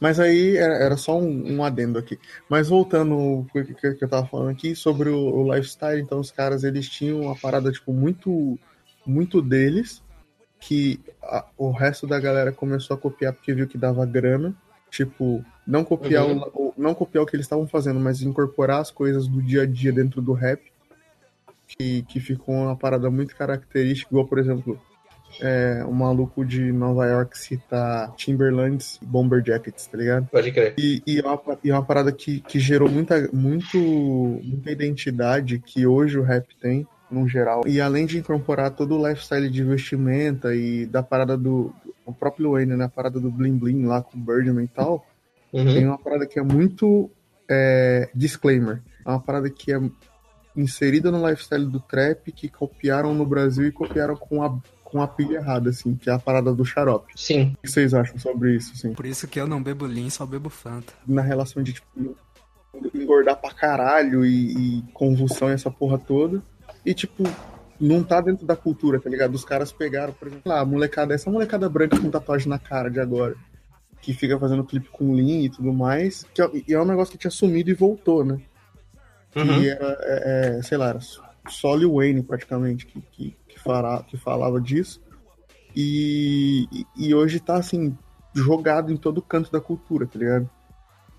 Mas 0.00 0.20
aí 0.20 0.56
era, 0.56 0.74
era 0.74 0.96
só 0.96 1.18
um, 1.18 1.56
um 1.56 1.64
adendo 1.64 1.98
aqui. 1.98 2.18
Mas 2.48 2.68
voltando 2.68 3.14
ao 3.14 3.44
que, 3.64 3.74
que- 3.74 3.94
que 3.94 4.04
eu 4.04 4.08
tava 4.08 4.26
falando 4.26 4.50
aqui 4.50 4.74
sobre 4.76 5.08
o, 5.10 5.18
o 5.18 5.52
lifestyle, 5.54 6.00
então 6.00 6.20
os 6.20 6.30
caras 6.30 6.62
eles 6.62 6.88
tinham 6.88 7.22
uma 7.22 7.34
parada 7.36 7.70
tipo 7.72 7.92
muito 7.92 8.56
muito 9.04 9.40
deles 9.42 10.02
que 10.60 11.00
a- 11.22 11.46
o 11.56 11.70
resto 11.72 12.06
da 12.06 12.20
galera 12.20 12.52
começou 12.52 12.94
a 12.96 12.98
copiar 13.00 13.32
porque 13.32 13.52
viu 13.52 13.66
que 13.66 13.76
dava 13.78 14.06
grana, 14.06 14.54
tipo, 14.90 15.44
não 15.66 15.84
copiar 15.84 16.26
Uhum. 16.26 16.42
o, 16.54 16.74
não 16.76 16.94
copiar 16.94 17.24
o 17.24 17.26
que 17.26 17.36
eles 17.36 17.46
estavam 17.46 17.66
fazendo, 17.66 18.00
mas 18.00 18.22
incorporar 18.22 18.80
as 18.80 18.90
coisas 18.90 19.28
do 19.28 19.42
dia 19.42 19.62
a 19.62 19.66
dia 19.66 19.92
dentro 19.92 20.20
do 20.22 20.32
rap. 20.32 20.60
Que, 21.66 22.02
que 22.04 22.18
ficou 22.18 22.54
uma 22.54 22.74
parada 22.74 23.10
muito 23.10 23.36
característica, 23.36 24.10
igual, 24.10 24.26
por 24.26 24.38
exemplo, 24.38 24.80
é, 25.40 25.84
o 25.86 25.92
maluco 25.92 26.44
de 26.44 26.72
Nova 26.72 27.06
York 27.06 27.36
cita 27.38 28.10
Timberlands 28.16 28.98
Bomber 29.02 29.42
Jackets, 29.44 29.86
tá 29.86 29.98
ligado? 29.98 30.26
Pode 30.28 30.50
crer. 30.50 30.74
E, 30.78 31.02
e, 31.06 31.18
é 31.20 31.26
uma, 31.26 31.40
e 31.62 31.70
é 31.70 31.74
uma 31.74 31.84
parada 31.84 32.10
que, 32.10 32.40
que 32.40 32.58
gerou 32.58 32.88
muita, 32.88 33.28
muito, 33.32 33.78
muita 33.78 34.70
identidade 34.70 35.58
que 35.58 35.86
hoje 35.86 36.18
o 36.18 36.22
rap 36.22 36.46
tem, 36.60 36.86
no 37.10 37.26
geral. 37.28 37.62
E 37.66 37.80
além 37.80 38.06
de 38.06 38.18
incorporar 38.18 38.70
todo 38.70 38.96
o 38.98 39.08
lifestyle 39.08 39.48
de 39.50 39.62
vestimenta 39.64 40.54
e 40.54 40.86
da 40.86 41.02
parada 41.02 41.36
do. 41.36 41.72
O 42.04 42.12
próprio 42.12 42.52
Wayne, 42.52 42.74
né? 42.76 42.84
A 42.84 42.88
parada 42.88 43.20
do 43.20 43.30
Bling 43.30 43.56
Bling 43.58 43.84
lá 43.84 44.02
com 44.02 44.16
o 44.16 44.20
Birdman 44.20 44.64
e 44.64 44.68
tal. 44.68 45.04
Tem 45.52 45.84
Uhum. 45.84 45.88
uma 45.88 45.98
parada 45.98 46.26
que 46.26 46.38
é 46.38 46.42
muito 46.42 47.10
é, 47.50 48.10
disclaimer. 48.14 48.82
É 49.06 49.10
uma 49.10 49.20
parada 49.20 49.48
que 49.50 49.72
é 49.72 49.80
inserida 50.56 51.10
no 51.10 51.26
lifestyle 51.28 51.64
do 51.66 51.80
trap, 51.80 52.30
que 52.32 52.48
copiaram 52.48 53.14
no 53.14 53.24
Brasil 53.24 53.66
e 53.66 53.72
copiaram 53.72 54.16
com 54.16 54.42
a, 54.42 54.58
com 54.84 55.00
a 55.00 55.06
pilha 55.08 55.36
errada, 55.36 55.70
assim, 55.70 55.94
que 55.94 56.10
é 56.10 56.12
a 56.12 56.18
parada 56.18 56.52
do 56.52 56.64
xarope. 56.64 57.12
Sim, 57.16 57.54
O 57.58 57.62
que 57.62 57.70
vocês 57.70 57.94
acham 57.94 58.18
sobre 58.18 58.56
isso, 58.56 58.72
assim? 58.74 58.92
Por 58.92 59.06
isso 59.06 59.28
que 59.28 59.38
eu 59.40 59.46
não 59.46 59.62
bebo 59.62 59.86
Lean, 59.86 60.10
só 60.10 60.26
bebo 60.26 60.50
Fanta. 60.50 60.92
na 61.06 61.22
relação 61.22 61.62
de 61.62 61.74
tipo, 61.74 61.86
engordar 62.94 63.36
pra 63.36 63.52
caralho 63.54 64.24
e, 64.24 64.78
e 64.78 64.82
convulsão 64.92 65.48
e 65.50 65.52
essa 65.52 65.70
porra 65.70 65.98
toda. 65.98 66.42
E 66.84 66.94
tipo, 66.94 67.24
não 67.80 68.02
tá 68.02 68.20
dentro 68.20 68.46
da 68.46 68.56
cultura, 68.56 69.00
tá 69.00 69.08
ligado? 69.08 69.34
Os 69.34 69.44
caras 69.44 69.70
pegaram, 69.72 70.12
por 70.12 70.28
exemplo, 70.28 70.50
lá, 70.50 70.60
a 70.60 70.64
molecada, 70.64 71.14
essa 71.14 71.30
molecada 71.30 71.68
branca 71.68 71.98
com 72.00 72.10
tatuagem 72.10 72.48
na 72.48 72.58
cara 72.58 72.90
de 72.90 72.98
agora, 73.00 73.34
que 74.00 74.12
fica 74.14 74.38
fazendo 74.38 74.64
clipe 74.64 74.88
com 74.88 75.14
lean 75.14 75.42
e 75.42 75.50
tudo 75.50 75.72
mais, 75.72 76.24
que 76.34 76.40
é, 76.42 76.50
e 76.66 76.74
é 76.74 76.80
um 76.80 76.84
negócio 76.84 77.12
que 77.12 77.18
tinha 77.18 77.30
sumido 77.30 77.70
e 77.70 77.74
voltou, 77.74 78.24
né? 78.24 78.40
Uhum. 79.36 79.60
Que 79.60 79.68
era, 79.68 79.98
é, 80.02 80.56
é, 80.58 80.62
sei 80.62 80.78
lá, 80.78 80.88
era 80.88 81.00
só 81.48 81.74
Lil 81.74 81.94
Wayne 81.94 82.22
praticamente 82.22 82.86
que, 82.86 83.00
que, 83.00 83.36
que, 83.48 83.58
fará, 83.60 84.02
que 84.02 84.16
falava 84.16 84.60
disso. 84.60 85.00
E, 85.76 86.66
e- 86.72 86.86
e 87.08 87.14
hoje 87.14 87.38
tá 87.38 87.56
assim, 87.56 87.96
jogado 88.34 88.92
em 88.92 88.96
todo 88.96 89.22
canto 89.22 89.50
da 89.52 89.60
cultura, 89.60 90.06
tá 90.06 90.18
ligado? 90.18 90.48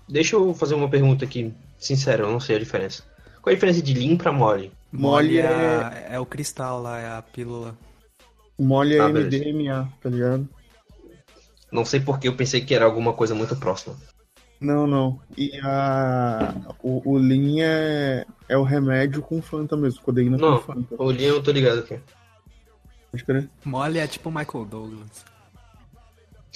Deixa 0.08 0.36
eu 0.36 0.52
fazer 0.54 0.74
uma 0.74 0.88
pergunta 0.90 1.24
aqui, 1.24 1.54
sincera, 1.78 2.24
eu 2.24 2.30
não 2.30 2.40
sei 2.40 2.56
a 2.56 2.58
diferença. 2.58 3.04
Qual 3.42 3.50
a 3.50 3.54
diferença 3.54 3.82
de 3.82 3.94
Lean 3.94 4.16
pra 4.16 4.32
Mole? 4.32 4.72
Mole 4.92 5.38
é, 5.38 5.42
é- 5.42 5.46
a- 5.48 6.14
é 6.14 6.18
o 6.20 6.26
cristal 6.26 6.80
lá, 6.82 6.98
é 6.98 7.08
a 7.16 7.22
pílula. 7.22 7.76
Mole 8.58 8.96
é 8.96 9.00
Ah. 9.00 9.08
MDMA, 9.08 9.88
tá 10.00 10.08
ligado? 10.10 10.48
Não 11.72 11.84
sei 11.84 12.00
porque 12.00 12.28
eu 12.28 12.36
pensei 12.36 12.60
que 12.60 12.74
era 12.74 12.84
alguma 12.84 13.12
coisa 13.12 13.34
muito 13.34 13.56
próxima. 13.56 13.96
Não, 14.60 14.86
não. 14.86 15.18
E 15.38 15.58
a, 15.62 16.54
o, 16.82 17.12
o 17.12 17.16
Lean 17.16 17.64
é, 17.64 18.26
é 18.48 18.56
o 18.58 18.62
remédio 18.62 19.22
com 19.22 19.40
Fanta 19.40 19.74
mesmo, 19.76 20.02
codeína 20.02 20.36
Não, 20.36 20.58
com 20.58 20.74
Fanta. 20.74 20.94
o 20.98 21.06
Lean 21.10 21.28
eu 21.28 21.42
tô 21.42 21.50
ligado 21.50 21.78
aqui. 21.78 21.98
Pode 23.10 23.24
crer. 23.24 23.48
Mole 23.64 23.98
é 23.98 24.06
tipo 24.06 24.28
o 24.28 24.32
Michael 24.32 24.66
Douglas. 24.66 25.24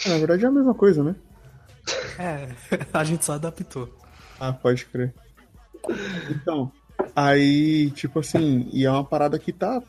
Ah, 0.04 0.08
na 0.10 0.18
verdade 0.18 0.44
é 0.44 0.48
a 0.48 0.52
mesma 0.52 0.74
coisa, 0.74 1.02
né? 1.02 1.14
É, 2.18 2.48
a 2.92 3.04
gente 3.04 3.24
só 3.24 3.34
adaptou. 3.34 3.88
Ah, 4.38 4.52
pode 4.52 4.84
crer. 4.86 5.14
Então, 6.30 6.70
aí, 7.14 7.90
tipo 7.90 8.20
assim, 8.20 8.68
e 8.72 8.84
é 8.84 8.90
uma 8.90 9.04
parada 9.04 9.38
que 9.38 9.52
tá 9.52 9.82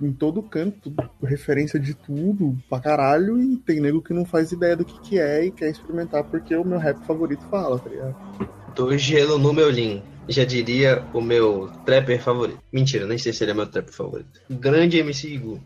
em 0.00 0.12
todo 0.12 0.42
canto, 0.42 0.92
referência 1.22 1.78
de 1.78 1.94
tudo, 1.94 2.58
pra 2.68 2.80
caralho, 2.80 3.40
e 3.40 3.56
tem 3.56 3.80
nego 3.80 4.02
que 4.02 4.12
não 4.12 4.24
faz 4.24 4.52
ideia 4.52 4.76
do 4.76 4.84
que 4.84 5.00
que 5.00 5.18
é 5.18 5.44
e 5.44 5.50
quer 5.50 5.70
experimentar 5.70 6.24
porque 6.24 6.54
o 6.56 6.64
meu 6.64 6.78
rap 6.78 6.98
favorito 7.06 7.42
fala, 7.50 7.78
tá 7.78 7.88
ligado? 7.88 8.16
Tô 8.74 8.96
gelo 8.96 9.38
no 9.38 9.52
meu 9.52 9.70
Lean. 9.70 10.02
Já 10.28 10.44
diria 10.44 11.04
o 11.12 11.20
meu 11.20 11.70
trapper 11.84 12.20
favorito. 12.22 12.60
Mentira, 12.72 13.06
nem 13.06 13.18
sei 13.18 13.32
se 13.32 13.44
ele 13.44 13.50
é 13.50 13.54
meu 13.54 13.66
trapper 13.66 13.92
favorito. 13.92 14.40
Grande 14.48 14.98
MC 14.98 15.28
Igu. 15.34 15.60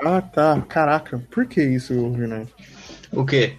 Ah, 0.00 0.20
tá. 0.20 0.60
Caraca, 0.68 1.22
por 1.30 1.46
que 1.46 1.62
isso, 1.62 2.10
Renan? 2.12 2.46
O 3.12 3.24
quê? 3.24 3.56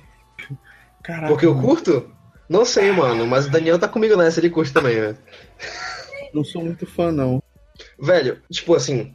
Caraca. 1.03 1.27
Porque 1.27 1.45
eu 1.45 1.59
curto? 1.59 2.09
Não 2.49 2.63
sei, 2.63 2.91
mano, 2.91 3.27
mas 3.27 3.45
o 3.45 3.51
Daniel 3.51 3.77
tá 3.77 3.87
comigo 3.87 4.15
nessa, 4.15 4.39
ele 4.39 4.49
curte 4.49 4.71
também, 4.71 4.99
né? 4.99 5.17
Não 6.33 6.43
sou 6.43 6.63
muito 6.63 6.85
fã, 6.85 7.11
não. 7.11 7.41
Velho, 7.99 8.41
tipo 8.49 8.73
assim. 8.73 9.13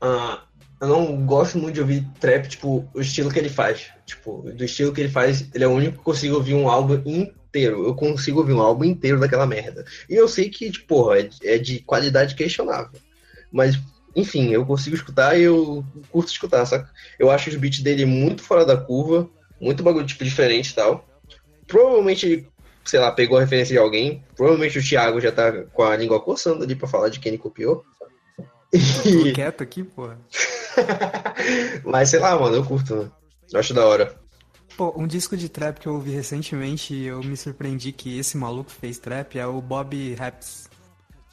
ah, 0.00 0.42
eu 0.80 0.88
não 0.88 1.24
gosto 1.24 1.58
muito 1.58 1.74
de 1.74 1.80
ouvir 1.80 2.06
trap, 2.20 2.48
tipo, 2.48 2.88
o 2.92 3.00
estilo 3.00 3.30
que 3.30 3.38
ele 3.38 3.48
faz. 3.48 3.90
Tipo, 4.04 4.42
do 4.54 4.64
estilo 4.64 4.92
que 4.92 5.00
ele 5.00 5.10
faz, 5.10 5.48
ele 5.54 5.64
é 5.64 5.68
o 5.68 5.72
único 5.72 5.98
que 5.98 6.04
consigo 6.04 6.36
ouvir 6.36 6.54
um 6.54 6.68
álbum 6.68 7.00
inteiro. 7.06 7.86
Eu 7.86 7.94
consigo 7.94 8.40
ouvir 8.40 8.52
um 8.52 8.60
álbum 8.60 8.84
inteiro 8.84 9.18
daquela 9.18 9.46
merda. 9.46 9.84
E 10.08 10.14
eu 10.14 10.28
sei 10.28 10.50
que, 10.50 10.70
tipo, 10.70 10.86
porra, 10.86 11.18
é, 11.20 11.30
é 11.44 11.58
de 11.58 11.80
qualidade 11.80 12.34
questionável. 12.34 13.00
Mas, 13.50 13.78
enfim, 14.14 14.50
eu 14.50 14.66
consigo 14.66 14.96
escutar 14.96 15.38
e 15.38 15.42
eu 15.42 15.84
curto 16.10 16.30
escutar, 16.30 16.66
saca? 16.66 16.90
Eu 17.18 17.30
acho 17.30 17.48
os 17.48 17.56
beats 17.56 17.80
dele 17.80 18.04
muito 18.04 18.42
fora 18.42 18.64
da 18.64 18.76
curva, 18.76 19.30
muito 19.58 19.82
bagulho, 19.82 20.06
tipo, 20.06 20.24
diferente 20.24 20.70
e 20.70 20.74
tal. 20.74 21.08
Provavelmente 21.66 22.48
sei 22.84 23.00
lá, 23.00 23.10
pegou 23.10 23.36
a 23.36 23.40
referência 23.40 23.72
de 23.72 23.78
alguém. 23.78 24.22
Provavelmente 24.36 24.78
o 24.78 24.82
Thiago 24.82 25.20
já 25.20 25.32
tá 25.32 25.50
com 25.72 25.82
a 25.82 25.96
língua 25.96 26.20
coçando 26.20 26.62
ali 26.62 26.74
pra 26.76 26.86
falar 26.86 27.08
de 27.08 27.18
quem 27.18 27.30
ele 27.30 27.38
copiou. 27.42 27.84
Tô 28.70 29.32
quieto 29.34 29.62
aqui, 29.62 29.82
porra. 29.82 30.18
Mas 31.84 32.10
sei 32.10 32.20
lá, 32.20 32.38
mano, 32.38 32.56
eu 32.56 32.64
curto, 32.64 32.94
né? 32.94 33.10
Eu 33.52 33.60
acho 33.60 33.74
da 33.74 33.84
hora. 33.84 34.14
Pô, 34.76 34.92
um 34.96 35.06
disco 35.06 35.36
de 35.36 35.48
trap 35.48 35.80
que 35.80 35.86
eu 35.88 35.94
ouvi 35.94 36.10
recentemente 36.10 36.94
e 36.94 37.06
eu 37.06 37.20
me 37.22 37.36
surpreendi 37.36 37.92
que 37.92 38.18
esse 38.18 38.36
maluco 38.36 38.70
fez 38.70 38.98
trap 38.98 39.38
é 39.38 39.46
o 39.46 39.60
Bob 39.60 40.14
Raps. 40.14 40.68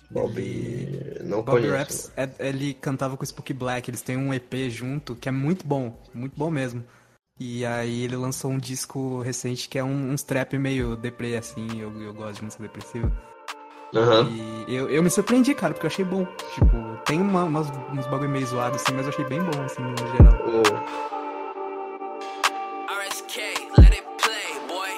Bob. 0.09 0.39
Ele- 0.39 1.19
Não 1.23 1.41
Bob 1.43 1.59
conheço. 1.61 1.77
Raps, 1.77 2.11
é- 2.15 2.47
ele 2.49 2.73
cantava 2.73 3.17
com 3.17 3.23
o 3.23 3.25
Spook 3.25 3.51
Black, 3.53 3.89
eles 3.89 4.01
têm 4.01 4.15
um 4.17 4.33
EP 4.33 4.69
junto 4.69 5.15
que 5.15 5.27
é 5.27 5.31
muito 5.31 5.65
bom, 5.67 5.99
muito 6.13 6.33
bom 6.37 6.49
mesmo. 6.49 6.83
E 7.39 7.65
aí 7.65 8.03
ele 8.03 8.15
lançou 8.15 8.51
um 8.51 8.59
disco 8.59 9.19
recente 9.21 9.67
que 9.67 9.79
é 9.79 9.83
um, 9.83 10.11
uns 10.11 10.21
trap 10.23 10.55
meio 10.57 10.95
deprê, 10.95 11.35
assim, 11.35 11.67
eu, 11.79 11.91
eu 12.01 12.13
gosto 12.13 12.35
de 12.35 12.43
música 12.45 12.61
depressiva. 12.63 13.11
Aham. 13.95 14.29
E 14.67 14.75
eu, 14.75 14.87
eu 14.89 15.01
me 15.03 15.09
surpreendi, 15.09 15.53
cara, 15.55 15.73
porque 15.73 15.85
eu 15.87 15.89
achei 15.89 16.05
bom. 16.05 16.25
Tipo, 16.53 16.97
tem 17.05 17.19
uma, 17.19 17.43
umas, 17.43 17.67
uns 17.91 18.05
bagulho 18.07 18.29
meio 18.29 18.45
zoado, 18.45 18.75
assim, 18.75 18.93
mas 18.93 19.05
eu 19.07 19.09
achei 19.11 19.25
bem 19.25 19.41
bom, 19.41 19.61
assim, 19.63 19.81
no 19.81 19.97
geral. 19.97 20.33
O- 20.47 20.63
RSK, 23.07 23.39
let 23.79 23.91
it 23.93 24.03
play, 24.21 24.59
boy. 24.67 24.89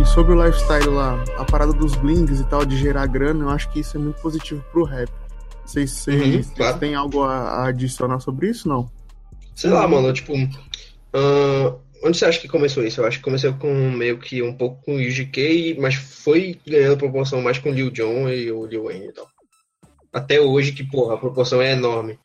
E 0.00 0.06
sobre 0.06 0.32
o 0.32 0.44
lifestyle 0.44 0.90
lá, 0.90 1.16
a 1.38 1.44
parada 1.44 1.72
dos 1.72 1.94
blings 1.96 2.38
e 2.40 2.44
tal, 2.44 2.64
de 2.64 2.76
gerar 2.76 3.06
grana, 3.06 3.44
eu 3.44 3.50
acho 3.50 3.68
que 3.70 3.80
isso 3.80 3.96
é 3.96 4.00
muito 4.00 4.20
positivo 4.20 4.64
pro 4.70 4.84
rap. 4.84 5.10
Vocês, 5.64 5.90
vocês, 5.90 6.46
Uhum, 6.48 6.54
claro. 6.56 6.78
têm 6.78 6.94
algo 6.94 7.22
a, 7.22 7.66
adicionar 7.66 8.20
sobre 8.20 8.48
isso, 8.50 8.68
não? 8.68 8.90
Sei 9.54 9.70
lá, 9.70 9.86
mano, 9.88 10.12
tipo. 10.12 10.32
ahn, 11.12 11.74
onde 12.04 12.18
você 12.18 12.26
acha 12.26 12.40
que 12.40 12.48
começou 12.48 12.84
isso? 12.84 13.00
Eu 13.00 13.06
acho 13.06 13.18
que 13.18 13.24
começou 13.24 13.52
com 13.54 13.72
meio 13.90 14.18
que 14.18 14.42
um 14.42 14.54
pouco 14.54 14.82
com 14.84 14.96
o 14.96 14.98
UGK, 14.98 15.76
mas 15.80 15.94
foi 15.94 16.58
ganhando 16.66 16.98
proporção 16.98 17.40
mais 17.40 17.58
com 17.58 17.70
o 17.70 17.72
Lil 17.72 17.90
Jon 17.90 18.28
e 18.28 18.50
o 18.52 18.66
Lil 18.66 18.84
Wayne 18.84 19.06
e 19.08 19.12
tal. 19.12 19.26
Até 20.12 20.40
hoje, 20.40 20.72
que, 20.72 20.84
porra, 20.84 21.14
a 21.14 21.18
proporção 21.18 21.60
é 21.62 21.72
enorme. 21.72 22.18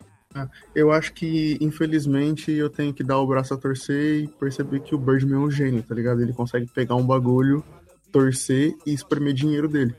Eu 0.76 0.92
acho 0.92 1.12
que, 1.14 1.58
infelizmente, 1.60 2.52
eu 2.52 2.70
tenho 2.70 2.94
que 2.94 3.04
dar 3.04 3.18
o 3.20 3.26
braço 3.26 3.54
a 3.54 3.58
torcer 3.58 4.24
e 4.24 4.28
perceber 4.28 4.82
que 4.82 4.94
o 4.94 4.98
Birdman 4.98 5.36
é 5.36 5.40
um 5.40 5.50
gênio, 5.50 5.82
tá 5.82 5.96
ligado? 5.96 6.22
Ele 6.22 6.34
consegue 6.34 6.68
pegar 6.68 6.94
um 6.96 7.04
bagulho, 7.06 7.64
torcer 8.12 8.76
e 8.86 8.94
espremer 8.94 9.34
dinheiro 9.34 9.68
dele, 9.68 9.96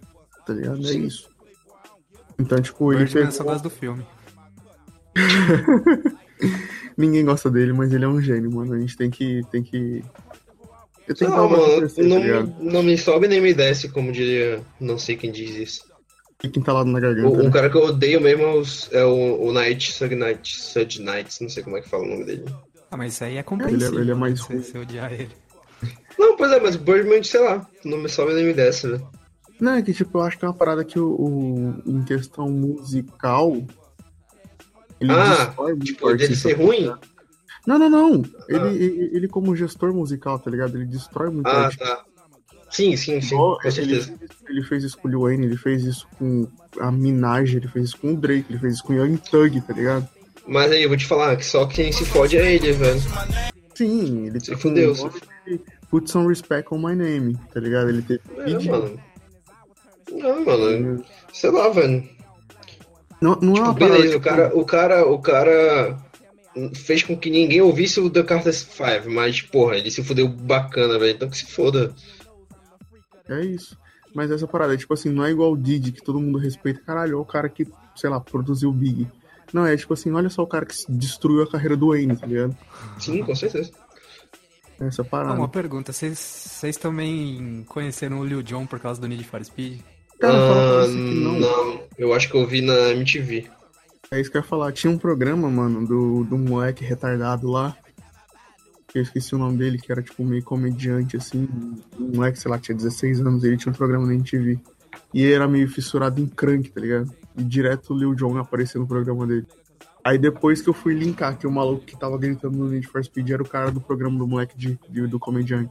tá 0.46 0.52
ligado? 0.52 0.80
É 0.80 0.84
Sim. 0.92 1.04
isso. 1.04 1.28
Então, 2.40 2.60
tipo, 2.60 2.92
ele 2.92 3.04
Birdman 3.04 3.24
eu 3.24 3.30
pegou... 3.32 3.52
só 3.54 3.58
do 3.62 3.70
filme. 3.70 4.04
Ninguém 6.96 7.24
gosta 7.24 7.50
dele, 7.50 7.72
mas 7.72 7.92
ele 7.92 8.04
é 8.04 8.08
um 8.08 8.20
gênio, 8.20 8.50
mano. 8.50 8.74
A 8.74 8.78
gente 8.78 8.96
tem 8.96 9.10
que... 9.10 9.42
Tem 9.50 9.62
que... 9.62 10.02
Eu 11.08 11.14
tenho 11.14 11.30
que 11.30 11.36
lá, 11.36 11.42
dar 11.42 11.42
o 11.44 11.48
braço 11.48 11.64
a 11.64 11.68
mano, 11.68 11.80
torcer, 11.80 12.04
tá 12.04 12.08
não, 12.08 12.22
ligado? 12.22 12.54
não 12.60 12.82
me 12.82 12.96
sobe 12.96 13.26
nem 13.28 13.40
me 13.40 13.52
desce, 13.52 13.88
como 13.88 14.12
diria, 14.12 14.60
não 14.80 14.96
sei 14.96 15.16
quem 15.16 15.32
diz 15.32 15.50
isso. 15.56 15.84
Fica 16.40 16.58
entalado 16.60 16.88
na 16.88 17.00
garganta, 17.00 17.28
O, 17.28 17.36
né? 17.42 17.48
um 17.48 17.50
cara 17.50 17.68
que 17.68 17.76
eu 17.76 17.82
odeio 17.82 18.20
mesmo 18.20 18.42
é, 18.44 18.54
os- 18.54 18.88
é 18.92 19.04
o, 19.04 19.42
o 19.48 19.52
Knight, 19.52 19.92
Sug 19.92 20.14
Knight, 20.14 20.56
Sud 20.56 21.00
Knights, 21.02 21.40
não 21.40 21.48
sei 21.48 21.62
como 21.64 21.76
é 21.76 21.80
que 21.80 21.88
fala 21.88 22.04
o 22.04 22.08
nome 22.08 22.24
dele. 22.24 22.44
Ah, 22.90 22.96
mas 22.96 23.14
isso 23.14 23.24
aí 23.24 23.36
é 23.38 23.42
compreensível. 23.42 24.00
ele 24.00 24.12
é 24.12 24.14
mais 24.14 24.40
se, 24.40 24.46
ruim. 24.52 24.62
se 24.62 24.78
odiar 24.78 25.12
ele. 25.12 25.30
Não, 26.18 26.36
pois 26.36 26.52
é, 26.52 26.60
mas 26.60 26.76
o 26.76 26.78
Birdman, 26.78 27.22
sei 27.24 27.40
lá, 27.40 27.66
não 27.84 27.98
me 27.98 28.08
sobe 28.08 28.32
nem 28.34 28.44
me 28.46 28.52
desce, 28.54 28.86
né? 28.86 29.00
Não, 29.60 29.72
é 29.74 29.82
que 29.82 29.92
tipo, 29.92 30.18
eu 30.18 30.22
acho 30.22 30.38
que 30.38 30.44
é 30.44 30.48
uma 30.48 30.54
parada 30.54 30.84
que 30.84 30.98
o, 30.98 31.06
o- 31.08 31.82
em 31.86 32.02
questão 32.04 32.48
musical. 32.48 33.52
Ele 35.00 35.12
Ah, 35.12 35.44
destrói 35.46 35.72
muito 35.72 35.84
Tipo, 35.84 36.14
dele 36.16 36.36
ser 36.36 36.52
ruim? 36.54 36.92
Não, 37.66 37.78
não, 37.78 37.88
não. 37.90 38.14
Ele, 38.48 38.58
Ah. 38.58 38.72
ele, 38.72 39.10
ele 39.16 39.28
como 39.28 39.54
gestor 39.56 39.92
musical, 39.94 40.38
tá 40.38 40.50
ligado? 40.50 40.76
Ele 40.76 40.86
destrói 40.86 41.30
muito 41.30 41.46
Ah, 41.48 41.64
artista. 41.66 41.84
tá. 41.84 42.04
Sim, 42.70 42.96
sim, 42.96 43.20
sim, 43.20 43.34
Igual 43.34 43.56
com 43.56 43.62
ele, 43.64 43.72
certeza. 43.72 44.14
ele 44.48 44.62
fez 44.62 44.84
isso 44.84 44.96
com 44.96 45.08
o 45.08 45.10
Lil 45.10 45.20
Wayne, 45.22 45.44
ele 45.46 45.56
fez 45.56 45.82
isso 45.84 46.06
com 46.16 46.46
a 46.78 46.90
Minaj, 46.92 47.56
ele 47.56 47.66
fez 47.66 47.86
isso 47.86 47.98
com 47.98 48.12
o 48.12 48.16
Drake, 48.16 48.46
ele 48.48 48.60
fez 48.60 48.74
isso 48.74 48.84
com 48.84 48.92
o 48.92 48.96
Young 48.96 49.16
Thug, 49.16 49.60
tá 49.62 49.72
ligado? 49.72 50.08
Mas 50.46 50.70
aí, 50.70 50.82
eu 50.84 50.88
vou 50.88 50.96
te 50.96 51.04
falar 51.06 51.34
que 51.36 51.44
só 51.44 51.66
quem 51.66 51.90
se 51.92 52.04
fode 52.04 52.36
é 52.38 52.54
ele, 52.54 52.72
velho. 52.72 53.00
Sim, 53.74 54.26
ele 54.26 54.38
Se 54.40 54.54
fudeu, 54.56 54.92
um 54.92 54.94
se 54.94 55.60
Put 55.90 56.08
some 56.08 56.28
respect 56.28 56.72
on 56.72 56.78
my 56.78 56.94
name, 56.94 57.36
tá 57.52 57.58
ligado? 57.58 57.88
Ele 57.88 58.02
teve 58.02 58.20
É, 58.38 58.70
mano. 58.70 59.00
Não, 60.10 60.44
mano. 60.44 61.04
Sei 61.32 61.50
lá, 61.50 61.68
velho. 61.68 62.08
Não, 63.20 63.36
não 63.36 63.54
é 63.56 63.60
uma 63.60 63.68
Tipo, 63.74 63.80
parada, 63.80 63.96
beleza, 63.98 64.16
o 64.16 64.20
tipo, 64.20 64.24
cara, 64.34 64.56
o 64.56 64.64
cara, 64.64 65.06
o 65.06 65.18
cara 65.18 65.98
fez 66.74 67.02
com 67.02 67.16
que 67.16 67.30
ninguém 67.30 67.60
ouvisse 67.60 68.00
o 68.00 68.08
The 68.10 68.22
Carter 68.22 68.52
5, 68.54 69.10
mas, 69.10 69.40
porra, 69.42 69.76
ele 69.76 69.90
se 69.90 70.02
fudeu 70.02 70.26
bacana, 70.28 70.98
velho. 70.98 71.14
Então 71.14 71.28
que 71.28 71.36
se 71.36 71.46
foda. 71.46 71.94
É 73.28 73.40
isso. 73.44 73.76
Mas 74.14 74.30
essa 74.30 74.46
parada, 74.46 74.76
tipo 74.76 74.92
assim, 74.94 75.10
não 75.10 75.24
é 75.24 75.30
igual 75.30 75.52
o 75.52 75.56
Didi, 75.56 75.92
que 75.92 76.02
todo 76.02 76.18
mundo 76.18 76.38
respeita. 76.38 76.80
Caralho, 76.84 77.12
é 77.12 77.20
o 77.20 77.24
cara 77.24 77.48
que, 77.48 77.66
sei 77.94 78.10
lá, 78.10 78.18
produziu 78.18 78.70
o 78.70 78.72
Big. 78.72 79.06
Não, 79.52 79.66
é 79.66 79.76
tipo 79.76 79.92
assim, 79.94 80.10
olha 80.12 80.30
só 80.30 80.42
o 80.42 80.46
cara 80.46 80.64
que 80.66 80.74
destruiu 80.88 81.42
a 81.42 81.50
carreira 81.50 81.76
do 81.76 81.88
Wayne, 81.88 82.16
tá 82.16 82.26
ligado? 82.26 82.56
Sim, 82.98 83.22
com 83.22 83.34
certeza. 83.34 83.70
Essa 84.80 85.02
Ah, 85.02 85.04
parada. 85.04 85.34
uma 85.34 85.48
pergunta, 85.48 85.92
vocês- 85.92 86.18
vocês 86.18 86.76
também 86.78 87.64
conheceram 87.68 88.20
o 88.20 88.24
Lil 88.24 88.42
Jon 88.42 88.64
por 88.66 88.80
causa 88.80 89.00
do 89.00 89.06
Need 89.06 89.24
for 89.24 89.44
Speed? 89.44 89.80
Cara, 90.20 90.32
fala 90.34 90.54
pra 90.54 90.80
Ah, 90.82 90.86
você 90.86 90.92
que 90.94 91.14
não. 91.14 91.40
não, 91.40 91.80
eu 91.98 92.12
acho 92.14 92.28
que 92.30 92.36
eu 92.36 92.46
vi 92.46 92.60
na 92.60 92.90
MTV. 92.90 93.46
É 94.10 94.20
isso 94.20 94.30
que 94.30 94.36
eu 94.36 94.40
ia 94.42 94.46
falar. 94.46 94.72
Tinha 94.72 94.92
um 94.92 94.98
programa, 94.98 95.48
mano, 95.48 95.86
do, 95.86 96.24
do 96.24 96.36
moleque 96.36 96.84
retardado 96.84 97.48
lá. 97.50 97.76
Eu 98.92 99.02
esqueci 99.02 99.34
o 99.34 99.38
nome 99.38 99.56
dele, 99.56 99.78
que 99.78 99.90
era 99.92 100.02
tipo 100.02 100.24
meio 100.24 100.42
comediante, 100.42 101.16
assim. 101.16 101.48
Um 101.98 102.16
moleque, 102.16 102.38
sei 102.38 102.50
lá, 102.50 102.58
tinha 102.58 102.76
16 102.76 103.20
anos, 103.20 103.44
ele 103.44 103.56
tinha 103.56 103.72
um 103.72 103.76
programa 103.76 104.04
na 104.06 104.14
MTV. 104.14 104.58
E 105.14 105.22
ele 105.22 105.32
era 105.32 105.46
meio 105.46 105.68
fissurado 105.68 106.20
em 106.20 106.26
crank, 106.26 106.70
tá 106.70 106.80
ligado? 106.80 107.12
E 107.38 107.44
direto 107.44 107.94
o 107.94 107.96
Lil 107.98 108.14
Jon 108.16 108.36
aparecia 108.36 108.80
no 108.80 108.86
programa 108.88 109.26
dele. 109.28 109.46
Aí 110.02 110.18
depois 110.18 110.60
que 110.60 110.68
eu 110.68 110.74
fui 110.74 110.92
linkar 110.94 111.38
que 111.38 111.46
o 111.46 111.50
maluco 111.52 111.84
que 111.84 111.96
tava 111.96 112.18
gritando 112.18 112.56
no 112.58 112.68
Need 112.68 112.86
for 112.88 113.04
Speed 113.04 113.30
era 113.30 113.42
o 113.42 113.48
cara 113.48 113.70
do 113.70 113.80
programa 113.80 114.18
do 114.18 114.26
moleque 114.26 114.56
de, 114.58 114.76
de- 114.88 115.06
do 115.06 115.20
comediante. 115.20 115.70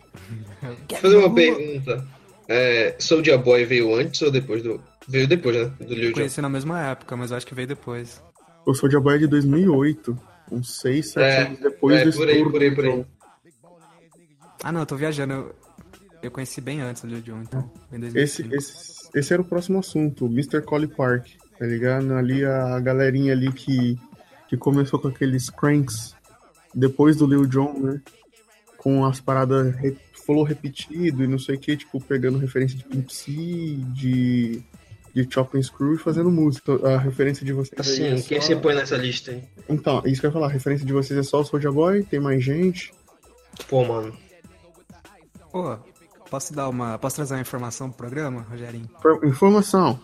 Vou 0.87 0.97
fazer 0.99 1.17
uma 1.17 1.33
pergunta. 1.33 2.07
É, 2.49 2.95
Soulja 2.97 3.37
Boy 3.37 3.63
veio 3.63 3.93
antes 3.95 4.21
ou 4.23 4.31
depois 4.31 4.63
do. 4.63 4.81
Veio 5.07 5.27
depois, 5.27 5.55
né? 5.55 5.71
Do 5.79 5.93
Lil 5.93 6.09
Jon. 6.09 6.15
Conheci 6.15 6.41
na 6.41 6.49
mesma 6.49 6.81
época, 6.81 7.15
mas 7.15 7.29
eu 7.31 7.37
acho 7.37 7.45
que 7.45 7.53
veio 7.53 7.67
depois. 7.67 8.21
O 8.65 8.73
Soulja 8.73 8.99
Boy 8.99 9.15
é 9.15 9.19
de 9.19 9.27
2008. 9.27 10.19
Uns 10.51 10.79
6, 10.79 11.11
7 11.11 11.23
É, 11.23 11.41
anos 11.45 11.59
depois 11.59 12.01
é, 12.01 12.05
do 12.05 12.11
por 12.11 12.27
aí, 12.27 12.43
por 12.43 12.61
aí, 12.61 12.75
por 12.75 12.85
aí. 12.85 13.05
Ah, 14.63 14.71
não, 14.71 14.79
eu 14.81 14.85
tô 14.85 14.95
viajando. 14.95 15.33
Eu, 15.33 15.55
eu 16.23 16.31
conheci 16.31 16.59
bem 16.59 16.81
antes 16.81 17.03
do 17.03 17.07
Lil 17.07 17.21
Jon, 17.21 17.41
então. 17.43 17.71
Em 17.93 18.03
Esse, 18.17 18.41
2005. 18.43 18.55
esse, 18.55 19.09
esse 19.13 19.33
era 19.33 19.41
o 19.41 19.45
próximo 19.45 19.77
assunto, 19.79 20.25
o 20.25 20.27
Mr. 20.27 20.61
Collie 20.63 20.87
Park, 20.87 21.27
tá 21.57 21.65
ligado? 21.67 22.11
Ali 22.13 22.43
a 22.43 22.79
galerinha 22.79 23.31
ali 23.33 23.51
que, 23.51 23.95
que 24.47 24.57
começou 24.57 24.99
com 24.99 25.07
aqueles 25.09 25.49
cranks 25.51 26.15
depois 26.73 27.15
do 27.15 27.27
Lil 27.27 27.45
Jon, 27.45 27.73
né? 27.79 28.01
Com 28.77 29.05
as 29.05 29.19
paradas 29.21 29.75
falou 30.29 30.43
repetido 30.43 31.23
e 31.23 31.27
não 31.27 31.39
sei 31.39 31.55
o 31.55 31.59
que, 31.59 31.75
tipo, 31.75 31.99
pegando 31.99 32.37
referência 32.37 32.77
de 32.77 32.83
Pimp 32.83 33.09
C, 33.09 33.31
de, 33.95 34.61
de 35.11 35.27
Chop 35.27 35.57
and 35.57 35.63
Screw 35.63 35.95
e 35.95 35.97
fazendo 35.97 36.29
música. 36.29 36.73
A 36.87 36.99
referência 36.99 37.43
de 37.43 37.51
vocês 37.51 37.73
aí 37.99 38.09
é 38.09 38.13
Assim, 38.13 38.27
quem 38.27 38.39
só- 38.39 38.45
você 38.47 38.55
põe 38.55 38.75
nessa 38.75 38.95
lista 38.95 39.31
aí? 39.31 39.43
Então, 39.67 40.03
isso 40.05 40.21
que 40.21 40.27
eu 40.27 40.29
ia 40.29 40.33
falar, 40.33 40.45
a 40.45 40.51
referência 40.51 40.85
de 40.85 40.93
vocês 40.93 41.17
é 41.19 41.23
só 41.23 41.41
o 41.41 41.43
Soulja 41.43 41.71
Boy, 41.71 42.03
tem 42.03 42.19
mais 42.19 42.43
gente. 42.43 42.93
Pô, 43.67 43.83
mano. 43.83 44.15
Pô, 45.51 45.75
posso 46.29 46.53
dar 46.53 46.69
uma. 46.69 46.99
Posso 46.99 47.15
trazer 47.15 47.33
uma 47.33 47.41
informação 47.41 47.89
pro 47.89 47.97
programa, 47.97 48.45
Rogerinho? 48.47 48.87
Informação. 49.23 49.99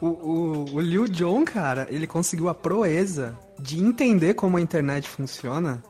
O, 0.00 0.06
o, 0.08 0.74
o 0.74 0.80
Lil 0.80 1.06
Jon, 1.06 1.44
cara, 1.44 1.86
ele 1.88 2.06
conseguiu 2.08 2.48
a 2.48 2.54
proeza 2.54 3.38
de 3.60 3.78
entender 3.78 4.34
como 4.34 4.56
a 4.56 4.60
internet 4.60 5.08
funciona 5.08 5.80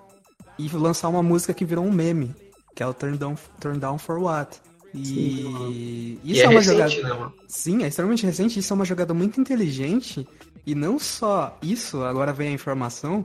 e 0.59 0.69
lançar 0.69 1.09
uma 1.09 1.23
música 1.23 1.55
que 1.55 1.65
virou 1.65 1.85
um 1.87 1.93
meme, 1.93 2.35
que 2.75 2.83
é 2.83 2.87
o 2.87 2.95
Turn 2.95 3.17
Down, 3.19 3.37
Turn 3.61 3.79
Down 3.79 3.99
for 3.99 4.19
What. 4.19 4.61
E 4.95 6.19
E 6.23 6.33
isso 6.33 6.43
é 6.43 6.47
é, 6.47 6.49
uma 6.49 6.61
recente, 6.61 6.97
jogada. 6.97 7.03
né, 7.03 7.13
mano? 7.13 7.35
Sim, 7.49 7.83
é 7.85 7.89
extremamente 7.89 8.25
recente, 8.27 8.59
isso 8.59 8.73
é 8.73 8.77
uma 8.77 8.85
jogada 8.85 9.15
muito 9.15 9.41
inteligente. 9.41 10.27
E 10.67 10.75
não 10.75 10.99
só 10.99 11.57
isso, 11.63 12.03
agora 12.03 12.33
vem 12.33 12.49
a 12.49 12.53
informação. 12.53 13.25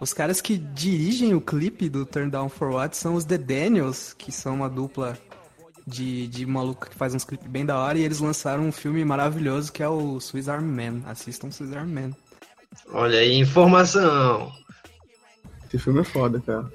Os 0.00 0.12
caras 0.12 0.40
que 0.40 0.58
dirigem 0.58 1.34
o 1.34 1.40
clipe 1.40 1.88
do 1.88 2.04
Turn 2.04 2.30
Down 2.30 2.48
for 2.48 2.70
What 2.72 2.96
são 2.96 3.14
os 3.14 3.24
The 3.24 3.38
Daniels, 3.38 4.12
que 4.12 4.30
são 4.32 4.54
uma 4.54 4.68
dupla 4.68 5.16
de, 5.86 6.26
de 6.28 6.44
maluco 6.46 6.88
que 6.88 6.94
faz 6.96 7.14
uns 7.14 7.24
clipes 7.24 7.46
bem 7.48 7.64
da 7.64 7.78
hora. 7.78 7.98
E 7.98 8.02
eles 8.02 8.18
lançaram 8.20 8.64
um 8.66 8.72
filme 8.72 9.04
maravilhoso 9.04 9.72
que 9.72 9.82
é 9.82 9.88
o 9.88 10.20
Swiss 10.20 10.48
Army 10.48 10.70
Man. 10.90 11.02
Assistam 11.08 11.50
Swiss 11.50 11.72
Army 11.74 11.92
Man. 11.92 12.10
Olha 12.92 13.18
aí, 13.20 13.34
informação. 13.38 14.52
Esse 15.66 15.78
filme 15.78 16.00
é 16.00 16.04
foda, 16.04 16.40
cara. 16.40 16.70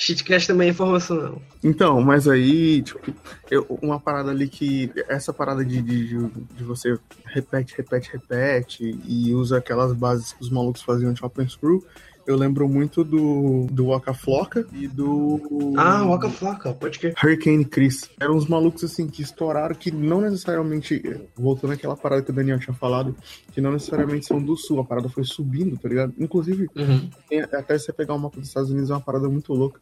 Shitcast 0.00 0.48
também 0.48 0.68
é 0.68 0.70
informação. 0.70 1.40
Então, 1.62 2.00
mas 2.00 2.26
aí, 2.26 2.80
tipo, 2.82 3.12
eu- 3.50 3.66
uma 3.82 4.00
parada 4.00 4.30
ali 4.30 4.48
que. 4.48 4.90
Essa 5.08 5.32
parada 5.32 5.62
de, 5.64 5.82
de, 5.82 6.08
de- 6.08 6.64
você 6.64 6.98
repete, 7.26 7.74
repete, 7.76 8.10
repete 8.10 8.98
e 9.06 9.34
usa 9.34 9.58
aquelas 9.58 9.92
bases 9.92 10.32
que 10.32 10.42
os 10.42 10.50
malucos 10.50 10.80
faziam 10.82 11.12
de 11.12 11.20
Chop 11.20 11.40
and 11.42 11.48
Screw, 11.48 11.84
eu 12.26 12.36
lembro 12.36 12.68
muito 12.68 13.02
do, 13.04 13.66
do 13.70 13.86
Waka 13.86 14.12
Flocka 14.14 14.66
e 14.72 14.86
do. 14.86 15.40
Ah, 15.76 16.04
Waka 16.04 16.28
Flocka, 16.30 16.72
pode 16.72 16.98
que. 16.98 17.08
Hurricane 17.22 17.64
Chris. 17.64 18.08
Eram 18.20 18.36
uns 18.36 18.46
malucos 18.46 18.84
assim 18.84 19.06
que 19.08 19.22
estouraram, 19.22 19.74
que 19.74 19.90
não 19.90 20.20
necessariamente. 20.20 21.02
Voltando 21.36 21.72
àquela 21.72 21.96
parada 21.96 22.22
que 22.22 22.30
o 22.30 22.34
Daniel 22.34 22.58
tinha 22.58 22.74
falado, 22.74 23.14
que 23.52 23.60
não 23.60 23.72
necessariamente 23.72 24.26
são 24.26 24.40
do 24.42 24.56
sul. 24.56 24.80
A 24.80 24.84
parada 24.84 25.08
foi 25.08 25.24
subindo, 25.24 25.76
tá 25.76 25.88
ligado? 25.88 26.14
Inclusive, 26.18 26.68
Uhum. 26.76 27.08
tem- 27.28 27.40
até 27.40 27.78
você 27.78 27.92
pegar 27.92 28.14
um 28.14 28.18
mapa 28.18 28.38
dos 28.38 28.48
Estados 28.48 28.70
Unidos 28.70 28.90
é 28.90 28.94
uma 28.94 29.00
parada 29.00 29.28
muito 29.28 29.52
louca. 29.52 29.80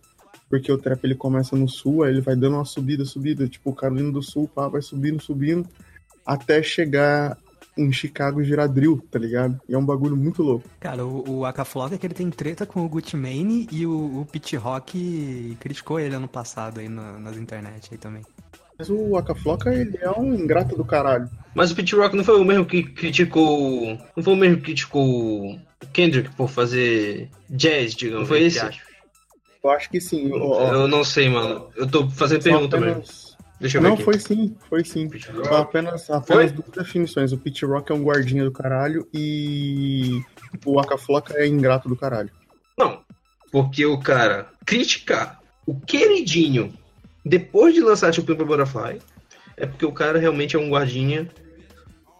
Porque 0.48 0.72
o 0.72 0.78
trap 0.78 1.04
ele 1.04 1.14
começa 1.14 1.54
no 1.54 1.68
sul, 1.68 2.02
aí 2.02 2.10
ele 2.12 2.22
vai 2.22 2.34
dando 2.34 2.54
uma 2.56 2.64
subida, 2.64 3.04
subida. 3.04 3.46
Tipo, 3.46 3.70
o 3.70 3.74
Carolina 3.74 4.10
do 4.10 4.22
Sul 4.22 4.48
pá, 4.48 4.66
vai 4.68 4.80
subindo, 4.80 5.20
subindo, 5.22 5.68
até 6.24 6.62
chegar 6.62 7.36
em 7.78 7.92
Chicago 7.92 8.40
virar 8.42 8.66
drill, 8.66 9.00
tá 9.10 9.18
ligado? 9.18 9.58
E 9.68 9.74
é 9.74 9.78
um 9.78 9.84
bagulho 9.86 10.16
muito 10.16 10.42
louco. 10.42 10.68
Cara, 10.80 11.06
o, 11.06 11.38
o 11.38 11.44
Akaflock 11.46 11.94
é 11.94 11.98
que 11.98 12.06
ele 12.06 12.14
tem 12.14 12.28
treta 12.30 12.66
com 12.66 12.84
o 12.84 12.88
Gucci 12.88 13.16
Mane 13.16 13.68
e 13.70 13.86
o, 13.86 14.20
o 14.20 14.26
Pit 14.30 14.56
Rock 14.56 15.56
criticou 15.60 16.00
ele 16.00 16.14
ano 16.14 16.28
passado 16.28 16.80
aí 16.80 16.88
na- 16.88 17.18
nas 17.18 17.36
internet 17.36 17.88
aí 17.92 17.98
também. 17.98 18.22
Mas 18.78 18.88
o 18.90 19.16
Akafloca, 19.16 19.74
ele 19.74 19.98
é 20.00 20.10
um 20.10 20.34
ingrato 20.34 20.76
do 20.76 20.84
caralho. 20.84 21.28
Mas 21.54 21.72
o 21.72 21.74
Pete 21.74 21.96
Rock 21.96 22.16
não 22.16 22.22
foi 22.22 22.40
o 22.40 22.44
mesmo 22.44 22.64
que 22.64 22.84
criticou. 22.84 23.98
Não 24.16 24.22
foi 24.22 24.32
o 24.32 24.36
mesmo 24.36 24.58
que 24.58 24.62
criticou 24.64 25.50
o 25.54 25.58
Kendrick 25.92 26.30
por 26.36 26.48
fazer 26.48 27.28
jazz, 27.50 27.94
digamos. 27.94 28.28
Foi 28.28 28.42
esse? 28.42 28.60
Eu 29.64 29.70
acho 29.70 29.90
que 29.90 30.00
sim. 30.00 30.30
ó, 30.32 30.72
Eu 30.72 30.86
não 30.86 31.02
sei, 31.02 31.28
mano. 31.28 31.68
Eu 31.74 31.88
tô 31.90 32.08
fazendo 32.08 32.42
só 32.42 32.50
pergunta 32.50 32.78
mesmo. 32.78 33.02
Deixa 33.60 33.78
eu 33.78 33.82
ver 33.82 33.88
Não, 33.88 33.94
aqui. 33.94 34.04
foi 34.04 34.18
sim, 34.18 34.56
foi 34.68 34.84
sim. 34.84 35.10
Apenas, 35.50 36.08
apenas 36.10 36.52
duas 36.52 36.68
definições. 36.68 37.32
O 37.32 37.38
Pete 37.38 37.64
Rock 37.64 37.90
é 37.90 37.94
um 37.94 38.02
guardinha 38.02 38.44
do 38.44 38.52
caralho 38.52 39.08
e 39.12 40.22
o 40.64 40.78
Akafloca 40.78 41.34
é 41.36 41.46
ingrato 41.46 41.88
do 41.88 41.96
caralho. 41.96 42.30
Não. 42.78 43.00
Porque 43.50 43.84
o 43.84 43.98
cara 43.98 44.48
criticar 44.64 45.40
o 45.66 45.78
queridinho 45.80 46.72
depois 47.24 47.74
de 47.74 47.80
lançar 47.80 48.12
Tio 48.12 48.22
Pimpa 48.22 48.44
Butterfly 48.44 49.00
é 49.56 49.66
porque 49.66 49.84
o 49.84 49.92
cara 49.92 50.18
realmente 50.18 50.54
é 50.54 50.58
um 50.58 50.70
guardinha 50.70 51.28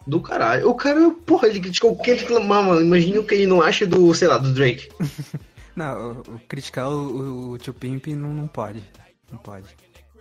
do 0.05 0.19
caralho. 0.19 0.69
O 0.69 0.75
cara, 0.75 1.09
porra, 1.25 1.47
ele 1.47 1.59
criticou 1.59 1.91
o 1.91 1.97
Kendrick 1.97 2.31
Lamar, 2.31 2.63
mano. 2.63 2.81
Imagina 2.81 3.19
o 3.19 3.23
que 3.23 3.35
ele 3.35 3.47
não 3.47 3.61
acha 3.61 3.85
do, 3.85 4.13
sei 4.13 4.27
lá, 4.27 4.37
do 4.37 4.53
Drake. 4.53 4.89
Não, 5.75 6.11
o, 6.11 6.19
o 6.35 6.39
criticar 6.45 6.89
o, 6.89 6.93
o, 6.93 7.51
o 7.51 7.57
Tio 7.57 7.73
Pimp 7.73 8.07
não, 8.07 8.33
não 8.33 8.47
pode. 8.49 8.83
Não 9.31 9.37
pode. 9.37 9.67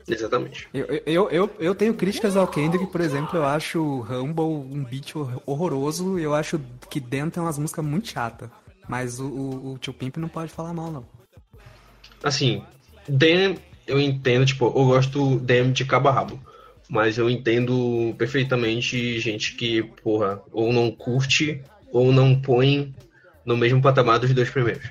Exatamente. 0.08 0.68
Eu, 0.72 0.86
eu, 1.06 1.30
eu, 1.30 1.50
eu 1.58 1.74
tenho 1.74 1.94
críticas 1.94 2.36
ao 2.36 2.46
Kendrick, 2.46 2.86
por 2.86 3.00
exemplo, 3.00 3.36
eu 3.36 3.44
acho 3.44 3.80
o 3.80 4.00
Humble 4.02 4.44
um 4.44 4.82
beat 4.84 5.14
hor- 5.14 5.42
horroroso 5.46 6.18
e 6.18 6.22
eu 6.22 6.34
acho 6.34 6.60
que 6.90 6.98
dentro 6.98 7.32
tem 7.32 7.42
umas 7.42 7.58
músicas 7.58 7.84
muito 7.84 8.08
chatas. 8.08 8.48
Mas 8.88 9.20
o, 9.20 9.26
o, 9.26 9.72
o 9.74 9.78
Tio 9.78 9.92
Pimp 9.92 10.16
não 10.16 10.28
pode 10.28 10.50
falar 10.50 10.72
mal, 10.72 10.90
não. 10.90 11.04
Assim, 12.22 12.62
Damn, 13.08 13.58
eu 13.86 14.00
entendo, 14.00 14.44
tipo, 14.44 14.66
eu 14.66 14.86
gosto 14.86 15.38
Damn 15.40 15.72
de 15.72 15.84
cabo 15.84 16.08
a 16.08 16.12
rabo. 16.12 16.40
Mas 16.88 17.18
eu 17.18 17.28
entendo 17.28 18.14
perfeitamente 18.16 19.18
gente 19.20 19.54
que, 19.56 19.82
porra, 20.02 20.42
ou 20.50 20.72
não 20.72 20.90
curte 20.90 21.62
ou 21.92 22.12
não 22.12 22.40
põe 22.40 22.94
no 23.44 23.56
mesmo 23.56 23.80
patamar 23.82 24.18
dos 24.18 24.32
dois 24.32 24.48
primeiros. 24.48 24.90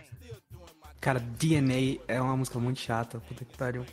Cara, 1.01 1.19
DNA 1.19 1.99
é 2.07 2.21
uma 2.21 2.37
música 2.37 2.59
muito 2.59 2.79
chata, 2.79 3.19
puta 3.19 3.45
que 3.45 3.57
pariu. 3.57 3.83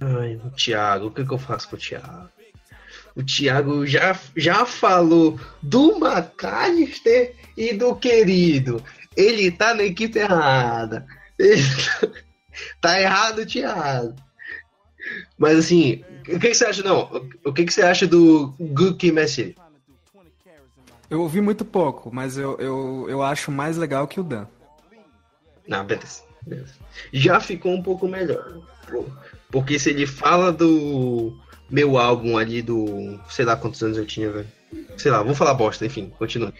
Ai, 0.00 0.36
o 0.44 0.50
Thiago, 0.50 1.06
o 1.06 1.10
que, 1.10 1.24
que 1.24 1.32
eu 1.32 1.38
faço 1.38 1.68
com 1.68 1.76
o 1.76 1.78
Thiago? 1.78 2.28
O 3.16 3.22
Thiago 3.22 3.86
já, 3.86 4.18
já 4.36 4.66
falou 4.66 5.38
do 5.62 5.96
McAllister 5.96 7.34
e 7.56 7.72
do 7.72 7.94
querido. 7.94 8.82
Ele 9.16 9.50
tá 9.50 9.74
na 9.74 9.84
equipe 9.84 10.18
errada. 10.18 11.06
Ele 11.38 11.62
tá 12.80 13.00
errado, 13.00 13.46
Thiago. 13.46 14.14
Mas 15.38 15.58
assim, 15.58 16.04
o 16.28 16.38
que, 16.38 16.48
que 16.48 16.54
você 16.54 16.66
acha? 16.66 16.82
Não, 16.82 17.28
o 17.44 17.52
que, 17.52 17.64
que 17.64 17.72
você 17.72 17.82
acha 17.82 18.06
do 18.06 18.54
Mad 18.58 19.28
City? 19.28 19.56
Eu 21.10 21.20
ouvi 21.20 21.40
muito 21.40 21.64
pouco, 21.64 22.10
mas 22.12 22.36
eu, 22.36 22.56
eu, 22.58 23.06
eu 23.08 23.22
acho 23.22 23.52
mais 23.52 23.76
legal 23.76 24.08
que 24.08 24.18
o 24.18 24.24
Dan. 24.24 24.46
Não, 25.68 25.84
beleza, 25.84 26.22
beleza. 26.42 26.74
Já 27.12 27.40
ficou 27.40 27.72
um 27.72 27.82
pouco 27.82 28.08
melhor. 28.08 28.60
Porque 29.54 29.78
se 29.78 29.90
ele 29.90 30.04
fala 30.04 30.52
do 30.52 31.32
meu 31.70 31.96
álbum 31.96 32.36
ali 32.36 32.60
do. 32.60 33.20
sei 33.30 33.44
lá 33.44 33.56
quantos 33.56 33.80
anos 33.84 33.96
eu 33.96 34.04
tinha, 34.04 34.28
velho. 34.28 34.48
Sei 34.96 35.12
lá, 35.12 35.22
vou 35.22 35.32
falar 35.32 35.54
bosta, 35.54 35.86
enfim, 35.86 36.12
continua. 36.18 36.52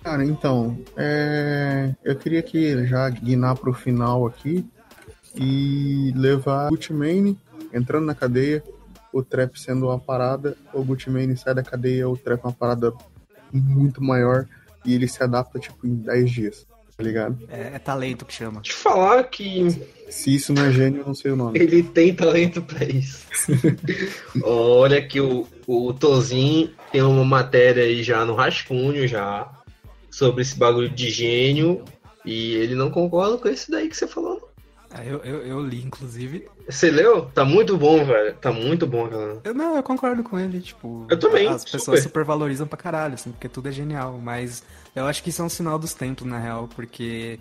Cara, 0.00 0.24
então, 0.24 0.78
é, 0.96 1.92
eu 2.04 2.14
queria 2.14 2.40
que 2.40 2.86
já 2.86 3.10
guinar 3.10 3.56
pro 3.56 3.74
final 3.74 4.28
aqui 4.28 4.64
e 5.34 6.12
levar 6.14 6.68
o 6.68 6.70
Gucci 6.70 6.92
Mane 6.92 7.36
entrando 7.72 8.06
na 8.06 8.14
cadeia, 8.14 8.62
o 9.12 9.20
trap 9.20 9.58
sendo 9.58 9.86
uma 9.86 9.98
parada, 9.98 10.56
o 10.72 10.84
Gucci 10.84 11.10
Mane 11.10 11.36
sai 11.36 11.52
da 11.52 11.64
cadeia, 11.64 12.08
o 12.08 12.16
trap 12.16 12.44
é 12.44 12.46
uma 12.46 12.52
parada 12.52 12.92
muito 13.52 14.00
maior 14.00 14.46
e 14.84 14.94
ele 14.94 15.08
se 15.08 15.20
adapta 15.20 15.58
tipo 15.58 15.84
em 15.84 15.96
10 15.96 16.30
dias, 16.30 16.66
tá 16.96 17.02
ligado? 17.02 17.38
É, 17.48 17.72
é 17.74 17.78
talento 17.78 18.24
que 18.24 18.32
chama. 18.34 18.60
Te 18.60 18.72
falar 18.72 19.24
que 19.24 19.66
Se 20.10 20.34
isso 20.34 20.52
não 20.52 20.64
é 20.64 20.70
gênio, 20.72 21.00
eu 21.02 21.06
não 21.06 21.14
sei 21.14 21.32
o 21.32 21.36
nome. 21.36 21.58
ele 21.58 21.82
tem 21.82 22.14
talento 22.14 22.62
pra 22.62 22.84
isso. 22.84 23.24
Olha 24.42 25.02
que 25.06 25.20
o, 25.20 25.46
o 25.66 25.92
Tozin 25.92 26.70
tem 26.92 27.02
uma 27.02 27.24
matéria 27.24 27.84
aí 27.84 28.02
já 28.02 28.24
no 28.24 28.34
Rascunho 28.34 29.06
já 29.06 29.50
sobre 30.10 30.42
esse 30.42 30.56
bagulho 30.56 30.88
de 30.88 31.10
gênio 31.10 31.84
e 32.24 32.54
ele 32.54 32.74
não 32.74 32.90
concorda 32.90 33.36
com 33.38 33.48
esse 33.48 33.70
daí 33.70 33.88
que 33.88 33.96
você 33.96 34.06
falou. 34.06 34.50
É, 34.96 35.10
Eu, 35.10 35.18
eu, 35.24 35.38
eu 35.46 35.60
li, 35.66 35.82
inclusive. 35.82 36.46
Você 36.68 36.90
leu? 36.90 37.26
Tá 37.34 37.44
muito 37.44 37.76
bom, 37.76 38.04
velho. 38.04 38.34
Tá 38.36 38.52
muito 38.52 38.86
bom, 38.86 39.08
cara. 39.08 39.40
Eu, 39.42 39.52
não, 39.52 39.76
eu 39.76 39.82
concordo 39.82 40.22
com 40.22 40.38
ele, 40.38 40.60
tipo. 40.60 41.04
Eu 41.10 41.18
também, 41.18 41.48
As 41.48 41.64
pessoas 41.64 41.98
super. 41.98 42.02
supervalorizam 42.02 42.66
pra 42.66 42.78
caralho, 42.78 43.14
assim, 43.14 43.32
porque 43.32 43.48
tudo 43.48 43.68
é 43.68 43.72
genial. 43.72 44.18
Mas 44.22 44.62
eu 44.94 45.06
acho 45.06 45.22
que 45.22 45.30
isso 45.30 45.42
é 45.42 45.44
um 45.44 45.48
sinal 45.48 45.78
dos 45.78 45.94
tempos, 45.94 46.26
na 46.26 46.38
real, 46.38 46.68
porque 46.68 47.38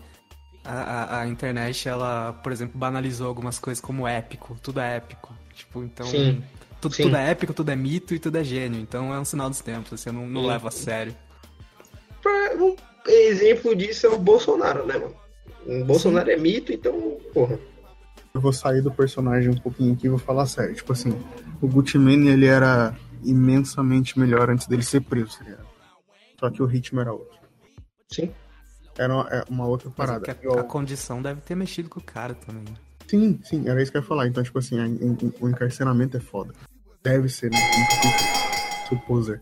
a, 0.64 0.74
a, 0.74 1.22
a 1.22 1.28
internet, 1.28 1.88
ela, 1.88 2.34
por 2.34 2.51
exemplo, 2.51 2.78
banalizou 2.80 3.28
algumas 3.28 3.60
coisas 3.60 3.82
como 3.82 4.08
épico. 4.08 4.58
Tudo 4.62 4.80
é 4.80 4.97
épico. 4.97 5.34
Tipo, 5.54 5.84
então. 5.84 6.06
Sim, 6.08 6.43
Tudo, 6.82 6.95
sim. 6.95 7.04
tudo 7.04 7.16
é 7.16 7.32
épico, 7.32 7.54
tudo 7.54 7.70
é 7.70 7.76
mito 7.76 8.14
e 8.14 8.20
tudo 8.20 8.38
é 8.38 8.43
gênio. 8.43 8.80
Então 8.80 9.14
é 9.14 9.20
um 9.20 9.26
sinal 9.26 9.49
dos 9.49 9.62
tempos, 9.62 9.93
assim, 9.93 10.10
eu 10.10 10.14
não, 10.14 10.28
não 10.28 10.41
Sim. 10.41 10.47
levo 10.47 10.68
a 10.68 10.72
sério. 10.72 11.16
Um 12.58 12.76
exemplo 13.08 13.76
disso 13.76 14.08
é 14.08 14.10
o 14.10 14.18
Bolsonaro, 14.18 14.86
né, 14.86 14.97
mano? 14.97 15.16
O 15.66 15.86
Bolsonaro 15.86 16.30
é 16.30 16.38
mito, 16.38 16.74
então, 16.74 17.18
porra. 17.34 17.60
Eu 18.34 18.41
vou 18.41 18.51
sair 18.51 18.82
do 18.82 18.91
personagem 18.91 19.49
um 19.49 19.58
pouquinho 19.58 19.93
aqui 19.93 20.08
e 20.08 20.10
vou 20.10 20.18
falar 20.18 20.45
sério. 20.45 20.74
Tipo 20.74 20.93
assim, 20.93 21.18
o 21.62 21.68
Gucci 21.68 21.97
Mane, 21.97 22.30
ele 22.30 22.47
era 22.47 22.95
imensamente 23.24 24.18
melhor 24.18 24.49
antes 24.49 24.68
dele 24.68 24.82
ser 24.84 25.01
preso, 25.01 25.38
tá 25.38 25.43
ligado? 25.43 25.68
Só 26.39 26.49
que 26.49 26.62
o 26.62 26.66
ritmo 26.66 26.99
era 26.99 27.14
outro. 27.14 27.42
Sim. 28.14 28.32
Era 28.97 29.14
uma, 29.16 29.28
é 29.30 29.43
outra 29.64 29.89
Mas 29.97 30.07
parada. 30.07 30.38
é 30.41 30.57
a, 30.57 30.61
a 30.61 30.64
condição 30.64 31.22
deve 31.22 31.41
ter 31.41 31.55
mexido 31.55 31.89
com 31.89 31.99
o 31.99 32.03
cara 32.03 32.36
também. 32.36 32.64
né? 32.64 32.76
Sim, 33.07 33.39
sim, 33.43 33.68
era 33.68 33.82
isso 33.82 33.91
que 33.91 33.97
eu 33.97 34.01
ia 34.01 34.07
falar. 34.07 34.28
Então, 34.28 34.43
tipo 34.43 34.59
assim, 34.59 34.78
o 35.39 35.49
encarceramento 35.49 36.18
é 36.18 36.20
foda. 36.20 36.53
Deve 37.03 37.28
ser, 37.30 37.51
né? 37.51 37.57
Nunca 37.59 38.01
fui 38.01 38.11
preso. 38.11 38.88
Sou 38.88 38.99
poser. 38.99 39.41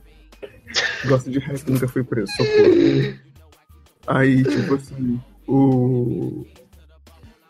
Gosto 1.08 1.30
de 1.32 1.40
rap, 1.40 1.70
nunca 1.70 1.88
fui 1.88 2.04
preso. 2.04 2.32
Sou 2.38 2.46
poser. 2.46 3.22
Aí, 4.08 4.44
tipo 4.44 4.76
assim, 4.76 5.22
o... 5.48 6.46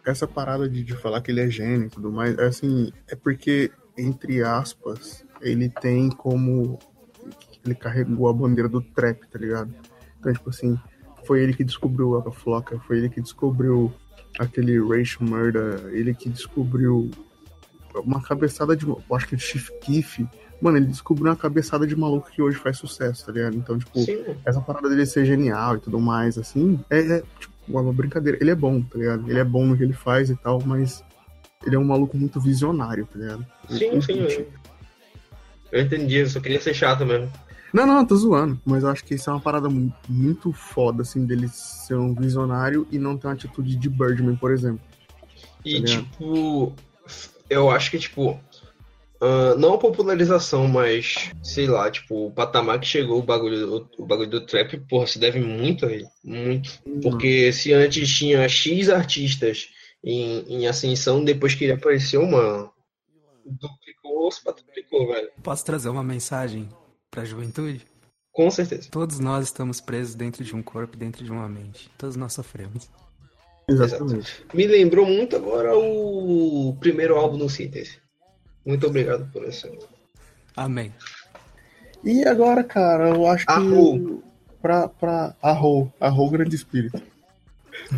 Essa 0.06 0.28
parada 0.28 0.68
de, 0.68 0.84
de 0.84 0.96
falar 0.96 1.22
que 1.22 1.32
ele 1.32 1.42
é 1.42 1.50
gênio 1.50 1.86
e 1.88 1.90
tudo 1.90 2.12
mais, 2.12 2.38
é 2.38 2.46
assim, 2.46 2.92
é 3.08 3.16
porque, 3.16 3.72
entre 3.98 4.44
aspas, 4.44 5.24
ele 5.42 5.70
tem 5.70 6.10
como... 6.10 6.80
Ele 7.64 7.76
carregou 7.76 8.28
a 8.28 8.34
bandeira 8.34 8.68
do 8.68 8.82
trap, 8.82 9.28
tá 9.28 9.38
ligado? 9.38 9.74
Então, 10.20 10.34
tipo 10.34 10.50
assim, 10.50 10.78
foi 11.32 11.42
ele 11.42 11.54
que 11.54 11.64
descobriu 11.64 12.18
a 12.18 12.30
Floca, 12.30 12.78
foi 12.86 12.98
ele 12.98 13.08
que 13.08 13.22
descobriu 13.22 13.90
aquele 14.38 14.78
Racial 14.82 15.22
Murder, 15.22 15.80
ele 15.94 16.14
que 16.14 16.28
descobriu 16.28 17.10
uma 17.96 18.22
cabeçada 18.22 18.76
de. 18.76 18.86
Eu 18.86 19.02
acho 19.14 19.30
que 19.30 19.36
o 19.36 19.40
Chief 19.40 19.70
Keef. 19.80 20.28
Mano, 20.62 20.76
ele 20.76 20.88
descobriu 20.88 21.28
uma 21.28 21.38
cabeçada 21.38 21.88
de 21.88 21.96
maluco 21.96 22.30
que 22.30 22.42
hoje 22.42 22.58
faz 22.58 22.78
sucesso, 22.78 23.26
tá 23.26 23.32
ligado? 23.32 23.56
Então, 23.56 23.80
tipo, 23.80 23.98
Sim. 24.02 24.26
essa 24.46 24.60
parada 24.60 24.90
dele 24.90 25.06
ser 25.06 25.24
genial 25.24 25.78
e 25.78 25.80
tudo 25.80 26.02
mais, 26.02 26.38
assim, 26.38 26.78
é, 26.90 27.00
é, 27.00 27.24
tipo, 27.40 27.54
uma 27.70 27.94
brincadeira. 27.94 28.38
Ele 28.42 28.52
é 28.52 28.56
bom, 28.56 28.82
tá 28.82 28.98
ligado? 28.98 29.30
Ele 29.30 29.40
é 29.40 29.44
bom 29.46 29.66
no 29.66 29.78
que 29.78 29.84
ele 29.84 29.94
faz 29.94 30.30
e 30.30 30.36
tal, 30.36 30.62
mas 30.66 31.02
ele 31.66 31.78
é 31.78 31.80
um 31.80 31.86
maluco 31.86 32.18
muito 32.18 32.42
visionário, 32.42 33.06
tá 33.06 33.18
ligado? 33.18 33.48
Sim, 33.70 34.02
sim. 34.02 34.46
Eu 35.72 35.82
entendi, 35.82 36.18
eu 36.18 36.28
só 36.28 36.42
queria 36.42 36.60
ser 36.60 36.74
chato 36.74 37.06
mesmo. 37.06 37.32
Não, 37.74 37.86
não, 37.86 38.00
eu 38.00 38.08
tô 38.08 38.16
zoando, 38.16 38.60
mas 38.66 38.84
eu 38.84 38.90
acho 38.90 39.04
que 39.06 39.16
isso 39.16 39.30
é 39.30 39.34
uma 39.34 39.40
parada 39.40 39.70
mu- 39.70 39.94
muito 40.10 40.52
foda, 40.52 41.04
assim, 41.04 41.26
dele 41.26 41.48
ser 41.50 41.96
um 41.96 42.14
visionário 42.14 42.86
e 42.92 43.00
não 43.00 43.18
ter 43.18 43.28
uma 43.28 43.34
atitude 43.34 43.76
de 43.76 43.90
Birdman, 43.90 44.36
por 44.36 44.52
exemplo. 44.52 44.82
E, 45.64 45.80
Tá 45.82 45.88
tipo, 45.88 46.74
eu 47.50 47.70
acho 47.72 47.92
que, 47.92 48.00
tipo, 48.00 48.38
ah, 49.22 49.56
não 49.58 49.76
a 49.76 49.78
popularização, 49.78 50.68
mas 50.68 51.30
sei 51.44 51.68
lá, 51.68 51.90
tipo, 51.90 52.28
o 52.28 52.32
patamar 52.32 52.80
que 52.80 52.88
chegou 52.88 53.20
o 53.20 53.24
bagulho, 53.24 53.88
o, 53.98 54.04
o 54.04 54.06
bagulho 54.06 54.30
do 54.30 54.46
trap, 54.46 54.78
porra, 54.90 55.08
se 55.08 55.20
deve 55.20 55.40
muito 55.40 55.86
a 55.86 55.92
ele. 55.94 56.08
Muito. 56.26 56.72
Porque 57.02 57.54
se 57.54 57.72
antes 57.72 58.10
tinha 58.10 58.50
X 58.50 58.90
artistas 58.90 59.70
em, 60.04 60.40
em 60.56 60.68
ascensão, 60.68 61.24
depois 61.24 61.54
que 61.56 61.64
ele 61.64 61.74
apareceu, 61.74 62.26
mano, 62.26 62.70
duplicou, 63.46 64.32
se 64.32 64.44
quadruplicou, 64.44 65.08
velho. 65.08 65.30
Posso 65.44 65.64
trazer 65.66 65.90
uma 65.90 66.04
mensagem 66.04 66.68
pra 67.12 67.26
juventude? 67.26 67.86
Com 68.32 68.50
certeza. 68.50 68.88
Todos 68.90 69.20
nós 69.20 69.46
estamos 69.46 69.82
presos 69.82 70.16
dentro 70.16 70.44
de 70.44 70.56
um 70.56 70.64
corpo, 70.64 70.96
dentro 70.96 71.24
de 71.24 71.32
uma 71.32 71.50
mente. 71.50 71.92
Todos 71.98 72.16
nós 72.16 72.32
sofremos. 72.32 72.90
Exatamente. 73.68 74.46
Me 74.54 74.66
lembrou 74.66 75.06
muito 75.06 75.36
agora 75.36 75.78
o 75.78 76.76
primeiro 76.80 77.16
álbum 77.16 77.38
do 77.38 77.50
Síntese. 77.50 78.00
Muito 78.66 78.88
obrigado 78.88 79.30
por 79.32 79.44
isso. 79.44 79.68
Amém. 80.56 80.94
E 82.04 82.26
agora, 82.26 82.64
cara, 82.64 83.10
eu 83.10 83.28
acho 83.28 83.46
que. 83.46 83.52
Arrou. 83.52 84.24
Pra, 84.62 84.88
pra. 84.88 85.36
Arrou. 85.42 85.94
Arrou 86.00 86.30
Grande 86.30 86.56
Espírito. 86.56 87.02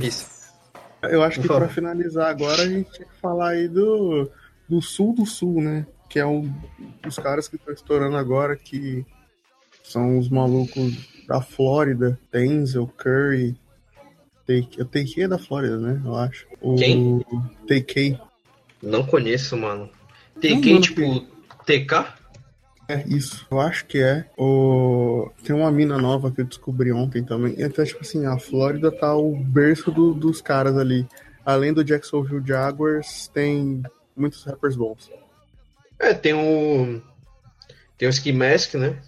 Isso. 0.02 0.34
Eu 1.04 1.22
acho 1.22 1.42
que 1.42 1.48
pra 1.48 1.68
finalizar 1.68 2.30
agora 2.30 2.64
a 2.64 2.68
gente 2.68 2.90
tinha 2.92 3.08
que 3.08 3.20
falar 3.20 3.50
aí 3.50 3.68
do, 3.68 4.30
do 4.70 4.82
sul 4.82 5.14
do 5.14 5.26
sul, 5.26 5.62
né? 5.62 5.86
Que 6.14 6.20
é 6.20 6.26
um 6.28 6.54
dos 7.02 7.16
caras 7.18 7.48
que 7.48 7.56
estão 7.56 7.74
estourando 7.74 8.16
agora, 8.18 8.56
que 8.56 9.04
são 9.84 10.20
os 10.20 10.30
malucos 10.30 11.26
da 11.28 11.42
Flórida, 11.42 12.20
Denzel, 12.32 12.86
Curry. 12.96 13.58
Take- 14.46 14.80
O 14.80 14.86
TK 14.86 15.22
é 15.24 15.28
da 15.28 15.40
Flórida, 15.40 15.78
né? 15.80 16.00
Eu 16.06 16.16
acho. 16.16 16.46
O 16.62 16.76
Quem? 16.76 17.26
TK. 17.66 18.20
Não 18.82 19.04
conheço, 19.06 19.58
mano. 19.58 19.90
TK, 20.40 20.80
tipo, 20.82 21.22
TK? 21.66 22.14
É 22.90 23.02
isso, 23.08 23.48
eu 23.50 23.60
acho 23.60 23.86
que 23.86 23.98
é. 23.98 24.30
O... 24.38 25.32
Tem 25.44 25.56
uma 25.56 25.72
mina 25.72 25.98
nova 25.98 26.30
que 26.30 26.42
eu 26.42 26.46
descobri 26.46 26.92
ontem 26.92 27.24
também. 27.24 27.56
Então, 27.58 27.84
tipo 27.86 28.02
assim, 28.02 28.26
a 28.28 28.38
Flórida 28.38 28.92
tá 28.92 29.16
o 29.16 29.36
berço 29.36 29.90
do- 29.90 30.14
dos 30.14 30.42
caras 30.42 30.78
ali. 30.78 31.08
Além 31.46 31.74
do 31.74 31.84
Jacksonville 31.84 32.46
Jaguars, 32.46 33.30
tem 33.34 33.82
muitos 34.16 34.44
rappers 34.44 34.76
bons. 34.76 35.10
É, 36.04 36.14
tem 36.14 36.34
o. 36.34 37.02
Tem 37.98 38.08
o 38.08 38.12
Ski 38.12 38.34
Mask, 38.34 38.74
né? 38.76 39.00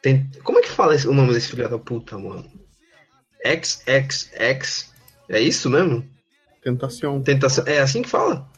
Tem... 0.00 0.30
Como 0.42 0.58
é 0.58 0.62
que 0.62 0.68
fala 0.70 0.94
o 1.06 1.12
nome 1.12 1.34
desse 1.34 1.48
filho 1.48 1.68
da 1.68 1.78
puta, 1.78 2.16
mano? 2.16 2.48
XXX. 3.44 4.92
É 5.28 5.40
isso 5.40 5.68
mesmo? 5.68 6.08
Tentação. 6.62 7.22
Tentação. 7.22 7.64
É 7.66 7.80
assim 7.80 8.02
que 8.02 8.08
fala? 8.08 8.48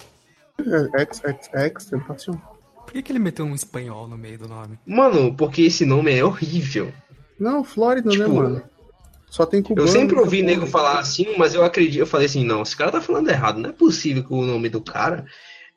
É, 0.58 1.04
XXX, 1.04 1.84
Tentação. 1.86 2.40
Por 2.74 2.92
que, 2.92 3.02
que 3.02 3.12
ele 3.12 3.18
meteu 3.18 3.44
um 3.44 3.54
espanhol 3.54 4.06
no 4.06 4.16
meio 4.16 4.38
do 4.38 4.48
nome? 4.48 4.78
Mano, 4.86 5.34
porque 5.34 5.62
esse 5.62 5.84
nome 5.84 6.12
é 6.12 6.24
horrível. 6.24 6.92
Não, 7.38 7.64
Flórida, 7.64 8.10
né, 8.10 8.16
Tipo, 8.16 8.30
mano? 8.30 8.62
Só 9.28 9.46
tem 9.46 9.62
cubano. 9.62 9.86
Eu 9.86 9.92
sempre 9.92 10.18
ouvi 10.18 10.42
nego 10.42 10.66
falar 10.66 10.98
assim, 10.98 11.36
mas 11.38 11.54
eu 11.54 11.64
acredito, 11.64 12.00
eu 12.00 12.06
falei 12.06 12.26
assim, 12.26 12.44
não, 12.44 12.62
esse 12.62 12.76
cara 12.76 12.90
tá 12.90 13.00
falando 13.00 13.28
errado, 13.28 13.60
não 13.60 13.70
é 13.70 13.72
possível 13.72 14.24
que 14.24 14.34
o 14.34 14.42
nome 14.42 14.68
do 14.68 14.80
cara 14.80 15.24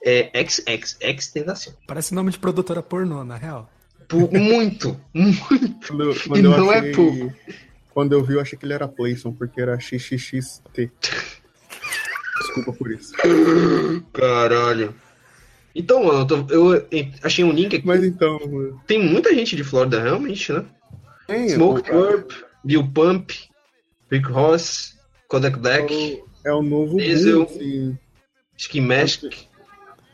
é 0.03 0.45
XXX 0.45 1.27
Tentação. 1.31 1.73
Parece 1.87 2.13
nome 2.13 2.31
de 2.31 2.37
produtora 2.39 2.81
pornô, 2.83 3.23
na 3.23 3.35
real. 3.37 3.69
Pu- 4.07 4.29
Muito, 4.37 4.99
muito. 5.13 5.87
Quando, 5.87 6.11
E 6.11 6.19
quando 6.27 6.45
eu 6.45 6.57
não 6.57 6.71
é 6.71 6.79
achei... 6.79 6.91
pouco. 6.91 7.33
Quando 7.93 8.13
eu 8.13 8.23
vi, 8.23 8.33
eu 8.33 8.41
achei 8.41 8.57
que 8.57 8.65
ele 8.65 8.73
era 8.73 8.87
Playson, 8.87 9.31
porque 9.31 9.61
era 9.61 9.79
XXXT. 9.79 10.91
Desculpa 12.39 12.73
por 12.73 12.91
isso. 12.91 13.13
Caralho. 14.11 14.93
Então, 15.75 16.03
mano, 16.03 16.19
eu, 16.19 16.25
tô- 16.27 16.53
eu 16.53 16.87
achei 17.23 17.43
um 17.43 17.51
link 17.51 17.75
aqui. 17.75 17.85
Mas 17.85 18.03
então, 18.03 18.39
mano, 18.45 18.81
Tem 18.85 18.99
muita 18.99 19.33
gente 19.33 19.55
de 19.55 19.63
Flórida, 19.63 20.01
realmente, 20.01 20.51
né? 20.51 20.65
tem 21.27 21.49
Smoke 21.49 21.89
o 21.89 21.93
Purp, 21.93 22.31
Bill 22.63 22.87
Pump, 22.91 23.31
Rick 24.11 24.27
Ross, 24.27 24.95
Kodak 25.27 25.57
Black, 25.57 26.21
é 26.45 26.51
o 26.51 26.61
novo 26.61 26.97
Diesel. 26.97 27.45
boom, 27.45 27.55
assim. 27.55 27.97
Ski 28.57 28.81
Mask. 28.81 29.23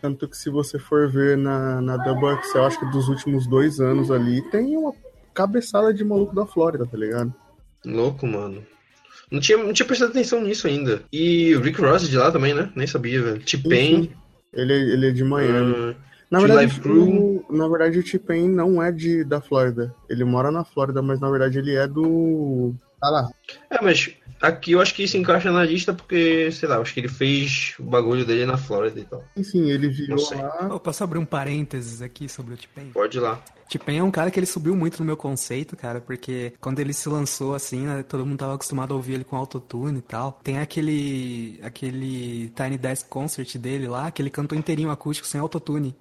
Tanto 0.01 0.27
que 0.27 0.37
se 0.37 0.49
você 0.49 0.79
for 0.79 1.09
ver 1.09 1.37
na, 1.37 1.81
na 1.81 1.97
Double 1.97 2.29
Excel, 2.39 2.65
acho 2.65 2.79
que 2.79 2.85
dos 2.91 3.09
últimos 3.09 3.45
dois 3.47 3.79
anos 3.79 4.09
ali, 4.09 4.41
tem 4.49 4.77
uma 4.77 4.93
cabeçada 5.33 5.93
de 5.93 6.03
maluco 6.03 6.33
da 6.33 6.45
Flórida, 6.45 6.85
tá 6.85 6.97
ligado? 6.97 7.33
Louco, 7.85 8.25
mano. 8.25 8.63
Não 9.31 9.39
tinha, 9.39 9.57
não 9.57 9.73
tinha 9.73 9.85
prestado 9.85 10.09
atenção 10.09 10.41
nisso 10.41 10.67
ainda. 10.67 11.01
E 11.11 11.55
o 11.55 11.61
Rick 11.61 11.79
Ross 11.81 12.07
de 12.09 12.17
lá 12.17 12.31
também, 12.31 12.53
né? 12.53 12.71
Nem 12.75 12.87
sabia, 12.87 13.21
velho. 13.21 13.39
T-Pain. 13.43 14.11
Ele, 14.53 14.73
é- 14.73 14.93
ele 14.93 15.07
é 15.09 15.11
de 15.11 15.23
Miami. 15.23 15.73
hum, 15.75 15.95
na, 16.31 16.39
de 16.39 16.45
verdade, 16.47 16.81
o, 16.89 17.45
na 17.49 17.67
verdade, 17.67 17.99
o 17.99 18.03
T-Pain 18.03 18.49
não 18.49 18.81
é 18.81 18.91
de, 18.91 19.23
da 19.23 19.39
Flórida. 19.41 19.93
Ele 20.09 20.23
mora 20.23 20.49
na 20.51 20.63
Flórida, 20.63 21.01
mas 21.01 21.19
na 21.19 21.29
verdade 21.29 21.59
ele 21.59 21.75
é 21.75 21.87
do. 21.87 22.73
Tá 22.99 23.09
lá. 23.09 23.29
É, 23.69 23.81
mas 23.81 24.09
aqui 24.41 24.71
eu 24.73 24.81
acho 24.81 24.93
que 24.93 25.03
isso 25.03 25.17
encaixa 25.17 25.51
na 25.51 25.63
lista 25.63 25.93
porque, 25.93 26.51
sei 26.51 26.67
lá, 26.67 26.75
eu 26.75 26.81
acho 26.81 26.93
que 26.93 26.99
ele 26.99 27.07
fez 27.09 27.75
o 27.79 27.83
bagulho 27.83 28.25
dele 28.25 28.45
na 28.45 28.57
Flórida 28.57 28.99
e 28.99 29.05
tal. 29.05 29.23
Enfim, 29.37 29.69
ele 29.69 29.89
virou 29.89 30.17
lá. 30.31 30.69
Oh, 30.73 30.79
posso 30.79 31.03
abrir 31.03 31.19
um 31.19 31.25
parênteses 31.25 32.01
aqui 32.01 32.27
sobre 32.27 32.53
o 32.53 32.57
T-Pain? 32.57 32.91
Pode 32.91 33.17
ir 33.17 33.21
lá. 33.21 33.41
T-Pain 33.69 33.99
é 33.99 34.03
um 34.03 34.09
cara 34.09 34.31
que 34.31 34.39
ele 34.39 34.47
subiu 34.47 34.75
muito 34.75 34.97
no 34.99 35.05
meu 35.05 35.15
conceito, 35.15 35.77
cara, 35.77 36.01
porque 36.01 36.53
quando 36.59 36.79
ele 36.79 36.91
se 36.91 37.07
lançou 37.07 37.53
assim, 37.53 37.81
né, 37.85 38.01
todo 38.03 38.25
mundo 38.25 38.39
tava 38.39 38.55
acostumado 38.55 38.93
a 38.93 38.97
ouvir 38.97 39.13
ele 39.13 39.23
com 39.23 39.35
autotune 39.35 39.99
e 39.99 40.01
tal. 40.01 40.39
Tem 40.43 40.57
aquele 40.59 41.59
aquele 41.61 42.49
Tiny 42.55 42.77
Desk 42.77 43.07
Concert 43.07 43.55
dele 43.57 43.87
lá, 43.87 44.09
que 44.09 44.21
ele 44.21 44.29
cantou 44.31 44.57
inteirinho 44.57 44.89
acústico 44.89 45.27
sem 45.27 45.39
autotune. 45.39 45.95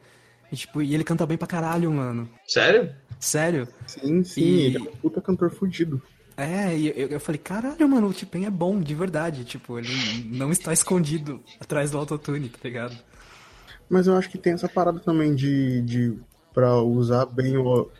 E, 0.51 0.57
tipo, 0.57 0.80
e 0.80 0.94
ele 0.94 1.05
canta 1.05 1.26
bem 1.26 1.36
pra 1.36 1.46
caralho, 1.46 1.90
mano. 1.92 2.26
Sério? 2.46 2.90
Sério. 3.20 3.68
Sim, 3.86 4.24
sim, 4.24 4.40
E- 4.40 4.61
ele 4.66 4.78
é 4.78 4.80
um 4.80 4.86
puta 4.86 5.20
cantor 5.20 5.51
fudido. 5.51 6.01
É, 6.39 6.72
e 6.76 6.89
eu, 6.89 7.09
eu 7.09 7.20
falei, 7.20 7.41
caralho, 7.41 7.89
mano, 7.89 8.07
o 8.07 8.14
T-Pain 8.14 8.45
é 8.45 8.51
bom, 8.51 8.80
de 8.80 8.95
verdade. 8.95 9.45
Tipo, 9.45 9.76
ele 9.76 9.91
não 10.30 10.53
está 10.53 10.72
escondido 10.72 11.43
atrás 11.59 11.91
do 11.91 11.99
autotune, 11.99 12.49
tá 12.49 12.61
ligado? 12.62 12.97
Mas 13.91 14.07
eu 14.07 14.16
acho 14.16 14.30
que 14.30 14.39
tem 14.39 14.53
essa 14.53 14.68
parada 14.68 15.01
também 15.01 15.34
de. 15.34 15.82
de 15.82 16.16
pra 16.55 16.76
usar 16.76 17.26
bem 17.26 17.57
o. 17.57 17.91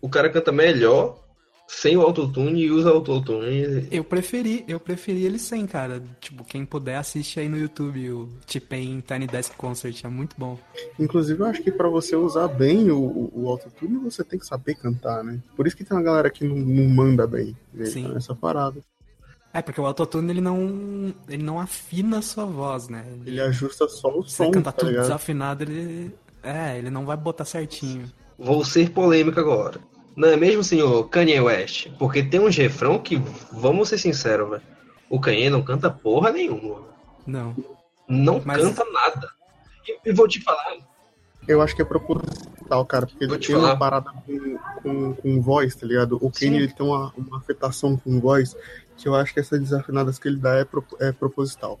O 0.00 0.08
cara 0.08 0.30
canta 0.30 0.50
melhor 0.50 1.23
sem 1.66 1.96
o 1.96 2.02
autotune 2.02 2.62
e 2.62 2.70
usa 2.70 2.90
autotune. 2.90 3.88
Eu 3.90 4.04
preferi, 4.04 4.64
eu 4.68 4.78
preferi 4.78 5.24
ele 5.24 5.38
sem, 5.38 5.66
cara. 5.66 6.02
Tipo, 6.20 6.44
quem 6.44 6.64
puder 6.64 6.96
assiste 6.96 7.40
aí 7.40 7.48
no 7.48 7.56
YouTube 7.56 8.10
o 8.10 8.28
T-Pain 8.46 9.00
Tiny 9.00 9.26
Desk 9.26 9.54
Concert, 9.56 10.04
é 10.04 10.08
muito 10.08 10.36
bom. 10.38 10.58
Inclusive, 10.98 11.40
eu 11.40 11.46
acho 11.46 11.62
que 11.62 11.72
pra 11.72 11.88
você 11.88 12.14
usar 12.16 12.48
bem 12.48 12.90
o, 12.90 12.98
o, 12.98 13.30
o 13.34 13.48
autotune, 13.48 13.98
você 13.98 14.22
tem 14.22 14.38
que 14.38 14.46
saber 14.46 14.74
cantar, 14.74 15.24
né? 15.24 15.40
Por 15.56 15.66
isso 15.66 15.76
que 15.76 15.84
tem 15.84 15.96
uma 15.96 16.02
galera 16.02 16.30
que 16.30 16.46
não, 16.46 16.56
não 16.56 16.88
manda 16.88 17.26
bem. 17.26 17.56
Né? 17.72 17.86
Sim. 17.86 18.04
Então, 18.04 18.16
essa 18.16 18.34
parada. 18.34 18.80
É, 19.52 19.62
porque 19.62 19.80
o 19.80 19.86
autotune 19.86 20.30
ele 20.30 20.40
não, 20.40 21.14
ele 21.28 21.42
não 21.42 21.60
afina 21.60 22.18
a 22.18 22.22
sua 22.22 22.44
voz, 22.44 22.88
né? 22.88 23.06
Ele, 23.12 23.30
Ele 23.30 23.40
ajusta 23.40 23.88
só 23.88 24.08
o 24.08 24.22
você 24.22 24.36
som, 24.44 24.50
cantar 24.50 24.72
tá 24.72 24.78
tudo 24.80 24.88
ligado? 24.90 25.04
desafinado, 25.04 25.62
ele. 25.62 26.12
É, 26.42 26.76
ele 26.76 26.90
não 26.90 27.06
vai 27.06 27.16
botar 27.16 27.44
certinho. 27.44 28.10
Vou 28.38 28.64
ser 28.64 28.90
polêmico 28.90 29.38
agora. 29.38 29.80
Não 30.16 30.28
é 30.28 30.36
mesmo, 30.36 30.62
senhor 30.62 31.08
Kanye 31.08 31.40
West? 31.40 31.88
Porque 31.98 32.22
tem 32.22 32.40
uns 32.40 32.56
refrão 32.56 32.98
que, 32.98 33.16
vamos 33.52 33.88
ser 33.88 33.98
sinceros, 33.98 34.48
velho. 34.50 34.62
O 35.10 35.20
Kanye 35.20 35.50
não 35.50 35.62
canta 35.62 35.90
porra 35.90 36.30
nenhuma. 36.30 36.82
Não. 37.26 37.54
Não 38.08 38.40
Mas- 38.44 38.62
canta 38.62 38.84
nada. 38.92 39.28
E, 39.88 40.10
e 40.10 40.12
vou 40.12 40.26
te 40.28 40.40
falar, 40.40 40.76
Eu 41.46 41.60
acho 41.60 41.74
que 41.76 41.82
é 41.82 41.84
proposital, 41.84 42.86
cara, 42.86 43.06
porque 43.06 43.26
Vou 43.26 43.34
ele 43.34 43.42
te 43.42 43.48
tem 43.48 43.56
falar. 43.56 43.68
uma 43.72 43.78
parada 43.78 44.10
com, 44.24 44.58
com, 44.82 45.14
com 45.14 45.40
voz, 45.42 45.74
tá 45.74 45.86
ligado? 45.86 46.16
O 46.22 46.30
Kanye 46.30 46.56
ele 46.58 46.72
tem 46.72 46.86
uma, 46.86 47.12
uma 47.16 47.38
afetação 47.38 47.96
com 47.96 48.18
voz 48.20 48.56
que 48.96 49.06
eu 49.08 49.14
acho 49.14 49.34
que 49.34 49.40
essas 49.40 49.60
desafinadas 49.60 50.18
que 50.18 50.28
ele 50.28 50.36
dá 50.38 50.54
é, 50.56 50.64
pro- 50.64 50.84
é 51.00 51.12
proposital. 51.12 51.78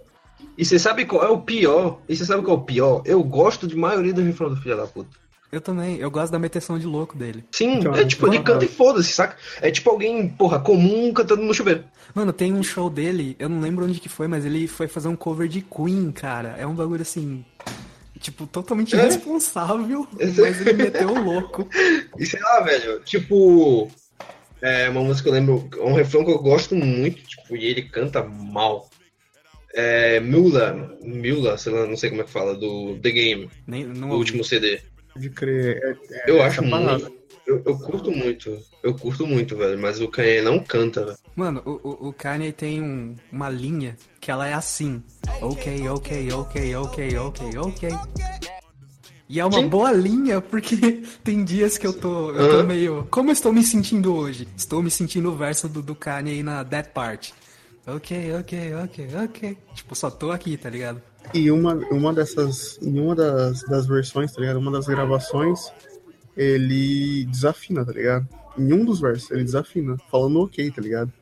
E 0.58 0.64
você 0.64 0.78
sabe 0.78 1.06
qual 1.06 1.22
é 1.24 1.28
o 1.30 1.40
pior? 1.40 1.98
E 2.08 2.14
você 2.16 2.24
sabe 2.26 2.42
qual 2.42 2.56
é 2.58 2.60
o 2.60 2.64
pior? 2.64 3.02
Eu 3.06 3.22
gosto 3.22 3.66
de 3.66 3.74
maioria 3.76 4.12
dos 4.12 4.24
refrões 4.24 4.54
do 4.54 4.60
filho 4.60 4.76
da 4.76 4.86
puta. 4.86 5.16
Eu 5.54 5.60
também, 5.60 5.96
eu 5.98 6.10
gosto 6.10 6.32
da 6.32 6.38
meteção 6.38 6.76
de 6.78 6.84
louco 6.84 7.16
dele. 7.16 7.44
Sim, 7.52 7.74
Então, 7.78 7.94
é 7.94 8.04
tipo, 8.04 8.26
ele 8.26 8.42
canta 8.42 8.64
e 8.64 8.68
foda-se, 8.68 9.12
saca? 9.12 9.36
É 9.60 9.70
tipo 9.70 9.88
alguém, 9.88 10.28
porra, 10.28 10.58
comum 10.58 11.12
cantando 11.12 11.42
no 11.42 11.54
chuveiro. 11.54 11.84
Mano, 12.12 12.32
tem 12.32 12.52
um 12.52 12.62
show 12.62 12.90
dele, 12.90 13.36
eu 13.38 13.48
não 13.48 13.60
lembro 13.60 13.84
onde 13.84 14.00
que 14.00 14.08
foi, 14.08 14.26
mas 14.26 14.44
ele 14.44 14.66
foi 14.66 14.88
fazer 14.88 15.06
um 15.06 15.14
cover 15.14 15.46
de 15.46 15.60
Queen, 15.62 16.10
cara. 16.10 16.56
É 16.58 16.66
um 16.66 16.74
bagulho 16.74 17.02
assim. 17.02 17.44
Tipo, 18.18 18.46
totalmente 18.48 18.96
É? 18.96 18.98
irresponsável, 18.98 20.08
Esse- 20.18 20.40
mas 20.42 20.60
ele 20.60 20.72
meteu 20.72 21.08
o 21.08 21.22
louco. 21.22 21.68
E 22.18 22.26
sei 22.26 22.40
lá, 22.40 22.60
velho, 22.60 23.00
tipo. 23.04 23.88
É 24.60 24.88
uma 24.88 25.02
música 25.02 25.24
que 25.24 25.28
eu 25.28 25.34
lembro, 25.38 25.68
é 25.78 25.82
um 25.84 25.94
refrão 25.94 26.24
que 26.24 26.30
eu 26.30 26.38
gosto 26.38 26.74
muito, 26.74 27.22
tipo, 27.22 27.54
e 27.56 27.64
ele 27.66 27.82
canta 27.82 28.22
mal. 28.24 28.88
É 29.74 30.20
Mula, 30.20 30.96
Mula, 31.02 31.58
sei 31.58 31.72
lá, 31.72 31.86
não 31.86 31.96
sei 31.96 32.08
como 32.10 32.22
é 32.22 32.24
que 32.24 32.30
fala, 32.30 32.54
do 32.54 32.96
The 33.02 33.10
Game, 33.10 33.50
Nem, 33.66 33.84
não 33.84 34.08
ouvi. 34.08 34.18
último 34.20 34.44
CD. 34.44 34.80
De 35.16 35.30
crer. 35.30 35.80
É, 36.10 36.28
é 36.28 36.30
Eu 36.30 36.42
acho 36.42 36.62
muito. 36.62 37.12
Eu, 37.46 37.62
eu 37.66 37.78
curto 37.78 38.10
muito, 38.10 38.58
eu 38.82 38.94
curto 38.94 39.26
muito, 39.26 39.54
velho, 39.54 39.78
mas 39.78 40.00
o 40.00 40.08
Kanye 40.08 40.40
não 40.40 40.58
canta, 40.64 41.04
velho. 41.04 41.18
Mano, 41.36 41.62
o, 41.66 42.06
o, 42.06 42.08
o 42.08 42.12
Kanye 42.12 42.52
tem 42.52 42.80
um- 42.82 43.14
uma 43.30 43.50
linha 43.50 43.96
que 44.18 44.30
ela 44.30 44.48
é 44.48 44.54
assim. 44.54 45.02
Ok, 45.42 45.86
ok, 45.88 46.32
ok, 46.32 46.74
ok, 46.74 47.16
ok, 47.18 47.58
ok. 47.58 47.88
E 49.28 49.40
é 49.40 49.44
uma 49.44 49.58
Sim. 49.60 49.68
boa 49.68 49.92
linha, 49.92 50.40
porque 50.40 50.76
tem 51.22 51.44
dias 51.44 51.76
que 51.76 51.86
eu 51.86 51.92
tô, 51.92 52.30
eu 52.32 52.48
tô 52.50 52.62
meio. 52.62 53.06
Como 53.10 53.28
eu 53.28 53.32
estou 53.34 53.52
me 53.52 53.62
sentindo 53.62 54.14
hoje? 54.14 54.48
Estou 54.56 54.82
me 54.82 54.90
sentindo 54.90 55.30
o 55.30 55.36
verso 55.36 55.68
do, 55.68 55.82
do 55.82 55.94
Kanye 55.94 56.32
aí 56.32 56.42
na 56.42 56.62
Dead 56.62 56.86
Part. 56.88 57.34
Ok, 57.86 58.34
ok, 58.40 58.74
ok, 58.84 59.08
ok. 59.24 59.58
Tipo, 59.74 59.94
só 59.94 60.10
tô 60.10 60.30
aqui, 60.30 60.56
tá 60.56 60.70
ligado? 60.70 61.02
E 61.32 61.50
uma, 61.50 61.74
uma 61.90 62.12
dessas. 62.12 62.78
Em 62.82 62.98
uma 63.00 63.14
das, 63.14 63.62
das 63.62 63.86
versões, 63.86 64.32
tá 64.32 64.40
ligado? 64.40 64.58
Uma 64.58 64.70
das 64.70 64.86
gravações, 64.86 65.72
ele 66.36 67.24
desafina, 67.26 67.84
tá 67.84 67.92
ligado? 67.92 68.28
Em 68.56 68.72
um 68.72 68.84
dos 68.84 69.00
versos, 69.00 69.30
ele 69.32 69.42
desafina, 69.42 69.96
falando 70.08 70.40
ok, 70.40 70.70
tá 70.70 70.80
ligado? 70.80 71.12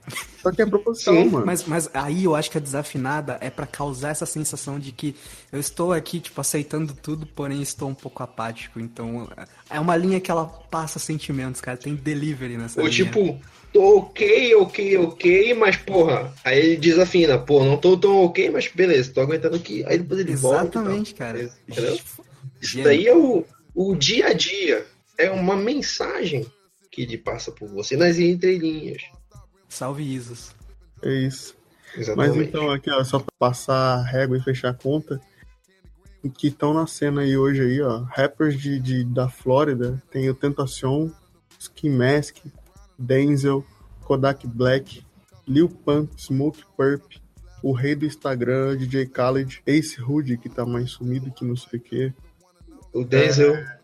Só 0.43 0.51
que 0.53 0.61
é 0.61 0.67
proposição, 0.67 1.15
Sim, 1.15 1.31
mano. 1.31 1.47
Mas, 1.47 1.65
mas 1.65 1.89
aí 1.95 2.25
eu 2.25 2.35
acho 2.35 2.51
que 2.51 2.59
a 2.59 2.61
desafinada 2.61 3.39
é 3.41 3.49
pra 3.49 3.67
causar 3.67 4.11
essa 4.11 4.27
sensação 4.27 4.79
de 4.79 4.93
que 4.93 5.17
eu 5.51 5.59
estou 5.59 5.95
aqui, 5.95 6.21
tipo, 6.21 6.39
aceitando 6.39 6.93
tudo, 6.93 7.25
porém 7.25 7.63
estou 7.63 7.89
um 7.89 7.95
pouco 7.95 8.23
apático. 8.23 8.79
Então, 8.79 9.31
é 9.71 9.81
uma 9.81 9.97
linha 9.97 10.21
que 10.21 10.31
ela 10.31 10.45
passa 10.45 10.99
sentimentos, 10.99 11.61
cara. 11.63 11.79
Tem 11.79 11.95
delivery 11.95 12.59
nessa 12.59 12.81
Ou 12.81 12.87
linha. 12.87 13.05
tipo, 13.05 13.41
tô 13.73 13.99
ok, 13.99 14.55
ok, 14.57 14.97
ok, 14.99 15.55
mas 15.55 15.77
porra, 15.77 16.33
aí 16.45 16.59
ele 16.59 16.77
desafina, 16.77 17.39
pô, 17.39 17.65
não 17.65 17.77
tô 17.77 17.97
tão 17.97 18.25
ok, 18.25 18.51
mas 18.51 18.69
beleza, 18.69 19.13
tô 19.13 19.21
aguentando 19.21 19.57
aqui. 19.57 19.85
Aí 19.87 19.99
depois 19.99 20.21
ele 20.21 20.37
volta. 20.37 20.67
e 20.67 20.71
tal. 20.71 20.83
Exatamente, 20.83 21.15
cara. 21.15 21.51
Isso 22.61 22.83
daí 22.83 23.07
é 23.07 23.15
o, 23.17 23.45
o 23.75 23.95
dia 23.95 24.29
a 24.29 24.33
dia. 24.33 24.87
É 25.19 25.31
uma 25.31 25.57
mensagem 25.57 26.47
que 26.91 27.03
ele 27.03 27.17
passa 27.19 27.51
por 27.53 27.69
você 27.69 27.97
nas 27.97 28.19
entrelinhas. 28.19 29.03
Salve 29.69 30.03
Isos. 30.03 30.55
É 31.03 31.13
isso. 31.13 31.55
Mas 31.95 32.09
Exatamente. 32.09 32.49
então, 32.49 32.71
aqui, 32.71 32.91
ó, 32.91 33.03
só 33.05 33.19
pra 33.19 33.29
passar 33.39 33.97
a 33.99 34.03
régua 34.03 34.37
e 34.39 34.43
fechar 34.43 34.71
a 34.71 34.75
conta, 34.75 35.21
o 36.25 36.31
que 36.31 36.49
estão 36.49 36.73
na 36.73 36.87
cena 36.87 37.23
aí 37.23 37.37
hoje 37.37 37.61
aí, 37.63 37.81
ó, 37.83 38.03
rappers 38.05 38.59
de, 38.61 38.79
de- 38.81 39.05
da 39.05 39.29
Flórida, 39.29 40.03
tem 40.11 40.29
o 40.31 40.35
Tentacion, 40.35 41.11
Ski 41.59 41.91
Mask, 41.91 42.37
Denzel, 43.03 43.65
Kodak 44.05 44.47
Black, 44.47 45.05
Lil 45.47 45.69
Pump, 45.69 46.11
Smoke 46.17 46.63
Purp, 46.77 47.03
o 47.63 47.73
rei 47.73 47.95
do 47.95 48.07
Instagram, 48.07 48.77
DJ 48.77 49.07
Khaled, 49.07 49.63
Ace 49.67 50.01
Hood, 50.01 50.37
que 50.39 50.49
tá 50.49 50.65
mais 50.65 50.91
sumido 50.91 51.33
que 51.33 51.45
não 51.45 51.57
sei 51.57 51.79
o 51.79 51.83
quê. 51.83 52.13
O 52.93 53.05
Denzel. 53.05 53.55
É, 53.55 53.79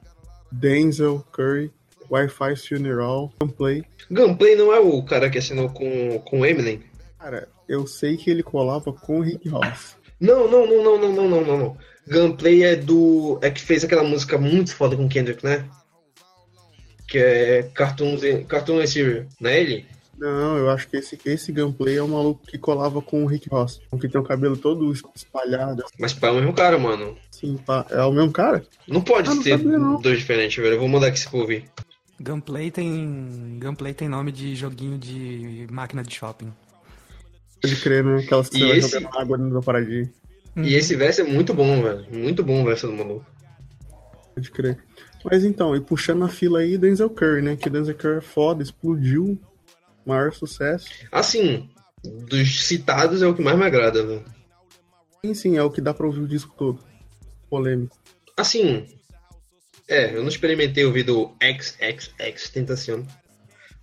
Denzel, 0.50 1.24
Curry, 1.32 1.72
Wi-Fi 2.10 2.56
Funeral, 2.56 3.32
Gunplay. 3.40 3.84
Gunplay 4.10 4.56
não 4.56 4.72
é 4.72 4.80
o 4.80 5.02
cara 5.02 5.28
que 5.28 5.38
assinou 5.38 5.68
com, 5.70 6.18
com 6.20 6.44
Eminem? 6.44 6.82
Cara, 7.18 7.48
eu 7.68 7.86
sei 7.86 8.16
que 8.16 8.30
ele 8.30 8.42
colava 8.42 8.92
com 8.92 9.18
o 9.18 9.22
Rick 9.22 9.48
Ross. 9.48 9.96
Não, 10.20 10.50
não, 10.50 10.66
não, 10.66 10.82
não, 10.82 10.98
não, 10.98 11.12
não, 11.12 11.44
não, 11.44 11.58
não, 11.58 11.76
Gunplay 12.08 12.64
é 12.64 12.74
do. 12.74 13.38
é 13.42 13.50
que 13.50 13.60
fez 13.60 13.84
aquela 13.84 14.02
música 14.02 14.38
muito 14.38 14.74
foda 14.74 14.96
com 14.96 15.08
Kendrick, 15.08 15.44
né? 15.44 15.68
Que 17.08 17.18
é 17.18 17.62
Cartoon 17.74 18.14
and 18.80 18.86
Serial, 18.86 19.24
não 19.40 19.50
é 19.50 19.60
ele? 19.60 19.86
Não, 20.18 20.56
eu 20.58 20.68
acho 20.70 20.88
que 20.88 20.96
esse, 20.96 21.18
esse 21.24 21.50
gameplay 21.52 21.96
é 21.96 22.02
o 22.02 22.08
maluco 22.08 22.44
que 22.46 22.58
colava 22.58 23.00
com 23.00 23.22
o 23.22 23.26
Rick 23.26 23.48
Ross. 23.48 23.80
Que 24.00 24.08
tem 24.08 24.20
o 24.20 24.24
cabelo 24.24 24.56
todo 24.56 24.92
espalhado, 25.14 25.84
Mas 25.98 26.12
pá, 26.12 26.26
é 26.26 26.30
o 26.32 26.34
mesmo 26.34 26.52
cara, 26.52 26.76
mano. 26.76 27.16
assim, 27.32 27.56
pá. 27.56 27.86
É 27.88 28.02
o 28.02 28.12
mesmo 28.12 28.30
cara? 28.32 28.64
Não 28.86 29.00
pode 29.00 29.30
Ah, 29.30 29.34
não 29.34 29.42
ser 29.42 29.50
sabia, 29.58 29.78
não. 29.78 30.00
dois 30.00 30.18
diferentes, 30.18 30.56
velho. 30.56 30.74
Eu 30.74 30.80
vou 30.80 30.88
mandar 30.88 31.06
aqui 31.06 31.20
se 31.20 31.28
for 31.28 31.42
ouvir. 31.42 31.64
Gunplay 32.20 32.70
tem. 32.72 33.58
Gunplay 33.62 33.94
tem 33.94 34.08
nome 34.08 34.32
de 34.32 34.56
joguinho 34.56 34.98
de 34.98 35.68
máquina 35.70 36.02
de 36.02 36.12
shopping. 36.14 36.52
Pode 37.62 37.76
crer, 37.76 38.02
né? 38.04 38.22
Aquelas 38.24 38.48
que 38.48 38.56
E 38.56 38.60
você 38.60 38.66
vai 38.68 38.78
esse- 38.78 38.90
jogando 38.90 39.18
água 39.18 39.38
dentro 39.38 39.54
da 39.54 39.62
paradinha. 39.62 40.10
E 40.56 40.74
esse 40.74 40.96
verso 40.96 41.20
é 41.20 41.24
muito 41.24 41.54
bom, 41.54 41.80
velho. 41.80 42.04
Muito 42.12 42.42
bom 42.42 42.62
o 42.62 42.64
verso 42.64 42.88
do 42.88 42.92
maluco. 42.92 43.24
Pode 44.34 44.50
crer. 44.50 44.78
Mas 45.24 45.44
então, 45.44 45.74
e 45.74 45.80
puxando 45.80 46.24
a 46.24 46.28
fila 46.28 46.60
aí, 46.60 46.78
Denzel 46.78 47.10
Curry, 47.10 47.42
né? 47.42 47.56
Que 47.56 47.68
Denzel 47.68 47.94
Curry 47.94 48.18
é 48.18 48.20
foda, 48.20 48.62
explodiu. 48.62 49.38
Maior 50.06 50.32
sucesso. 50.32 50.86
Assim, 51.12 51.68
dos 52.02 52.64
citados 52.66 53.20
é 53.22 53.26
o 53.26 53.34
que 53.34 53.42
mais 53.42 53.58
me 53.58 53.64
agrada, 53.64 54.04
velho. 54.06 54.24
Sim, 55.24 55.34
sim, 55.34 55.56
é 55.56 55.62
o 55.62 55.70
que 55.70 55.80
dá 55.80 55.92
pra 55.92 56.06
ouvir 56.06 56.20
o 56.20 56.28
disco 56.28 56.54
todo. 56.56 56.78
Polêmico. 57.50 57.96
Assim, 58.36 58.86
é, 59.88 60.14
eu 60.14 60.20
não 60.22 60.28
experimentei 60.28 60.84
ouvir 60.84 61.02
do 61.02 61.32
XXX 61.42 62.50
Tentacion. 62.50 63.02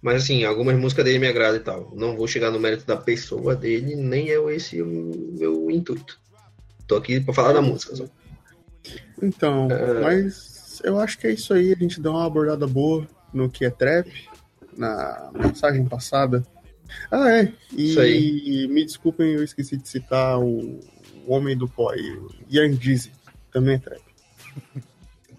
Mas 0.02 0.24
assim, 0.24 0.44
algumas 0.44 0.78
músicas 0.78 1.04
dele 1.04 1.20
me 1.20 1.28
agradam 1.28 1.58
e 1.58 1.64
tal. 1.64 1.92
Não 1.96 2.16
vou 2.16 2.28
chegar 2.28 2.52
no 2.52 2.60
mérito 2.60 2.86
da 2.86 2.96
pessoa 2.96 3.56
dele, 3.56 3.96
nem 3.96 4.30
é 4.30 4.36
esse 4.54 4.82
o 4.82 4.86
meu 5.38 5.70
intuito. 5.72 6.20
Tô 6.88 6.96
aqui 6.96 7.20
pra 7.20 7.34
falar 7.34 7.54
da 7.54 7.62
música 7.62 7.96
só. 7.96 8.06
Então, 9.22 9.68
É. 9.72 10.00
mas 10.02 10.55
eu 10.84 11.00
acho 11.00 11.18
que 11.18 11.28
é 11.28 11.32
isso 11.34 11.54
aí. 11.54 11.72
A 11.74 11.76
gente 11.76 12.00
deu 12.02 12.12
uma 12.12 12.26
abordada 12.26 12.66
boa 12.68 13.08
no 13.34 13.50
que 13.50 13.66
é 13.66 13.70
trap, 13.70 14.10
na 14.78 15.32
mensagem 15.34 15.86
passada. 15.86 16.44
Ah, 17.12 17.30
é. 17.32 17.52
E 17.76 18.68
me 18.70 18.86
desculpem, 18.86 19.34
eu 19.34 19.44
esqueci 19.44 19.78
de 19.78 19.88
citar 19.88 20.40
o, 20.40 20.80
o 21.26 21.34
homem 21.34 21.58
do 21.58 21.68
pó 21.68 21.92
aí, 21.92 22.20
Young 22.52 22.78
Jeezy. 22.80 23.12
Também 23.52 23.76
é 23.76 23.80
trap. 23.80 24.02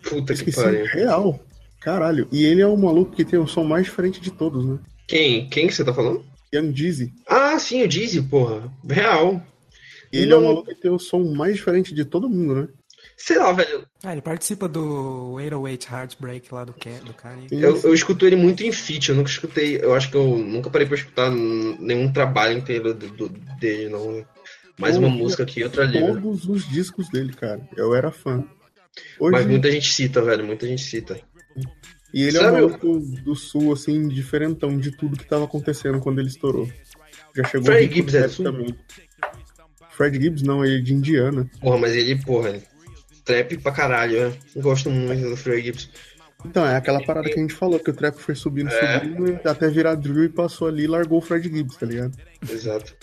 Puta 0.02 0.34
que 0.34 0.40
Esqueci. 0.50 0.62
pariu. 0.62 0.86
Real. 0.86 1.40
Caralho. 1.80 2.28
E 2.32 2.44
ele 2.44 2.60
é 2.60 2.66
o 2.66 2.76
maluco 2.76 3.12
que 3.14 3.24
tem 3.24 3.38
o 3.38 3.46
som 3.46 3.64
mais 3.64 3.84
diferente 3.84 4.20
de 4.20 4.30
todos, 4.30 4.64
né? 4.64 4.78
Quem? 5.06 5.48
Quem 5.48 5.66
que 5.68 5.74
você 5.74 5.84
tá 5.84 5.92
falando? 5.94 6.24
Young 6.54 6.74
Jeezy. 6.74 7.12
Ah, 7.28 7.58
sim, 7.58 7.82
o 7.82 7.88
Dizzy, 7.88 8.22
porra. 8.22 8.72
Real. 8.88 9.42
E 10.12 10.18
ele 10.18 10.32
é 10.32 10.36
o 10.36 10.40
Não. 10.40 10.48
maluco 10.48 10.68
que 10.68 10.80
tem 10.80 10.90
o 10.90 10.98
som 10.98 11.20
mais 11.34 11.54
diferente 11.56 11.92
de 11.94 12.04
todo 12.04 12.28
mundo, 12.28 12.54
né? 12.54 12.68
Sei 13.16 13.38
lá, 13.38 13.50
velho. 13.52 13.86
Ah, 14.04 14.12
ele 14.12 14.20
participa 14.20 14.68
do 14.68 15.32
808 15.32 15.88
Heartbreak 15.90 16.52
lá 16.54 16.64
do, 16.64 16.72
Ke- 16.74 17.00
do 17.04 17.14
Kanye. 17.14 17.48
Sim, 17.48 17.60
Eu, 17.60 17.80
eu 17.82 17.94
escuto 17.94 18.26
ele 18.26 18.36
muito 18.36 18.62
em 18.62 18.70
feat, 18.70 19.08
eu 19.08 19.14
nunca 19.16 19.30
escutei, 19.30 19.78
eu 19.82 19.94
acho 19.94 20.10
que 20.10 20.16
eu 20.16 20.36
nunca 20.36 20.68
parei 20.70 20.86
pra 20.86 20.96
escutar 20.96 21.30
nenhum 21.30 22.12
trabalho 22.12 22.58
inteiro 22.58 22.92
do, 22.92 23.08
do- 23.08 23.28
dele, 23.58 23.88
não. 23.88 24.24
Mais 24.78 24.96
uma 24.98 25.08
música 25.08 25.42
aqui, 25.44 25.64
outra 25.64 25.84
ali. 25.84 25.98
né? 25.98 26.06
Todos 26.12 26.44
os 26.46 26.68
discos 26.68 27.08
dele, 27.08 27.32
cara. 27.32 27.66
Eu 27.76 27.94
era 27.94 28.10
fã. 28.10 28.44
Hoje, 29.18 29.32
Mas 29.32 29.46
muita 29.46 29.70
gente 29.70 29.90
cita, 29.90 30.20
velho, 30.20 30.44
muita 30.44 30.66
gente 30.66 30.82
cita. 30.82 31.18
E 32.12 32.22
ele 32.22 32.36
é 32.36 32.40
Sabe 32.40 32.60
um 32.62 32.66
o- 32.66 32.70
maluco 32.70 32.98
do 33.22 33.34
sul, 33.34 33.72
assim, 33.72 34.06
diferentão 34.08 34.78
de 34.78 34.90
tudo 34.94 35.16
que 35.16 35.24
tava 35.26 35.44
acontecendo 35.46 35.98
quando 36.00 36.18
ele 36.18 36.28
estourou. 36.28 36.68
Já 37.34 37.44
chegou 37.44 37.66
Fred 37.66 37.94
Gibbs 37.94 38.14
é 38.14 38.28
também. 38.28 38.74
Fred 39.90 40.20
Gibbs 40.20 40.42
não, 40.42 40.62
ele 40.64 40.78
é 40.78 40.82
de 40.82 40.92
Indiana. 40.94 41.50
Porra, 41.60 41.78
mas 41.78 41.94
ele, 41.94 42.16
porra, 42.22 42.60
trap 43.26 43.58
pra 43.58 43.72
caralho, 43.72 44.30
né? 44.30 44.38
Gosto 44.56 44.88
muito 44.90 45.28
do 45.28 45.36
Frey 45.36 45.62
Gibbs. 45.62 45.90
Então, 46.44 46.64
é 46.64 46.76
aquela 46.76 47.02
parada 47.04 47.28
que 47.28 47.34
a 47.38 47.42
gente 47.42 47.54
falou, 47.54 47.78
que 47.80 47.90
o 47.90 47.94
trap 47.94 48.16
foi 48.18 48.34
subindo, 48.34 48.70
É. 48.70 49.00
subindo, 49.00 49.40
até 49.44 49.68
virar 49.68 49.94
drill 49.96 50.24
e 50.24 50.28
passou 50.28 50.68
ali 50.68 50.84
e 50.84 50.86
largou 50.86 51.18
o 51.18 51.22
Fred 51.22 51.48
Gibbs, 51.48 51.76
tá 51.76 51.84
ligado? 51.86 52.16
Exato. 52.48 52.94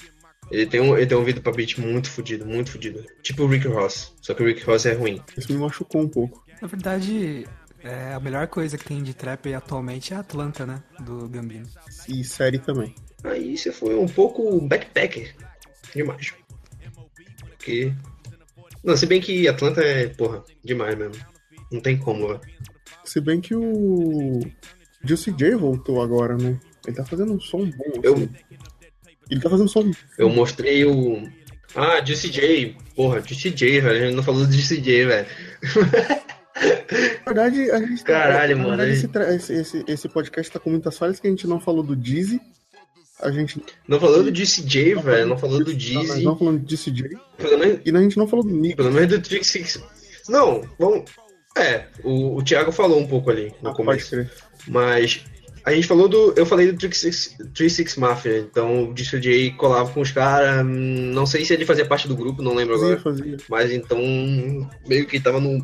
Ele 0.51 0.65
tem, 0.65 0.80
um, 0.80 0.95
ele 0.95 1.05
tem 1.07 1.17
um 1.17 1.24
vídeo 1.24 1.41
pra 1.41 1.51
beat 1.51 1.78
muito 1.78 2.09
fudido, 2.09 2.45
muito 2.45 2.71
fudido. 2.71 3.03
Tipo 3.21 3.43
o 3.43 3.47
Rick 3.47 3.67
Ross, 3.67 4.13
só 4.21 4.34
que 4.34 4.43
o 4.43 4.45
Rick 4.45 4.63
Ross 4.63 4.86
é 4.86 4.93
ruim. 4.93 5.21
Isso 5.38 5.51
me 5.51 5.57
machucou 5.57 6.01
um 6.01 6.07
pouco. 6.07 6.43
Na 6.61 6.67
verdade, 6.67 7.45
é, 7.84 8.13
a 8.13 8.19
melhor 8.19 8.47
coisa 8.47 8.78
que 8.78 8.86
tem 8.86 9.01
de 9.03 9.13
trap 9.13 9.53
atualmente 9.53 10.13
é 10.13 10.17
Atlanta, 10.17 10.65
né? 10.65 10.82
Do 10.99 11.28
Gambino. 11.28 11.67
E 12.07 12.24
série 12.24 12.59
também. 12.59 12.93
Aí 13.24 13.57
você 13.57 13.71
foi 13.71 13.95
um 13.95 14.07
pouco 14.07 14.61
backpacker 14.61 15.34
demais. 15.95 16.34
Porque. 17.39 17.93
Não, 18.84 18.97
se 18.97 19.05
bem 19.05 19.21
que 19.21 19.47
Atlanta 19.47 19.81
é, 19.81 20.07
porra, 20.07 20.43
demais 20.63 20.95
mesmo. 20.95 21.15
Não 21.71 21.79
tem 21.79 21.97
como, 21.97 22.27
velho. 22.27 22.41
Se 23.05 23.19
bem 23.21 23.39
que 23.41 23.55
o 23.55 24.39
Juicy 25.03 25.31
J 25.31 25.55
voltou 25.55 26.01
agora, 26.01 26.38
né? 26.38 26.59
Ele 26.86 26.95
tá 26.95 27.05
fazendo 27.05 27.34
um 27.34 27.39
som 27.39 27.65
bom, 27.65 27.84
assim. 27.91 28.01
Eu- 28.03 28.29
Ele 29.29 29.39
tá 29.41 29.49
fazendo 29.49 29.65
um 29.65 29.69
som 29.69 29.91
Eu 30.17 30.29
mostrei 30.29 30.84
o. 30.86 31.23
Ah, 31.75 32.03
Juicy 32.05 32.29
J. 32.31 32.75
Porra, 32.95 33.21
Juicy 33.21 33.49
J, 33.49 33.79
velho. 33.81 34.03
A 34.03 34.05
gente 34.07 34.15
não 34.15 34.23
falou 34.23 34.45
do 34.45 34.51
Juicy 34.51 34.81
J, 34.81 35.05
velho. 35.05 35.27
Na 37.25 37.34
verdade, 37.34 37.71
a 37.71 37.79
gente 37.79 38.03
Caralho, 38.03 38.57
na 38.57 38.63
mano, 38.63 38.77
verdade, 38.77 39.07
tra- 39.07 39.34
esse, 39.34 39.53
esse, 39.53 39.84
esse 39.88 40.09
podcast 40.09 40.51
tá 40.51 40.59
com 40.59 40.69
muitas 40.69 40.97
falhas 40.97 41.19
que 41.19 41.27
a 41.27 41.29
gente 41.29 41.47
não 41.47 41.59
falou 41.59 41.81
do 41.84 41.95
Dizzy. 41.95 42.39
A 43.24 43.32
gente 43.32 43.61
Não 43.88 43.99
falou 43.99 44.24
do 44.24 44.36
Juicy 44.36 44.61
J, 44.63 44.95
velho. 44.95 45.28
Não 45.28 45.38
falou 45.38 45.63
do 45.63 45.71
Jeezy. 45.78 46.24
não 46.24 46.38
falando 46.38 46.59
de 46.59 46.78
CJ. 46.78 47.09
Pelo 47.38 47.57
menos, 47.57 47.80
E 47.86 47.89
a 47.95 47.99
gente 48.01 48.17
não 48.17 48.28
falou 48.28 48.45
do 48.45 48.51
Nick. 48.53 48.76
pelo 48.76 48.91
menos 48.91 49.09
do 49.09 49.21
Trick 49.21 49.45
Six. 49.45 49.82
Não, 50.30 50.61
vamos. 50.80 51.03
É, 51.57 51.86
o, 52.03 52.38
o 52.38 52.43
Thiago 52.43 52.71
falou 52.71 52.99
um 52.99 53.07
pouco 53.07 53.30
ali 53.30 53.53
no 53.61 53.69
Ah, 53.69 53.74
pode 53.74 54.03
começo. 54.03 54.30
Mas 54.67 55.21
a 55.65 55.71
gente 55.71 55.88
falou 55.88 56.07
do. 56.09 56.34
Eu 56.36 56.45
falei 56.45 56.71
do 56.71 56.78
Trick 56.78 56.95
Six, 56.97 57.38
Three 57.53 57.69
Six 57.69 57.95
Mafia. 57.97 58.39
Então 58.39 58.89
o 58.89 58.97
Juicy 58.97 59.19
J 59.19 59.51
colava 59.51 59.91
com 59.93 60.01
os 60.01 60.11
caras. 60.11 60.65
hum, 60.65 61.11
Não 61.13 61.26
sei 61.26 61.45
se 61.45 61.53
ele 61.53 61.65
fazia 61.65 61.86
parte 61.86 62.07
do 62.07 62.15
grupo, 62.15 62.41
não 62.41 62.55
lembro 62.55 62.74
Fazia, 62.80 62.95
agora. 62.95 63.01
fazia. 63.17 63.38
Mas 63.49 63.71
então. 63.71 63.99
Meio 64.88 65.05
que 65.05 65.19
tava 65.19 65.39
no. 65.39 65.57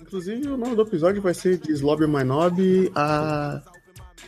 Inclusive, 0.00 0.48
o 0.48 0.56
nome 0.56 0.76
do 0.76 0.82
episódio 0.82 1.20
vai 1.20 1.34
ser 1.34 1.58
de 1.58 1.72
Slob 1.72 2.06
My 2.06 2.22
Nob 2.24 2.90
a, 2.94 3.62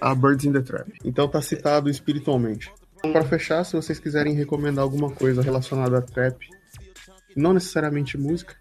a 0.00 0.14
Birds 0.14 0.44
in 0.44 0.52
the 0.52 0.60
Trap. 0.60 0.90
Então 1.04 1.28
tá 1.28 1.40
citado 1.40 1.88
espiritualmente. 1.90 2.70
Para 3.00 3.24
fechar, 3.24 3.64
se 3.64 3.76
vocês 3.76 3.98
quiserem 3.98 4.34
recomendar 4.34 4.82
alguma 4.82 5.10
coisa 5.10 5.40
relacionada 5.40 5.98
a 5.98 6.02
trap, 6.02 6.44
não 7.36 7.52
necessariamente 7.52 8.18
música, 8.18 8.56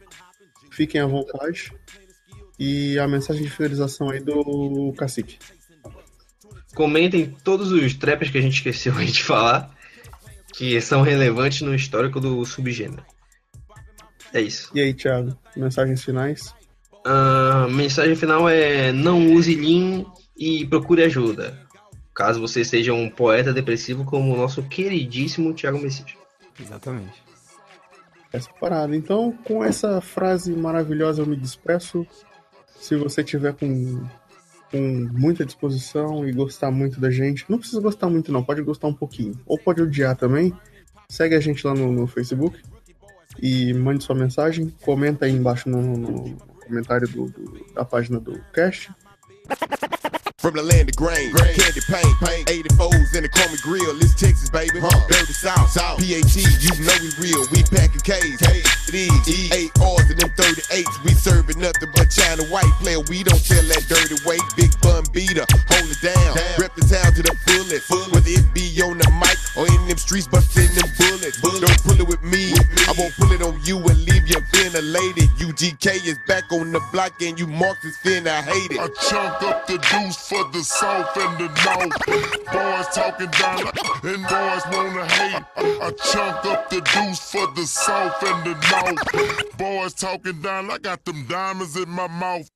fiquem 0.72 1.02
à 1.02 1.08
vontade. 1.08 1.72
E 2.60 2.98
a 2.98 3.08
mensagem 3.08 3.44
de 3.44 3.50
finalização 3.50 4.10
aí 4.10 4.20
do 4.20 4.94
Cacique. 4.98 5.38
Comentem 6.76 7.36
todos 7.44 7.72
os 7.72 7.94
traps 7.96 8.30
que 8.30 8.38
a 8.38 8.42
gente 8.42 8.56
esqueceu 8.56 8.96
aí 8.96 9.08
de 9.12 9.24
falar, 9.24 9.76
que 10.54 10.80
são 10.82 11.02
relevantes 11.02 11.62
no 11.62 11.74
histórico 11.74 12.20
do 12.20 12.44
subgênero. 12.46 13.04
É 14.34 14.42
isso. 14.42 14.70
E 14.74 14.82
aí, 14.82 14.94
Thiago, 14.94 15.38
mensagens 15.56 16.04
finais? 16.04 16.54
A 17.06 17.68
mensagem 17.70 18.16
final 18.16 18.50
é: 18.50 18.92
não 18.92 19.34
use 19.34 19.56
Lean 19.56 20.06
e 20.38 20.66
procure 20.66 21.04
ajuda. 21.04 21.58
Caso 22.14 22.40
você 22.40 22.64
seja 22.66 22.94
um 22.94 23.10
poeta 23.10 23.54
depressivo 23.54 24.04
como 24.04 24.34
o 24.34 24.38
nosso 24.38 24.64
queridíssimo 24.64 25.54
Thiago 25.54 25.80
Messias. 25.80 26.14
Exatamente. 26.60 27.24
Essa 28.34 28.50
parada. 28.60 28.96
Então, 28.96 29.32
com 29.44 29.64
essa 29.64 30.02
frase 30.02 30.52
maravilhosa, 30.54 31.22
eu 31.22 31.26
me 31.26 31.36
despeço. 31.36 32.06
Se 32.80 32.96
você 32.96 33.24
tiver 33.24 33.54
com, 33.54 34.04
com 34.72 35.08
muita 35.12 35.46
disposição 35.46 36.28
e 36.28 36.32
gostar 36.32 36.72
muito 36.72 37.00
da 37.00 37.10
gente, 37.12 37.46
não 37.48 37.58
precisa 37.60 37.80
gostar 37.82 38.10
muito, 38.10 38.32
não, 38.32 38.44
pode 38.44 38.62
gostar 38.64 38.88
um 38.88 38.94
pouquinho. 38.94 39.40
Ou 39.46 39.58
pode 39.58 39.82
odiar 39.82 40.16
também. 40.16 40.54
Segue 41.10 41.36
a 41.36 41.40
gente 41.40 41.66
lá 41.66 41.74
no, 41.74 41.92
no 41.92 42.06
Facebook 42.08 42.60
e 43.42 43.74
mande 43.74 44.04
sua 44.04 44.16
mensagem. 44.16 44.74
Comenta 44.82 45.26
aí 45.26 45.32
embaixo 45.32 45.70
no, 45.70 45.82
no 45.82 46.36
comentário 46.66 47.08
do, 47.08 47.26
do- 47.28 47.66
da 47.74 47.86
página 47.86 48.20
do 48.20 48.42
cast. 48.54 48.92
From 50.38 50.54
the 50.54 50.62
land 50.62 50.88
of 50.88 50.96
grain, 50.96 51.34
candy 51.34 51.82
paint, 51.90 52.14
paint, 52.22 52.46
84s 52.46 53.18
in 53.18 53.26
the 53.26 53.30
chrome 53.34 53.58
grill. 53.66 53.98
This 53.98 54.14
Texas, 54.14 54.54
baby. 54.54 54.78
Dirty 55.10 55.34
South, 55.34 55.66
South. 55.74 55.98
PAT, 55.98 56.36
you 56.62 56.70
know 56.86 56.94
we 57.02 57.10
real. 57.18 57.42
We 57.50 57.66
packing 57.66 58.06
K's. 58.06 58.38
Is. 58.46 58.78
Eight 59.52 59.74
R's 59.82 60.06
and 60.14 60.22
them 60.22 60.30
38s. 60.38 61.04
We 61.04 61.18
serving 61.18 61.58
nothing 61.58 61.90
but 61.98 62.14
China 62.14 62.46
white 62.54 62.70
player. 62.78 63.02
We 63.10 63.26
don't 63.26 63.42
sell 63.42 63.66
that 63.66 63.90
dirty 63.90 64.16
weight. 64.30 64.46
Big 64.56 64.70
bun 64.80 65.10
beater, 65.10 65.44
hold 65.74 65.90
it 65.90 66.06
down. 66.06 66.38
Rep 66.62 66.70
the 66.78 66.86
town 66.86 67.18
to 67.18 67.26
the 67.26 67.34
fullest. 67.50 67.90
Whether 68.14 68.38
it 68.38 68.46
be 68.54 68.70
on 68.86 69.02
the 69.02 69.10
mic 69.18 69.42
or 69.58 69.66
in 69.66 69.90
them 69.90 69.98
streets, 69.98 70.30
busting 70.30 70.70
them 70.78 70.86
bullets. 71.02 71.42
Don't 71.42 71.82
pull 71.82 71.98
it 71.98 72.08
with 72.08 72.22
me. 72.22 72.54
I 72.86 72.94
won't 72.94 73.12
pull 73.18 73.34
it 73.34 73.42
on 73.42 73.58
you 73.66 73.82
and 73.82 73.98
leave 74.06 74.30
you 74.30 74.38
ventilated. 74.54 75.34
UGK 75.42 76.06
is 76.06 76.22
back 76.30 76.46
on 76.54 76.72
the 76.72 76.80
block 76.94 77.18
and 77.26 77.40
you 77.40 77.48
Marxist 77.48 78.06
I 78.06 78.46
hate 78.46 78.72
it. 78.72 78.80
I 78.80 78.88
chunk 79.10 79.42
up 79.42 79.66
the 79.66 79.82
deuce 79.82 80.27
for 80.28 80.44
the 80.52 80.62
south 80.62 81.16
and 81.16 81.38
the 81.38 81.48
north. 81.64 82.06
Boys 82.52 82.88
talking 82.94 83.32
down 83.32 83.62
and 84.04 84.24
boys 84.28 84.64
wanna 84.74 85.06
hate. 85.08 85.44
I 85.56 85.92
chunk 86.12 86.46
up 86.46 86.70
the 86.70 86.82
deuce 86.82 87.32
for 87.32 87.48
the 87.56 87.66
south 87.66 88.22
and 88.24 88.44
the 88.44 88.56
north. 88.72 89.58
Boys 89.58 89.94
talking 89.94 90.42
down, 90.42 90.70
I 90.70 90.80
got 90.80 91.06
them 91.06 91.26
diamonds 91.28 91.78
in 91.78 91.90
my 91.90 92.08
mouth. 92.08 92.50